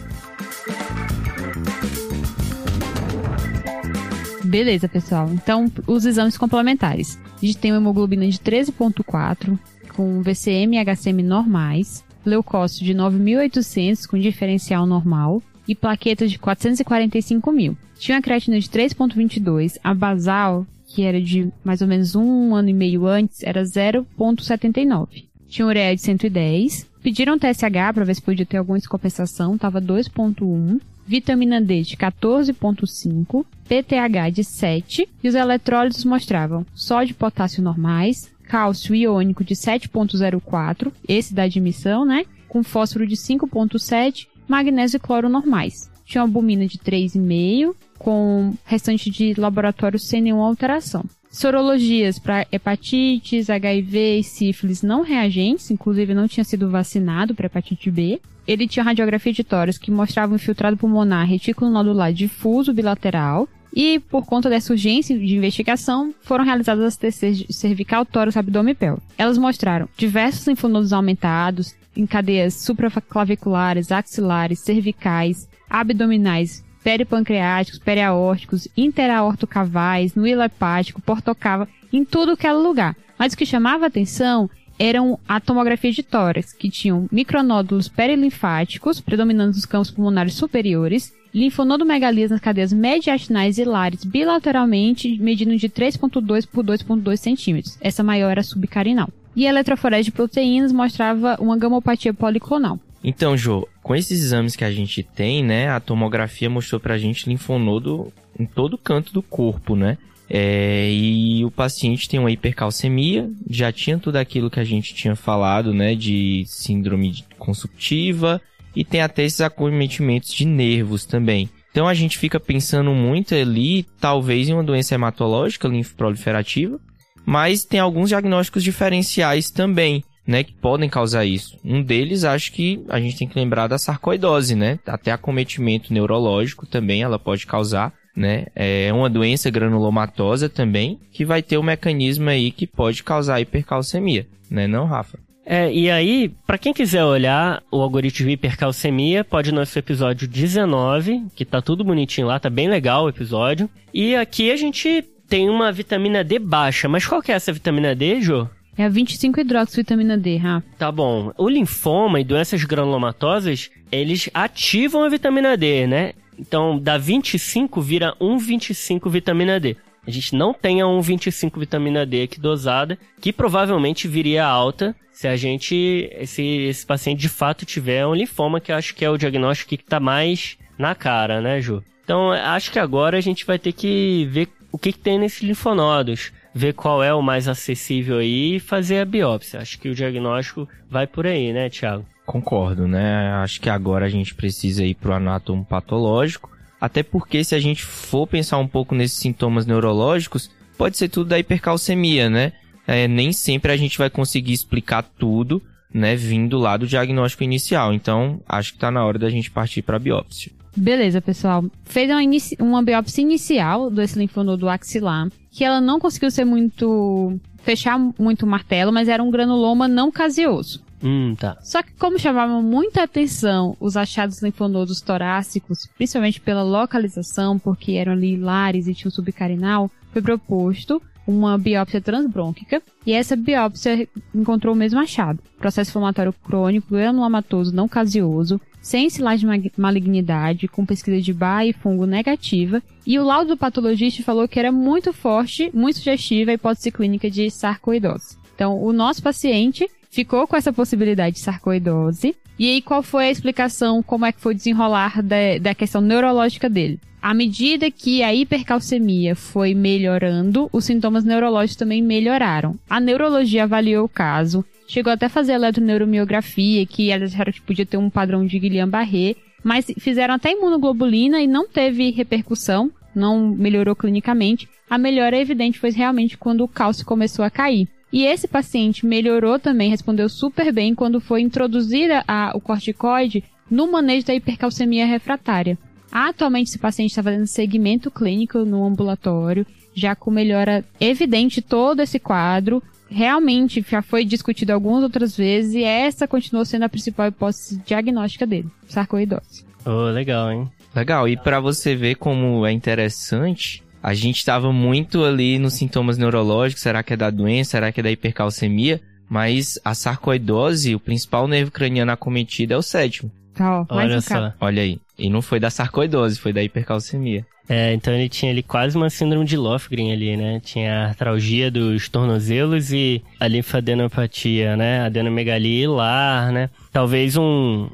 Beleza, 4.43 4.89
pessoal. 4.89 5.29
Então, 5.31 5.71
os 5.87 6.05
exames 6.05 6.37
complementares. 6.37 7.17
A 7.41 7.45
gente 7.45 7.57
tem 7.57 7.71
uma 7.71 7.77
hemoglobina 7.79 8.27
de 8.27 8.39
13.4, 8.39 9.57
com 9.95 10.21
VCM 10.21 10.75
e 10.75 10.83
HCM 10.83 11.23
normais, 11.23 12.03
leucócito 12.25 12.83
de 12.83 12.93
9.800 12.93 14.07
com 14.07 14.17
diferencial 14.17 14.85
normal 14.85 15.41
e 15.67 15.75
plaquetas 15.75 16.31
de 16.31 16.39
445 16.39 17.51
mil. 17.51 17.77
Tinha 17.97 18.17
a 18.17 18.21
creatina 18.21 18.59
de 18.59 18.67
3.22, 18.67 19.77
a 19.83 19.93
basal, 19.93 20.65
que 20.87 21.03
era 21.03 21.21
de 21.21 21.51
mais 21.63 21.81
ou 21.81 21.87
menos 21.87 22.15
um 22.15 22.55
ano 22.55 22.69
e 22.69 22.73
meio 22.73 23.05
antes, 23.05 23.43
era 23.43 23.63
0.79. 23.63 25.25
Tinha 25.47 25.67
ureia 25.67 25.95
de 25.95 26.01
110, 26.01 26.89
Pediram 27.01 27.39
TSH 27.39 27.93
para 27.93 28.03
ver 28.03 28.15
se 28.15 28.21
podia 28.21 28.45
ter 28.45 28.57
alguma 28.57 28.77
descompensação, 28.77 29.57
tava 29.57 29.81
2.1. 29.81 30.81
Vitamina 31.07 31.59
D 31.59 31.81
de 31.81 31.97
14.5, 31.97 33.43
PTH 33.67 34.31
de 34.31 34.43
7 34.43 35.09
e 35.23 35.27
os 35.27 35.33
eletrólitos 35.33 36.05
mostravam 36.05 36.63
sódio 36.75 37.13
e 37.13 37.15
potássio 37.15 37.63
normais, 37.63 38.31
cálcio 38.49 38.95
iônico 38.95 39.43
de 39.43 39.53
7.04, 39.53 40.91
esse 41.07 41.33
da 41.33 41.43
admissão, 41.43 42.03
né? 42.03 42.25
Com 42.47 42.63
fósforo 42.63 43.05
de 43.05 43.15
5.7, 43.15 44.27
magnésio 44.47 44.97
e 44.97 44.99
cloro 44.99 45.29
normais. 45.29 45.89
Tinha 46.03 46.23
albumina 46.23 46.65
de 46.65 46.79
3,5, 46.79 47.75
com 47.99 48.55
restante 48.65 49.11
de 49.11 49.39
laboratório 49.39 49.99
sem 49.99 50.21
nenhuma 50.21 50.47
alteração. 50.47 51.05
Sorologias 51.29 52.17
para 52.17 52.47
hepatites, 52.51 53.51
HIV 53.51 54.19
e 54.19 54.23
sífilis 54.23 54.81
não 54.81 55.03
reagentes, 55.03 55.69
inclusive 55.69 56.15
não 56.15 56.27
tinha 56.27 56.43
sido 56.43 56.71
vacinado 56.71 57.35
para 57.35 57.45
hepatite 57.45 57.91
B. 57.91 58.19
Ele 58.47 58.67
tinha 58.67 58.83
radiografia 58.83 59.31
de 59.31 59.43
tórax 59.43 59.77
que 59.77 59.91
mostrava 59.91 60.33
um 60.33 60.37
infiltrado 60.37 60.75
pulmonar 60.75 61.27
retículo 61.27 61.69
nodular 61.69 62.11
difuso 62.11 62.73
bilateral. 62.73 63.47
E 63.75 63.99
por 63.99 64.25
conta 64.25 64.49
dessa 64.49 64.73
urgência 64.73 65.17
de 65.17 65.35
investigação, 65.35 66.13
foram 66.21 66.43
realizadas 66.43 66.83
as 66.83 66.97
TCs 66.97 67.45
cervical, 67.49 68.05
tórax, 68.05 68.35
abdômen 68.37 68.71
e 68.71 68.75
pélvico. 68.75 69.07
Elas 69.17 69.37
mostraram 69.37 69.87
diversos 69.97 70.47
linfonodos 70.47 70.91
aumentados 70.91 71.75
em 71.95 72.05
cadeias 72.05 72.55
supraclaviculares, 72.55 73.91
axilares, 73.91 74.59
cervicais, 74.59 75.47
abdominais, 75.69 76.63
peripancreáticos, 76.83 77.79
periaórticos, 77.79 78.67
interaortocavais, 78.75 80.15
no 80.15 80.25
hepático, 80.25 81.01
portocava, 81.01 81.67
em 81.91 82.05
tudo 82.05 82.37
que 82.37 82.47
era 82.47 82.57
lugar. 82.57 82.95
Mas 83.17 83.33
o 83.33 83.37
que 83.37 83.45
chamava 83.45 83.85
atenção 83.85 84.49
eram 84.77 85.19
a 85.27 85.41
tomografia 85.41 85.91
de 85.91 86.01
tórax, 86.01 86.53
que 86.53 86.69
tinham 86.69 87.07
micronódulos 87.11 87.89
perilinfáticos, 87.89 89.01
predominando 89.01 89.53
nos 89.53 89.65
campos 89.65 89.91
pulmonares 89.91 90.35
superiores, 90.35 91.13
linfonodomegalias 91.33 92.31
nas 92.31 92.39
cadeias 92.39 92.73
mediastinais 92.73 93.57
e 93.57 93.63
lares 93.63 94.03
bilateralmente, 94.03 95.17
medindo 95.19 95.55
de 95.55 95.69
3.2 95.69 96.47
por 96.47 96.63
2.2 96.63 97.17
centímetros. 97.17 97.77
Essa 97.81 98.03
maior 98.03 98.31
era 98.31 98.43
subcarinal. 98.43 99.09
E 99.35 99.45
a 99.45 99.49
eletroforese 99.49 100.05
de 100.05 100.11
proteínas 100.11 100.71
mostrava 100.71 101.37
uma 101.39 101.57
gamopatia 101.57 102.13
policlonal. 102.13 102.79
Então, 103.03 103.37
Jô, 103.37 103.67
com 103.81 103.95
esses 103.95 104.21
exames 104.21 104.55
que 104.55 104.65
a 104.65 104.71
gente 104.71 105.03
tem, 105.03 105.43
né, 105.43 105.69
a 105.69 105.79
tomografia 105.79 106.49
mostrou 106.49 106.81
pra 106.81 106.97
gente 106.97 107.29
linfonodo 107.29 108.11
em 108.37 108.45
todo 108.45 108.77
canto 108.77 109.13
do 109.13 109.21
corpo, 109.21 109.75
né? 109.75 109.97
É, 110.29 110.91
e 110.91 111.43
o 111.43 111.49
paciente 111.49 112.07
tem 112.07 112.19
uma 112.19 112.29
hipercalcemia, 112.29 113.29
já 113.49 113.71
tinha 113.71 113.97
tudo 113.97 114.17
aquilo 114.17 114.49
que 114.49 114.59
a 114.59 114.63
gente 114.63 114.93
tinha 114.93 115.15
falado, 115.15 115.73
né, 115.73 115.95
de 115.95 116.43
síndrome 116.45 117.23
consumptiva 117.37 118.39
e 118.75 118.83
tem 118.83 119.01
até 119.01 119.23
esses 119.23 119.41
acometimentos 119.41 120.33
de 120.33 120.45
nervos 120.45 121.05
também. 121.05 121.49
Então 121.71 121.87
a 121.87 121.93
gente 121.93 122.17
fica 122.17 122.39
pensando 122.39 122.91
muito 122.91 123.35
ali, 123.35 123.83
talvez 123.99 124.49
em 124.49 124.53
uma 124.53 124.63
doença 124.63 124.95
hematológica 124.95 125.67
linfoproliferativa, 125.67 126.79
mas 127.25 127.63
tem 127.63 127.79
alguns 127.79 128.09
diagnósticos 128.09 128.63
diferenciais 128.63 129.51
também 129.51 130.03
né, 130.29 130.43
que 130.43 130.53
podem 130.53 130.87
causar 130.87 131.25
isso. 131.25 131.57
Um 131.65 131.81
deles, 131.81 132.23
acho 132.23 132.51
que 132.51 132.85
a 132.87 132.99
gente 132.99 133.17
tem 133.17 133.27
que 133.27 133.37
lembrar 133.39 133.65
da 133.65 133.79
sarcoidose, 133.79 134.53
né? 134.53 134.77
Até 134.85 135.11
acometimento 135.11 135.91
neurológico 135.91 136.67
também 136.67 137.01
ela 137.01 137.17
pode 137.17 137.47
causar, 137.47 137.91
né? 138.15 138.45
É 138.55 138.93
uma 138.93 139.09
doença 139.09 139.49
granulomatosa 139.49 140.47
também, 140.47 140.99
que 141.11 141.25
vai 141.25 141.41
ter 141.41 141.57
um 141.57 141.63
mecanismo 141.63 142.29
aí 142.29 142.51
que 142.51 142.67
pode 142.67 143.03
causar 143.03 143.41
hipercalcemia, 143.41 144.27
né, 144.51 144.67
não, 144.67 144.85
Rafa? 144.85 145.17
É, 145.51 145.73
e 145.73 145.89
aí, 145.89 146.29
para 146.45 146.59
quem 146.59 146.71
quiser 146.71 147.03
olhar 147.03 147.63
o 147.71 147.81
algoritmo 147.81 148.27
de 148.27 148.33
hipercalcemia, 148.33 149.23
pode 149.23 149.49
ir 149.49 149.51
no 149.51 149.61
nosso 149.61 149.79
episódio 149.79 150.27
19, 150.27 151.23
que 151.35 151.43
tá 151.43 151.59
tudo 151.59 151.83
bonitinho 151.83 152.27
lá, 152.27 152.39
tá 152.39 152.51
bem 152.51 152.69
legal 152.69 153.05
o 153.05 153.09
episódio. 153.09 153.67
E 153.91 154.15
aqui 154.15 154.51
a 154.51 154.55
gente 154.55 155.03
tem 155.27 155.49
uma 155.49 155.71
vitamina 155.71 156.23
D 156.23 156.37
baixa, 156.37 156.87
mas 156.87 157.07
qual 157.07 157.19
que 157.19 157.31
é 157.31 157.35
essa 157.35 157.51
vitamina 157.51 157.95
D, 157.95 158.21
Jô? 158.21 158.47
É 158.77 158.85
a 158.85 158.91
25-hidroxivitamina 158.91 160.19
D, 160.19 160.37
Rafa. 160.37 160.67
Tá 160.77 160.91
bom. 160.91 161.33
O 161.35 161.49
linfoma 161.49 162.19
e 162.19 162.23
doenças 162.23 162.63
granulomatosas, 162.63 163.71
eles 163.91 164.29
ativam 164.31 165.03
a 165.03 165.09
vitamina 165.09 165.57
D, 165.57 165.87
né? 165.87 166.13
Então, 166.37 166.77
da 166.77 166.95
25 166.99 167.81
vira 167.81 168.15
1,25 168.21 169.09
vitamina 169.09 169.59
D. 169.59 169.75
A 170.05 170.11
gente 170.11 170.35
não 170.35 170.53
tem 170.53 170.81
a 170.81 170.85
1,25 170.85 171.59
vitamina 171.59 172.05
D 172.05 172.23
aqui 172.23 172.39
dosada, 172.39 172.97
que 173.21 173.33
provavelmente 173.33 174.07
viria 174.07 174.45
alta 174.45 174.95
se 175.11 175.27
a 175.27 175.35
gente, 175.35 176.09
se 176.25 176.41
esse 176.41 176.85
paciente 176.85 177.19
de 177.19 177.29
fato 177.29 177.65
tiver 177.65 178.07
um 178.07 178.15
linfoma, 178.15 178.61
que 178.61 178.71
acho 178.71 178.95
que 178.95 179.03
é 179.03 179.09
o 179.09 179.17
diagnóstico 179.17 179.69
que 179.69 179.83
tá 179.83 179.99
mais 179.99 180.57
na 180.77 180.95
cara, 180.95 181.41
né, 181.41 181.59
Ju? 181.59 181.83
Então, 182.03 182.31
acho 182.31 182.71
que 182.71 182.79
agora 182.79 183.17
a 183.17 183.21
gente 183.21 183.45
vai 183.45 183.59
ter 183.59 183.73
que 183.73 184.25
ver 184.31 184.47
o 184.71 184.77
que, 184.77 184.93
que 184.93 184.99
tem 184.99 185.19
nesses 185.19 185.41
linfonodos 185.41 186.31
ver 186.53 186.73
qual 186.73 187.03
é 187.03 187.13
o 187.13 187.21
mais 187.21 187.47
acessível 187.47 188.17
aí 188.17 188.55
e 188.55 188.59
fazer 188.59 188.99
a 188.99 189.05
biópsia. 189.05 189.59
Acho 189.59 189.79
que 189.79 189.89
o 189.89 189.95
diagnóstico 189.95 190.67
vai 190.89 191.05
por 191.05 191.27
aí, 191.27 191.53
né, 191.53 191.69
Thiago? 191.69 192.05
Concordo, 192.25 192.87
né? 192.87 193.31
Acho 193.35 193.59
que 193.59 193.69
agora 193.69 194.05
a 194.05 194.09
gente 194.09 194.35
precisa 194.35 194.83
ir 194.83 194.95
pro 194.95 195.13
anátomo 195.13 195.65
patológico, 195.65 196.51
até 196.79 197.03
porque 197.03 197.43
se 197.43 197.55
a 197.55 197.59
gente 197.59 197.83
for 197.83 198.25
pensar 198.27 198.57
um 198.57 198.67
pouco 198.67 198.95
nesses 198.95 199.17
sintomas 199.17 199.65
neurológicos, 199.65 200.49
pode 200.77 200.97
ser 200.97 201.09
tudo 201.09 201.29
da 201.29 201.39
hipercalcemia, 201.39 202.29
né? 202.29 202.53
É, 202.87 203.07
nem 203.07 203.31
sempre 203.31 203.71
a 203.71 203.77
gente 203.77 203.97
vai 203.97 204.09
conseguir 204.09 204.53
explicar 204.53 205.03
tudo, 205.03 205.61
né, 205.93 206.15
vindo 206.15 206.57
lá 206.57 206.77
do 206.77 206.87
diagnóstico 206.87 207.43
inicial. 207.43 207.93
Então, 207.93 208.41
acho 208.47 208.71
que 208.71 208.77
está 208.77 208.89
na 208.89 209.05
hora 209.05 209.19
da 209.19 209.29
gente 209.29 209.51
partir 209.51 209.81
para 209.81 209.97
a 209.97 209.99
biópsia. 209.99 210.51
Beleza, 210.75 211.21
pessoal. 211.21 211.65
Fez 211.83 212.09
uma, 212.09 212.21
uma 212.59 212.83
biópsia 212.83 213.21
inicial 213.21 213.91
desse 213.91 214.17
linfonodo 214.17 214.69
axilar, 214.69 215.27
que 215.51 215.63
ela 215.63 215.81
não 215.81 215.99
conseguiu 215.99 216.31
ser 216.31 216.45
muito. 216.45 217.37
fechar 217.63 217.99
muito 218.17 218.43
o 218.43 218.47
martelo, 218.47 218.91
mas 218.91 219.09
era 219.09 219.21
um 219.21 219.29
granuloma 219.29 219.87
não 219.87 220.11
caseoso. 220.11 220.81
Hum, 221.03 221.35
tá. 221.35 221.57
Só 221.61 221.81
que 221.81 221.93
como 221.93 222.19
chamavam 222.19 222.61
muita 222.61 223.03
atenção 223.03 223.75
os 223.79 223.95
achados 223.95 224.41
linfonodos 224.41 225.01
torácicos, 225.01 225.87
principalmente 225.97 226.41
pela 226.41 226.63
localização, 226.63 227.57
porque 227.57 227.93
eram 227.93 228.13
ali 228.13 228.35
lares 228.35 228.87
e 228.87 228.93
tinham 228.93 229.11
subcarinal, 229.11 229.89
foi 230.11 230.21
proposto 230.21 231.01
uma 231.25 231.57
biópsia 231.57 232.01
transbrônquica 232.01 232.81
e 233.05 233.13
essa 233.13 233.35
biópsia 233.35 234.07
encontrou 234.33 234.73
o 234.73 234.77
mesmo 234.77 234.99
achado. 234.99 235.39
Processo 235.57 235.91
inflamatório 235.91 236.33
crônico 236.33 236.87
granulomatoso 236.89 237.73
não 237.73 237.87
caseoso, 237.87 238.59
sem 238.81 239.09
sinais 239.09 239.39
de 239.39 239.47
malignidade, 239.77 240.67
com 240.67 240.85
pesquisa 240.85 241.21
de 241.21 241.33
BA 241.33 241.65
e 241.65 241.73
fungo 241.73 242.05
negativa, 242.05 242.81
e 243.05 243.19
o 243.19 243.23
laudo 243.23 243.49
do 243.49 243.57
patologista 243.57 244.23
falou 244.23 244.47
que 244.47 244.59
era 244.59 244.71
muito 244.71 245.13
forte, 245.13 245.69
muito 245.73 245.97
sugestiva 245.97 246.51
a 246.51 246.53
hipótese 246.55 246.91
clínica 246.91 247.29
de 247.29 247.51
sarcoidose. 247.51 248.37
Então, 248.55 248.81
o 248.81 248.91
nosso 248.91 249.21
paciente 249.21 249.87
ficou 250.09 250.47
com 250.47 250.55
essa 250.55 250.73
possibilidade 250.73 251.35
de 251.35 251.41
sarcoidose. 251.41 252.35
E 252.57 252.69
aí, 252.69 252.81
qual 252.81 253.01
foi 253.01 253.25
a 253.25 253.31
explicação, 253.31 254.03
como 254.03 254.25
é 254.25 254.31
que 254.31 254.41
foi 254.41 254.53
desenrolar 254.53 255.21
da, 255.21 255.57
da 255.61 255.75
questão 255.75 256.01
neurológica 256.01 256.69
dele? 256.69 256.99
À 257.21 257.33
medida 257.33 257.91
que 257.91 258.23
a 258.23 258.33
hipercalcemia 258.33 259.35
foi 259.35 259.73
melhorando, 259.73 260.69
os 260.71 260.85
sintomas 260.85 261.23
neurológicos 261.23 261.75
também 261.75 262.01
melhoraram. 262.01 262.77
A 262.89 262.99
neurologia 262.99 263.63
avaliou 263.63 264.05
o 264.05 264.09
caso 264.09 264.65
chegou 264.89 265.13
até 265.13 265.27
a 265.27 265.29
fazer 265.29 265.53
eletroneuromiografia, 265.53 266.85
que 266.85 267.11
elas 267.11 267.33
acharam 267.33 267.53
que 267.53 267.61
podia 267.61 267.85
ter 267.85 267.97
um 267.97 268.09
padrão 268.09 268.43
de 268.45 268.57
Guillain-Barré, 268.57 269.35
mas 269.63 269.85
fizeram 269.99 270.33
até 270.33 270.51
imunoglobulina 270.51 271.39
e 271.39 271.47
não 271.47 271.67
teve 271.67 272.09
repercussão, 272.09 272.91
não 273.13 273.49
melhorou 273.49 273.95
clinicamente. 273.95 274.67
A 274.89 274.97
melhora 274.97 275.37
evidente 275.37 275.77
foi 275.77 275.91
realmente 275.91 276.37
quando 276.37 276.61
o 276.61 276.67
cálcio 276.67 277.05
começou 277.05 277.45
a 277.45 277.51
cair. 277.51 277.87
E 278.11 278.25
esse 278.25 278.47
paciente 278.47 279.05
melhorou 279.05 279.59
também, 279.59 279.89
respondeu 279.89 280.27
super 280.27 280.73
bem 280.73 280.95
quando 280.95 281.21
foi 281.21 281.41
introduzida 281.41 282.23
a, 282.27 282.51
o 282.55 282.61
corticoide 282.61 283.43
no 283.69 283.91
manejo 283.91 284.25
da 284.25 284.33
hipercalcemia 284.33 285.05
refratária. 285.05 285.77
Atualmente, 286.11 286.69
esse 286.69 286.79
paciente 286.79 287.11
está 287.11 287.21
fazendo 287.21 287.45
segmento 287.45 288.09
clínico 288.09 288.59
no 288.59 288.83
ambulatório, 288.83 289.65
já 289.93 290.15
com 290.15 290.31
melhora 290.31 290.83
evidente 290.99 291.61
todo 291.61 292.01
esse 292.01 292.17
quadro. 292.19 292.81
Realmente 293.07 293.85
já 293.87 294.01
foi 294.01 294.25
discutido 294.25 294.73
algumas 294.73 295.03
outras 295.03 295.35
vezes 295.37 295.73
e 295.73 295.83
essa 295.83 296.27
continuou 296.27 296.65
sendo 296.65 296.83
a 296.83 296.89
principal 296.89 297.27
hipótese 297.27 297.81
diagnóstica 297.85 298.45
dele, 298.45 298.69
sarcoidose. 298.87 299.65
Oh, 299.85 300.09
legal, 300.11 300.51
hein? 300.51 300.69
Legal. 300.95 301.27
E 301.27 301.37
para 301.37 301.59
você 301.59 301.95
ver 301.95 302.15
como 302.15 302.65
é 302.65 302.71
interessante, 302.71 303.83
a 304.01 304.13
gente 304.13 304.37
estava 304.37 304.71
muito 304.71 305.23
ali 305.23 305.59
nos 305.59 305.73
sintomas 305.73 306.17
neurológicos, 306.17 306.81
será 306.81 307.03
que 307.03 307.13
é 307.13 307.17
da 307.17 307.29
doença, 307.29 307.71
será 307.71 307.91
que 307.91 307.99
é 307.99 308.03
da 308.03 308.11
hipercalcemia? 308.11 309.01
Mas 309.29 309.79
a 309.85 309.93
sarcoidose, 309.93 310.95
o 310.95 310.99
principal 310.99 311.47
nervo 311.47 311.69
craniano 311.71 312.11
acometido 312.11 312.73
é 312.73 312.77
o 312.77 312.81
sétimo. 312.81 313.31
Tá, 313.53 313.81
ó, 313.89 313.93
mais 313.95 314.09
Olha 314.09 314.17
um 314.17 314.21
só. 314.21 314.29
cara. 314.33 314.55
Olha 314.59 314.81
aí. 314.81 314.99
E 315.17 315.29
não 315.29 315.41
foi 315.41 315.59
da 315.59 315.69
sarcoidose, 315.69 316.39
foi 316.39 316.51
da 316.53 316.63
hipercalcemia. 316.63 317.45
É, 317.67 317.93
então 317.93 318.11
ele 318.11 318.27
tinha 318.27 318.51
ali 318.51 318.63
quase 318.63 318.97
uma 318.97 319.11
síndrome 319.11 319.45
de 319.45 319.55
Lofgren 319.55 320.11
ali, 320.11 320.35
né? 320.35 320.59
Tinha 320.63 320.91
a 321.03 321.07
artralgia 321.09 321.69
dos 321.69 322.09
tornozelos 322.09 322.91
e 322.91 323.21
a 323.39 323.47
linfadenopatia, 323.47 324.75
né? 324.75 325.01
Adenomegalia 325.01 325.83
hilar, 325.83 326.51
né? 326.51 326.69
Talvez 326.91 327.37
um, 327.37 327.87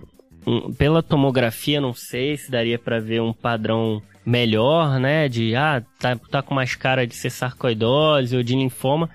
um- 0.47 0.71
pela 0.73 1.03
tomografia, 1.03 1.81
não 1.81 1.93
sei 1.93 2.37
se 2.37 2.49
daria 2.49 2.79
pra 2.79 2.99
ver 2.99 3.21
um 3.21 3.33
padrão 3.33 4.01
melhor, 4.25 4.99
né? 4.99 5.29
De, 5.29 5.55
ah, 5.55 5.83
tá, 5.99 6.15
tá 6.15 6.41
com 6.41 6.53
mais 6.53 6.75
cara 6.75 7.05
de 7.05 7.15
ser 7.15 7.29
sarcoidose 7.29 8.35
ou 8.35 8.43
de 8.43 8.55
linfoma. 8.55 9.09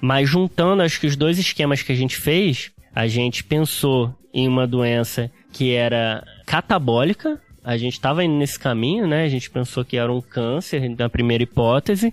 Mas 0.00 0.28
juntando, 0.28 0.82
acho 0.82 1.00
que 1.00 1.06
os 1.06 1.16
dois 1.16 1.38
esquemas 1.38 1.82
que 1.82 1.92
a 1.92 1.96
gente 1.96 2.16
fez, 2.16 2.70
a 2.94 3.06
gente 3.06 3.44
pensou 3.44 4.14
em 4.32 4.46
uma 4.46 4.66
doença 4.66 5.30
que 5.52 5.72
era 5.72 6.24
catabólica. 6.46 7.40
A 7.62 7.76
gente 7.76 7.94
estava 7.94 8.24
indo 8.24 8.34
nesse 8.34 8.58
caminho, 8.58 9.06
né? 9.06 9.24
A 9.24 9.28
gente 9.28 9.50
pensou 9.50 9.84
que 9.84 9.96
era 9.96 10.12
um 10.12 10.20
câncer 10.20 10.88
na 10.96 11.08
primeira 11.08 11.42
hipótese. 11.42 12.12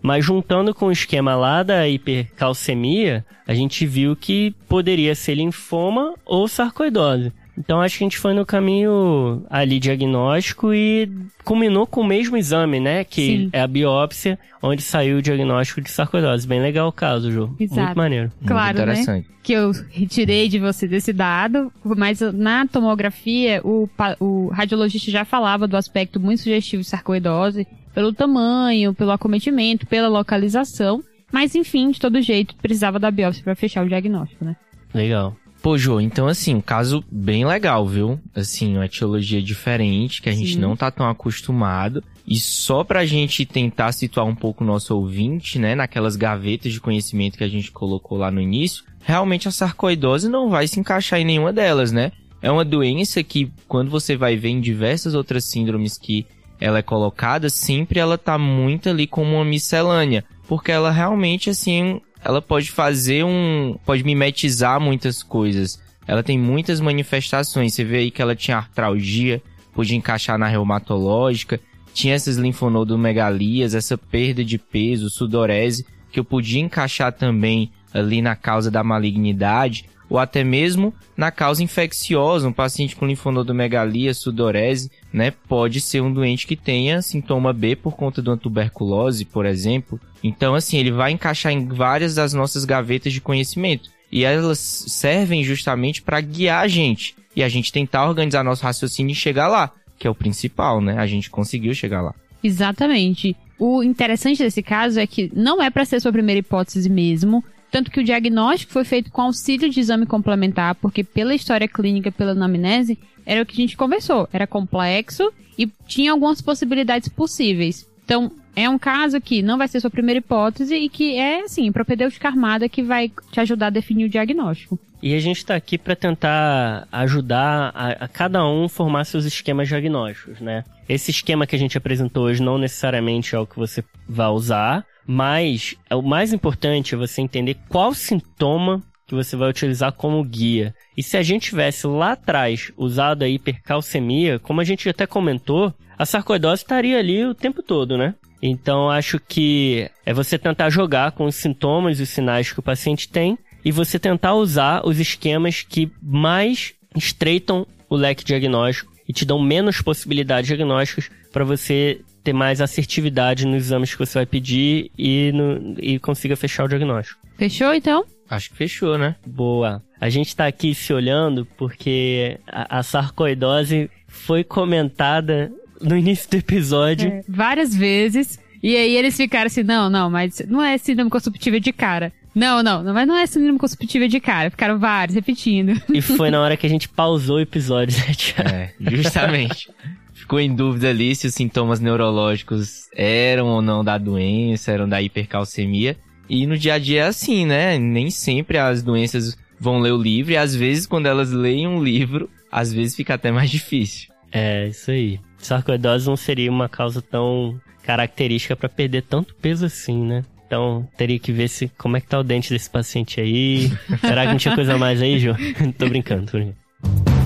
Mas 0.00 0.24
juntando 0.24 0.74
com 0.74 0.86
o 0.86 0.92
esquema 0.92 1.34
lá 1.34 1.62
da 1.62 1.88
hipercalcemia, 1.88 3.24
a 3.46 3.54
gente 3.54 3.84
viu 3.84 4.14
que 4.14 4.54
poderia 4.68 5.14
ser 5.14 5.34
linfoma 5.34 6.14
ou 6.24 6.46
sarcoidose. 6.46 7.32
Então 7.58 7.80
acho 7.80 7.98
que 7.98 8.04
a 8.04 8.06
gente 8.06 8.18
foi 8.18 8.34
no 8.34 8.46
caminho 8.46 9.44
ali 9.50 9.78
diagnóstico 9.78 10.72
e 10.72 11.10
culminou 11.44 11.86
com 11.86 12.02
o 12.02 12.06
mesmo 12.06 12.36
exame, 12.36 12.78
né? 12.78 13.04
Que 13.04 13.26
Sim. 13.26 13.50
é 13.52 13.60
a 13.60 13.66
biópsia, 13.66 14.38
onde 14.62 14.82
saiu 14.82 15.18
o 15.18 15.22
diagnóstico 15.22 15.80
de 15.80 15.90
sarcoidose. 15.90 16.46
Bem 16.46 16.60
legal 16.60 16.88
o 16.88 16.92
caso, 16.92 17.30
Ju. 17.30 17.54
Exato. 17.58 17.80
Muito 17.80 17.96
maneiro. 17.96 18.32
Claro, 18.46 18.86
Muito 18.86 19.10
né? 19.10 19.24
que 19.42 19.52
eu 19.52 19.72
retirei 19.90 20.48
de 20.48 20.58
você 20.58 20.86
desse 20.86 21.12
dado, 21.12 21.72
mas 21.82 22.20
na 22.20 22.66
tomografia 22.66 23.60
o, 23.64 23.88
o 24.20 24.48
radiologista 24.48 25.10
já 25.10 25.24
falava 25.24 25.66
do 25.66 25.76
aspecto 25.76 26.20
muito 26.20 26.42
sugestivo 26.42 26.82
de 26.82 26.88
sarcoidose, 26.88 27.66
pelo 27.94 28.12
tamanho, 28.12 28.94
pelo 28.94 29.10
acometimento, 29.10 29.86
pela 29.86 30.06
localização, 30.06 31.02
mas 31.32 31.54
enfim, 31.54 31.90
de 31.90 31.98
todo 31.98 32.20
jeito, 32.20 32.54
precisava 32.56 32.98
da 32.98 33.10
biópsia 33.10 33.42
para 33.42 33.54
fechar 33.54 33.84
o 33.84 33.88
diagnóstico, 33.88 34.44
né? 34.44 34.54
Legal. 34.94 35.36
Pô, 35.68 35.76
Jô, 35.76 36.00
então 36.00 36.26
assim, 36.26 36.54
um 36.54 36.62
caso 36.62 37.04
bem 37.12 37.44
legal, 37.44 37.86
viu? 37.86 38.18
Assim, 38.34 38.76
uma 38.76 38.86
etiologia 38.86 39.42
diferente, 39.42 40.22
que 40.22 40.30
a 40.30 40.32
gente 40.32 40.54
Sim. 40.54 40.60
não 40.60 40.74
tá 40.74 40.90
tão 40.90 41.06
acostumado. 41.06 42.02
E 42.26 42.36
só 42.36 42.82
pra 42.82 43.04
gente 43.04 43.44
tentar 43.44 43.92
situar 43.92 44.24
um 44.24 44.34
pouco 44.34 44.64
o 44.64 44.66
nosso 44.66 44.96
ouvinte, 44.96 45.58
né, 45.58 45.74
naquelas 45.74 46.16
gavetas 46.16 46.72
de 46.72 46.80
conhecimento 46.80 47.36
que 47.36 47.44
a 47.44 47.48
gente 47.48 47.70
colocou 47.70 48.16
lá 48.16 48.30
no 48.30 48.40
início, 48.40 48.82
realmente 49.04 49.46
a 49.46 49.50
sarcoidose 49.50 50.26
não 50.26 50.48
vai 50.48 50.66
se 50.66 50.80
encaixar 50.80 51.20
em 51.20 51.26
nenhuma 51.26 51.52
delas, 51.52 51.92
né? 51.92 52.12
É 52.40 52.50
uma 52.50 52.64
doença 52.64 53.22
que, 53.22 53.52
quando 53.68 53.90
você 53.90 54.16
vai 54.16 54.36
ver 54.36 54.48
em 54.48 54.62
diversas 54.62 55.14
outras 55.14 55.44
síndromes 55.44 55.98
que 55.98 56.24
ela 56.58 56.78
é 56.78 56.82
colocada, 56.82 57.50
sempre 57.50 58.00
ela 58.00 58.16
tá 58.16 58.38
muito 58.38 58.88
ali 58.88 59.06
como 59.06 59.34
uma 59.34 59.44
miscelânea. 59.44 60.24
Porque 60.48 60.72
ela 60.72 60.90
realmente, 60.90 61.50
assim, 61.50 62.00
ela 62.24 62.42
pode 62.42 62.70
fazer 62.70 63.24
um. 63.24 63.78
pode 63.84 64.04
mimetizar 64.04 64.80
muitas 64.80 65.22
coisas. 65.22 65.80
Ela 66.06 66.22
tem 66.22 66.38
muitas 66.38 66.80
manifestações. 66.80 67.74
Você 67.74 67.84
vê 67.84 67.98
aí 67.98 68.10
que 68.10 68.22
ela 68.22 68.34
tinha 68.34 68.56
artralgia, 68.56 69.42
podia 69.72 69.96
encaixar 69.96 70.38
na 70.38 70.46
reumatológica, 70.46 71.60
tinha 71.92 72.14
essas 72.14 72.36
linfonodomegalias, 72.36 73.74
essa 73.74 73.98
perda 73.98 74.44
de 74.44 74.58
peso, 74.58 75.10
sudorese, 75.10 75.86
que 76.10 76.18
eu 76.18 76.24
podia 76.24 76.60
encaixar 76.60 77.12
também 77.12 77.70
ali 77.92 78.22
na 78.22 78.36
causa 78.36 78.70
da 78.70 78.82
malignidade, 78.82 79.88
ou 80.08 80.18
até 80.18 80.42
mesmo 80.42 80.92
na 81.16 81.30
causa 81.30 81.62
infecciosa. 81.62 82.48
Um 82.48 82.52
paciente 82.52 82.96
com 82.96 83.06
linfonodomegalia, 83.06 84.14
sudorese, 84.14 84.90
né, 85.12 85.32
pode 85.48 85.80
ser 85.80 86.00
um 86.00 86.12
doente 86.12 86.46
que 86.46 86.56
tenha 86.56 87.02
sintoma 87.02 87.52
B 87.52 87.76
por 87.76 87.96
conta 87.96 88.22
de 88.22 88.28
uma 88.28 88.36
tuberculose, 88.36 89.24
por 89.24 89.46
exemplo. 89.46 90.00
Então, 90.22 90.54
assim, 90.54 90.78
ele 90.78 90.90
vai 90.90 91.12
encaixar 91.12 91.52
em 91.52 91.66
várias 91.66 92.14
das 92.14 92.32
nossas 92.32 92.64
gavetas 92.64 93.12
de 93.12 93.20
conhecimento. 93.20 93.90
E 94.10 94.24
elas 94.24 94.58
servem 94.58 95.44
justamente 95.44 96.00
para 96.00 96.20
guiar 96.20 96.62
a 96.62 96.68
gente. 96.68 97.14
E 97.36 97.42
a 97.42 97.48
gente 97.48 97.72
tentar 97.72 98.08
organizar 98.08 98.42
nosso 98.42 98.64
raciocínio 98.64 99.12
e 99.12 99.14
chegar 99.14 99.48
lá, 99.48 99.70
que 99.98 100.06
é 100.06 100.10
o 100.10 100.14
principal, 100.14 100.80
né? 100.80 100.98
A 100.98 101.06
gente 101.06 101.30
conseguiu 101.30 101.74
chegar 101.74 102.00
lá. 102.00 102.14
Exatamente. 102.42 103.36
O 103.58 103.82
interessante 103.82 104.42
desse 104.42 104.62
caso 104.62 104.98
é 104.98 105.06
que 105.06 105.30
não 105.34 105.60
é 105.62 105.68
para 105.68 105.84
ser 105.84 106.00
sua 106.00 106.12
primeira 106.12 106.38
hipótese 106.38 106.88
mesmo, 106.88 107.44
tanto 107.70 107.90
que 107.90 108.00
o 108.00 108.04
diagnóstico 108.04 108.72
foi 108.72 108.84
feito 108.84 109.10
com 109.10 109.22
auxílio 109.22 109.68
de 109.68 109.80
exame 109.80 110.06
complementar, 110.06 110.74
porque 110.76 111.04
pela 111.04 111.34
história 111.34 111.68
clínica, 111.68 112.10
pela 112.10 112.32
anamnese, 112.32 112.98
era 113.24 113.42
o 113.42 113.46
que 113.46 113.52
a 113.52 113.56
gente 113.56 113.76
conversou. 113.76 114.28
Era 114.32 114.46
complexo 114.46 115.32
e 115.58 115.66
tinha 115.86 116.12
algumas 116.12 116.40
possibilidades 116.40 117.08
possíveis. 117.08 117.86
Então, 118.04 118.32
é 118.56 118.68
um 118.68 118.78
caso 118.78 119.20
que 119.20 119.42
não 119.42 119.58
vai 119.58 119.68
ser 119.68 119.80
sua 119.80 119.90
primeira 119.90 120.18
hipótese 120.18 120.74
e 120.74 120.88
que 120.88 121.16
é, 121.16 121.42
assim, 121.42 121.70
propedêutica 121.70 122.26
armada 122.26 122.68
que 122.68 122.82
vai 122.82 123.12
te 123.30 123.38
ajudar 123.38 123.66
a 123.66 123.70
definir 123.70 124.06
o 124.06 124.08
diagnóstico. 124.08 124.78
E 125.00 125.14
a 125.14 125.20
gente 125.20 125.36
está 125.36 125.54
aqui 125.54 125.78
para 125.78 125.94
tentar 125.94 126.88
ajudar 126.90 127.70
a, 127.74 128.04
a 128.04 128.08
cada 128.08 128.44
um 128.48 128.68
formar 128.68 129.04
seus 129.04 129.24
esquemas 129.24 129.68
diagnósticos, 129.68 130.40
né? 130.40 130.64
Esse 130.88 131.10
esquema 131.10 131.46
que 131.46 131.54
a 131.54 131.58
gente 131.58 131.78
apresentou 131.78 132.24
hoje 132.24 132.42
não 132.42 132.58
necessariamente 132.58 133.34
é 133.34 133.38
o 133.38 133.46
que 133.46 133.56
você 133.56 133.84
vai 134.08 134.28
usar, 134.28 134.84
mas 135.10 135.74
é 135.88 135.96
o 135.96 136.02
mais 136.02 136.34
importante 136.34 136.94
é 136.94 136.98
você 136.98 137.22
entender 137.22 137.56
qual 137.66 137.94
sintoma 137.94 138.82
que 139.06 139.14
você 139.14 139.36
vai 139.36 139.48
utilizar 139.48 139.90
como 139.90 140.22
guia. 140.22 140.74
E 140.94 141.02
se 141.02 141.16
a 141.16 141.22
gente 141.22 141.48
tivesse 141.48 141.86
lá 141.86 142.12
atrás 142.12 142.70
usado 142.76 143.22
a 143.22 143.28
hipercalcemia, 143.28 144.38
como 144.38 144.60
a 144.60 144.64
gente 144.64 144.86
até 144.86 145.06
comentou, 145.06 145.72
a 145.96 146.04
sarcoidose 146.04 146.60
estaria 146.60 146.98
ali 146.98 147.24
o 147.24 147.34
tempo 147.34 147.62
todo, 147.62 147.96
né? 147.96 148.14
Então 148.42 148.90
acho 148.90 149.18
que 149.18 149.90
é 150.04 150.12
você 150.12 150.38
tentar 150.38 150.68
jogar 150.68 151.12
com 151.12 151.24
os 151.24 151.36
sintomas 151.36 151.98
e 151.98 152.02
os 152.02 152.10
sinais 152.10 152.52
que 152.52 152.60
o 152.60 152.62
paciente 152.62 153.08
tem 153.08 153.38
e 153.64 153.72
você 153.72 153.98
tentar 153.98 154.34
usar 154.34 154.86
os 154.86 155.00
esquemas 155.00 155.62
que 155.62 155.90
mais 156.02 156.74
estreitam 156.94 157.66
o 157.88 157.96
leque 157.96 158.24
diagnóstico 158.24 158.92
e 159.08 159.12
te 159.14 159.24
dão 159.24 159.40
menos 159.40 159.80
possibilidades 159.80 160.48
diagnósticas 160.48 161.10
para 161.32 161.44
você 161.44 162.02
ter 162.24 162.32
mais 162.32 162.60
assertividade 162.60 163.46
nos 163.46 163.64
exames 163.64 163.92
que 163.92 163.98
você 163.98 164.18
vai 164.18 164.26
pedir 164.26 164.90
e, 164.98 165.32
no- 165.32 165.74
e 165.80 165.98
consiga 165.98 166.36
fechar 166.36 166.64
o 166.64 166.68
diagnóstico. 166.68 167.20
Fechou, 167.36 167.72
então? 167.74 168.04
Acho 168.28 168.50
que 168.50 168.56
fechou, 168.56 168.98
né? 168.98 169.16
Boa. 169.26 169.82
A 170.00 170.08
gente 170.10 170.34
tá 170.36 170.46
aqui 170.46 170.74
se 170.74 170.92
olhando 170.92 171.46
porque 171.56 172.38
a, 172.46 172.78
a 172.78 172.82
sarcoidose 172.82 173.90
foi 174.06 174.44
comentada 174.44 175.50
no 175.80 175.96
início 175.96 176.28
do 176.30 176.36
episódio. 176.36 177.08
É, 177.10 177.22
várias 177.28 177.74
vezes. 177.74 178.38
E 178.62 178.76
aí 178.76 178.96
eles 178.96 179.16
ficaram 179.16 179.46
assim, 179.46 179.62
não, 179.62 179.88
não, 179.88 180.10
mas 180.10 180.42
não 180.48 180.62
é 180.62 180.76
síndrome 180.76 181.08
consumptiva 181.10 181.58
de 181.60 181.72
cara. 181.72 182.12
Não, 182.34 182.62
não, 182.62 182.82
não, 182.82 182.92
mas 182.92 183.06
não 183.08 183.16
é 183.16 183.26
síndrome 183.26 183.58
consumptiva 183.58 184.06
de 184.08 184.20
cara. 184.20 184.50
Ficaram 184.50 184.78
vários 184.78 185.14
repetindo. 185.14 185.80
E 185.92 186.02
foi 186.02 186.28
na 186.30 186.40
hora 186.40 186.56
que 186.56 186.66
a 186.66 186.70
gente 186.70 186.88
pausou 186.88 187.36
o 187.36 187.40
episódio, 187.40 187.96
né, 187.98 188.12
Thiago? 188.14 188.50
É, 188.50 188.72
justamente. 188.90 189.70
Ficou 190.18 190.40
em 190.40 190.52
dúvida 190.52 190.90
ali 190.90 191.14
se 191.14 191.28
os 191.28 191.34
sintomas 191.34 191.78
neurológicos 191.78 192.88
eram 192.92 193.46
ou 193.46 193.62
não 193.62 193.84
da 193.84 193.96
doença, 193.96 194.72
eram 194.72 194.88
da 194.88 195.00
hipercalcemia. 195.00 195.96
E 196.28 196.44
no 196.44 196.58
dia 196.58 196.74
a 196.74 196.78
dia 196.78 197.04
é 197.04 197.06
assim, 197.06 197.46
né? 197.46 197.78
Nem 197.78 198.10
sempre 198.10 198.58
as 198.58 198.82
doenças 198.82 199.38
vão 199.60 199.78
ler 199.78 199.92
o 199.92 200.02
livro 200.02 200.32
e 200.32 200.36
às 200.36 200.56
vezes 200.56 200.86
quando 200.86 201.06
elas 201.06 201.30
leem 201.30 201.68
um 201.68 201.82
livro, 201.82 202.28
às 202.50 202.72
vezes 202.72 202.96
fica 202.96 203.14
até 203.14 203.30
mais 203.30 203.48
difícil. 203.48 204.10
É, 204.32 204.66
isso 204.66 204.90
aí. 204.90 205.20
Sarcoidose 205.38 206.08
não 206.08 206.16
seria 206.16 206.50
uma 206.50 206.68
causa 206.68 207.00
tão 207.00 207.58
característica 207.84 208.56
pra 208.56 208.68
perder 208.68 209.02
tanto 209.02 209.36
peso 209.36 209.66
assim, 209.66 210.04
né? 210.04 210.24
Então, 210.48 210.86
teria 210.96 211.18
que 211.18 211.30
ver 211.30 211.48
se 211.48 211.68
como 211.78 211.96
é 211.96 212.00
que 212.00 212.08
tá 212.08 212.18
o 212.18 212.24
dente 212.24 212.52
desse 212.52 212.68
paciente 212.68 213.20
aí. 213.20 213.70
Será 214.00 214.26
que 214.26 214.32
não 214.32 214.38
tinha 214.38 214.54
coisa 214.54 214.76
mais 214.76 215.00
aí, 215.00 215.20
Jô? 215.20 215.32
tô 215.78 215.88
brincando, 215.88 216.26
tô 216.26 216.38
brincando. 216.38 217.17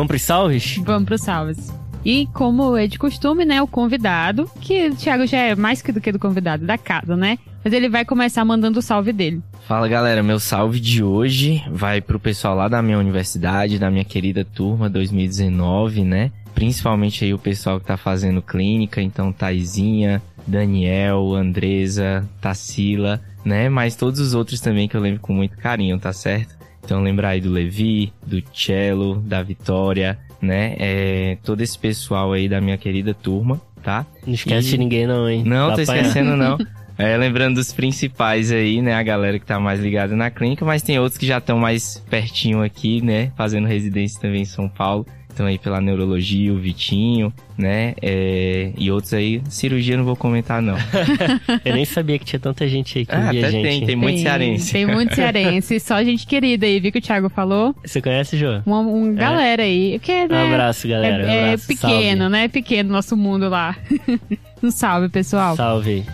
Vamos 0.00 0.08
pros 0.08 0.22
salves? 0.22 0.80
Vamos 0.82 1.04
pros 1.04 1.20
salves. 1.20 1.72
E 2.02 2.26
como 2.32 2.74
é 2.74 2.86
de 2.86 2.98
costume, 2.98 3.44
né, 3.44 3.60
o 3.60 3.66
convidado, 3.66 4.50
que 4.58 4.88
o 4.88 4.94
Thiago 4.94 5.26
já 5.26 5.36
é 5.36 5.54
mais 5.54 5.82
que 5.82 5.92
do 5.92 6.00
que 6.00 6.10
do 6.10 6.18
convidado 6.18 6.64
da 6.64 6.78
casa, 6.78 7.14
né? 7.14 7.38
Mas 7.62 7.74
ele 7.74 7.86
vai 7.86 8.02
começar 8.06 8.42
mandando 8.42 8.78
o 8.78 8.82
salve 8.82 9.12
dele. 9.12 9.42
Fala 9.68 9.86
galera, 9.88 10.22
meu 10.22 10.40
salve 10.40 10.80
de 10.80 11.04
hoje 11.04 11.62
vai 11.70 12.00
pro 12.00 12.18
pessoal 12.18 12.56
lá 12.56 12.66
da 12.66 12.80
minha 12.80 12.98
universidade, 12.98 13.78
da 13.78 13.90
minha 13.90 14.02
querida 14.02 14.42
turma 14.42 14.88
2019, 14.88 16.02
né? 16.02 16.32
Principalmente 16.54 17.22
aí 17.22 17.34
o 17.34 17.38
pessoal 17.38 17.78
que 17.78 17.84
tá 17.84 17.98
fazendo 17.98 18.40
clínica, 18.40 19.02
então 19.02 19.30
Taizinha, 19.30 20.22
Daniel, 20.46 21.34
Andresa, 21.34 22.26
Tassila, 22.40 23.20
né? 23.44 23.68
Mas 23.68 23.96
todos 23.96 24.18
os 24.18 24.32
outros 24.32 24.62
também 24.62 24.88
que 24.88 24.96
eu 24.96 25.00
lembro 25.02 25.20
com 25.20 25.34
muito 25.34 25.58
carinho, 25.58 25.98
tá 25.98 26.14
certo? 26.14 26.59
Então 26.84 27.02
lembrar 27.02 27.30
aí 27.30 27.40
do 27.40 27.50
Levi, 27.50 28.12
do 28.26 28.42
Cello, 28.52 29.16
da 29.20 29.42
Vitória, 29.42 30.18
né? 30.40 30.74
É, 30.78 31.38
todo 31.44 31.60
esse 31.60 31.78
pessoal 31.78 32.32
aí 32.32 32.48
da 32.48 32.60
minha 32.60 32.76
querida 32.78 33.14
turma, 33.14 33.60
tá? 33.82 34.06
Não 34.26 34.34
esquece 34.34 34.68
e... 34.68 34.70
de 34.72 34.78
ninguém 34.78 35.06
não, 35.06 35.28
hein? 35.28 35.42
Não, 35.44 35.74
tô 35.74 35.80
esquecendo 35.80 36.36
não. 36.36 36.58
É, 36.98 37.16
lembrando 37.16 37.54
dos 37.54 37.72
principais 37.72 38.52
aí, 38.52 38.82
né? 38.82 38.92
A 38.92 39.02
galera 39.02 39.38
que 39.38 39.46
tá 39.46 39.58
mais 39.58 39.80
ligada 39.80 40.14
na 40.14 40.30
clínica, 40.30 40.66
mas 40.66 40.82
tem 40.82 40.98
outros 40.98 41.16
que 41.16 41.26
já 41.26 41.38
estão 41.38 41.58
mais 41.58 42.04
pertinho 42.10 42.62
aqui, 42.62 43.00
né? 43.00 43.32
Fazendo 43.38 43.66
residência 43.66 44.20
também 44.20 44.42
em 44.42 44.44
São 44.44 44.68
Paulo 44.68 45.06
estão 45.40 45.46
aí 45.46 45.58
pela 45.58 45.80
neurologia, 45.80 46.52
o 46.52 46.56
Vitinho, 46.56 47.32
né? 47.56 47.94
É, 48.02 48.72
e 48.76 48.90
outros 48.90 49.14
aí, 49.14 49.42
cirurgia 49.48 49.96
não 49.96 50.04
vou 50.04 50.14
comentar, 50.14 50.60
não. 50.60 50.76
eu 51.64 51.74
nem 51.74 51.84
sabia 51.84 52.18
que 52.18 52.24
tinha 52.24 52.38
tanta 52.38 52.68
gente 52.68 52.98
aí 52.98 53.06
que 53.06 53.14
ah, 53.14 53.30
via 53.30 53.50
gente. 53.50 53.62
Tem, 53.62 53.86
tem 53.86 53.96
muito 53.96 54.20
cearense. 54.20 54.72
Tem 54.72 54.86
muito 54.86 55.14
cearense, 55.14 55.80
só 55.80 56.02
gente 56.04 56.26
querida 56.26 56.66
aí, 56.66 56.78
viu 56.78 56.92
que 56.92 56.98
o 56.98 57.02
Thiago 57.02 57.28
falou? 57.30 57.74
Você 57.84 58.00
conhece, 58.00 58.36
Jô? 58.36 58.60
Uma, 58.66 58.80
um 58.80 59.12
é. 59.12 59.14
galera 59.14 59.62
aí. 59.62 59.98
Que, 60.00 60.28
né, 60.28 60.44
um 60.44 60.52
abraço, 60.52 60.86
galera. 60.86 61.22
É, 61.22 61.26
um 61.26 61.44
abraço. 61.44 61.64
é 61.64 61.74
pequeno, 61.74 62.20
salve. 62.22 62.32
né? 62.32 62.44
É 62.44 62.48
pequeno 62.48 62.90
nosso 62.90 63.16
mundo 63.16 63.48
lá. 63.48 63.76
um 64.62 64.70
salve, 64.70 65.08
pessoal. 65.08 65.56
Salve. 65.56 66.04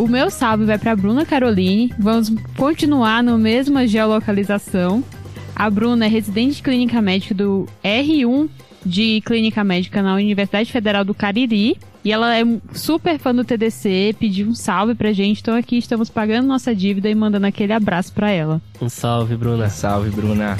O 0.00 0.08
meu 0.08 0.30
salve 0.30 0.64
vai 0.64 0.78
para 0.78 0.96
Bruna 0.96 1.26
Caroline. 1.26 1.92
Vamos 1.98 2.32
continuar 2.56 3.22
no 3.22 3.36
mesma 3.36 3.86
geolocalização. 3.86 5.04
A 5.54 5.68
Bruna 5.68 6.06
é 6.06 6.08
residente 6.08 6.54
de 6.54 6.62
clínica 6.62 7.02
médica 7.02 7.34
do 7.34 7.68
R1 7.84 8.48
de 8.82 9.20
clínica 9.20 9.62
médica 9.62 10.00
na 10.00 10.14
Universidade 10.14 10.72
Federal 10.72 11.04
do 11.04 11.12
Cariri. 11.12 11.76
E 12.02 12.10
ela 12.10 12.34
é 12.34 12.42
super 12.72 13.18
fã 13.18 13.34
do 13.34 13.44
TDC, 13.44 14.16
pediu 14.18 14.48
um 14.48 14.54
salve 14.54 14.94
pra 14.94 15.12
gente. 15.12 15.42
Então 15.42 15.54
aqui 15.54 15.76
estamos 15.76 16.08
pagando 16.08 16.48
nossa 16.48 16.74
dívida 16.74 17.10
e 17.10 17.14
mandando 17.14 17.46
aquele 17.46 17.74
abraço 17.74 18.14
pra 18.14 18.30
ela. 18.30 18.58
Um 18.80 18.88
salve, 18.88 19.36
Bruna. 19.36 19.66
Um 19.66 19.68
salve, 19.68 20.08
Bruna. 20.08 20.56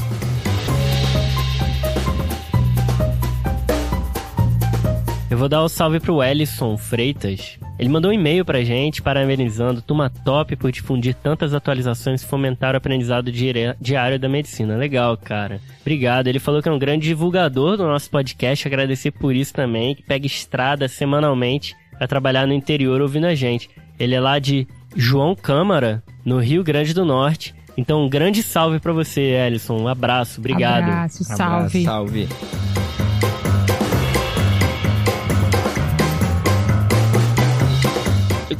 Eu 5.30 5.38
vou 5.38 5.48
dar 5.48 5.62
o 5.62 5.64
um 5.64 5.68
salve 5.68 5.98
pro 5.98 6.22
Ellison 6.22 6.76
Freitas. 6.76 7.58
Ele 7.80 7.88
mandou 7.88 8.10
um 8.10 8.14
e-mail 8.14 8.44
pra 8.44 8.62
gente 8.62 9.00
parabenizando 9.00 9.80
Turma 9.80 10.10
Top 10.10 10.54
por 10.54 10.70
difundir 10.70 11.14
tantas 11.14 11.54
atualizações 11.54 12.20
e 12.20 12.26
fomentar 12.26 12.74
o 12.74 12.76
aprendizado 12.76 13.32
diário 13.32 14.18
da 14.18 14.28
medicina. 14.28 14.76
Legal, 14.76 15.16
cara. 15.16 15.62
Obrigado. 15.80 16.26
Ele 16.26 16.38
falou 16.38 16.60
que 16.60 16.68
é 16.68 16.72
um 16.72 16.78
grande 16.78 17.08
divulgador 17.08 17.78
do 17.78 17.86
nosso 17.86 18.10
podcast, 18.10 18.68
agradecer 18.68 19.12
por 19.12 19.34
isso 19.34 19.54
também, 19.54 19.94
que 19.94 20.02
pega 20.02 20.26
estrada 20.26 20.86
semanalmente 20.88 21.74
para 21.96 22.06
trabalhar 22.06 22.46
no 22.46 22.52
interior 22.52 23.00
ouvindo 23.00 23.24
a 23.24 23.34
gente. 23.34 23.70
Ele 23.98 24.14
é 24.14 24.20
lá 24.20 24.38
de 24.38 24.68
João 24.94 25.34
Câmara, 25.34 26.02
no 26.22 26.38
Rio 26.38 26.62
Grande 26.62 26.92
do 26.92 27.06
Norte. 27.06 27.54
Então, 27.78 28.04
um 28.04 28.10
grande 28.10 28.42
salve 28.42 28.78
para 28.78 28.92
você, 28.92 29.22
Ellison. 29.22 29.80
Um 29.80 29.88
abraço, 29.88 30.38
obrigado. 30.38 30.82
Abraço, 30.82 31.24
salve. 31.24 31.42
Abraço, 31.78 31.82
salve. 31.82 32.28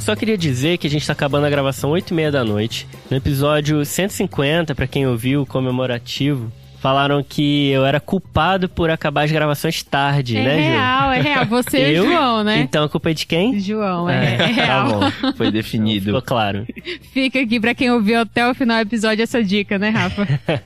Só 0.01 0.17
queria 0.17 0.37
dizer 0.37 0.79
que 0.79 0.87
a 0.87 0.91
gente 0.91 1.07
tá 1.07 1.13
acabando 1.13 1.47
a 1.47 1.51
gravação 1.51 1.91
8 1.91 2.11
e 2.11 2.15
meia 2.15 2.33
da 2.33 2.45
noite. 2.45 2.87
No 3.11 3.17
episódio 3.17 3.85
150, 3.85 4.75
para 4.75 4.87
quem 4.87 5.07
ouviu, 5.07 5.45
comemorativo, 5.47 6.51
falaram 6.81 7.23
que 7.23 7.69
eu 7.71 7.85
era 7.85 8.01
culpado 8.01 8.69
por 8.69 8.91
acabar 8.91 9.25
as 9.25 9.33
gravações 9.33 9.83
tarde, 9.83 10.37
é 10.37 10.43
né, 10.43 10.55
Ju? 10.57 10.61
É 10.61 10.71
real, 10.71 11.13
é 11.13 11.21
real. 11.21 11.47
Você 11.47 11.95
e 11.95 12.01
o 12.01 12.07
João, 12.11 12.43
né? 12.45 12.59
Então 12.61 12.85
a 12.85 12.89
culpa 12.89 13.11
é 13.11 13.15
de 13.15 13.27
quem? 13.27 13.61
João, 13.61 14.09
é, 14.09 14.37
é, 14.37 14.43
é 14.43 14.47
real. 14.47 15.01
Tá 15.01 15.13
bom, 15.23 15.33
foi 15.35 15.51
definido. 15.51 16.07
Ficou 16.07 16.23
claro. 16.23 16.67
Fica 17.13 17.41
aqui 17.41 17.61
pra 17.61 17.75
quem 17.75 17.91
ouviu 17.91 18.21
até 18.21 18.49
o 18.49 18.55
final 18.55 18.79
do 18.85 18.89
episódio 18.89 19.23
essa 19.23 19.43
dica, 19.43 19.79
né, 19.79 19.91
Rafa? 19.91 20.27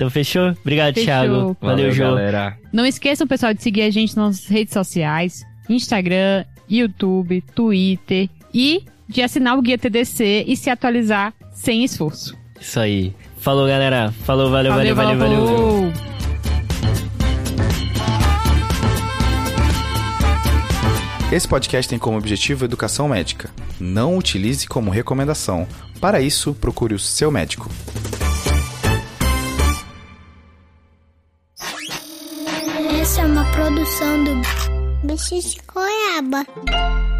Então 0.00 0.08
fechou? 0.08 0.56
Obrigado, 0.62 0.94
fechou. 0.94 1.04
Thiago. 1.04 1.34
Valeu, 1.34 1.56
Valeu 1.60 1.92
João. 1.92 2.14
galera. 2.14 2.56
Não 2.72 2.86
esqueçam, 2.86 3.26
pessoal, 3.26 3.52
de 3.52 3.62
seguir 3.62 3.82
a 3.82 3.90
gente 3.90 4.16
nas 4.16 4.46
redes 4.46 4.72
sociais. 4.72 5.44
Instagram, 5.68 6.42
YouTube, 6.70 7.44
Twitter 7.54 8.30
e 8.52 8.84
de 9.08 9.22
assinar 9.22 9.58
o 9.58 9.62
guia 9.62 9.76
TDC 9.76 10.44
e 10.46 10.56
se 10.56 10.70
atualizar 10.70 11.34
sem 11.52 11.84
esforço. 11.84 12.36
Isso 12.60 12.78
aí. 12.78 13.14
Falou, 13.38 13.66
galera. 13.66 14.12
Falou, 14.24 14.50
valeu, 14.50 14.72
valeu, 14.72 14.94
valeu, 14.94 15.18
valeu. 15.18 15.46
valeu. 15.46 15.92
Esse 21.32 21.46
podcast 21.46 21.88
tem 21.88 21.98
como 21.98 22.18
objetivo 22.18 22.64
educação 22.64 23.08
médica. 23.08 23.50
Não 23.78 24.16
utilize 24.16 24.66
como 24.66 24.90
recomendação. 24.90 25.66
Para 26.00 26.20
isso, 26.20 26.52
procure 26.54 26.92
o 26.92 26.98
seu 26.98 27.30
médico. 27.30 27.70
Essa 33.00 33.20
é 33.20 33.26
uma 33.26 33.44
produção 33.52 34.24
do 34.24 35.06
Bicho 35.06 35.40
de 35.40 35.60
Goiaba. 35.72 37.19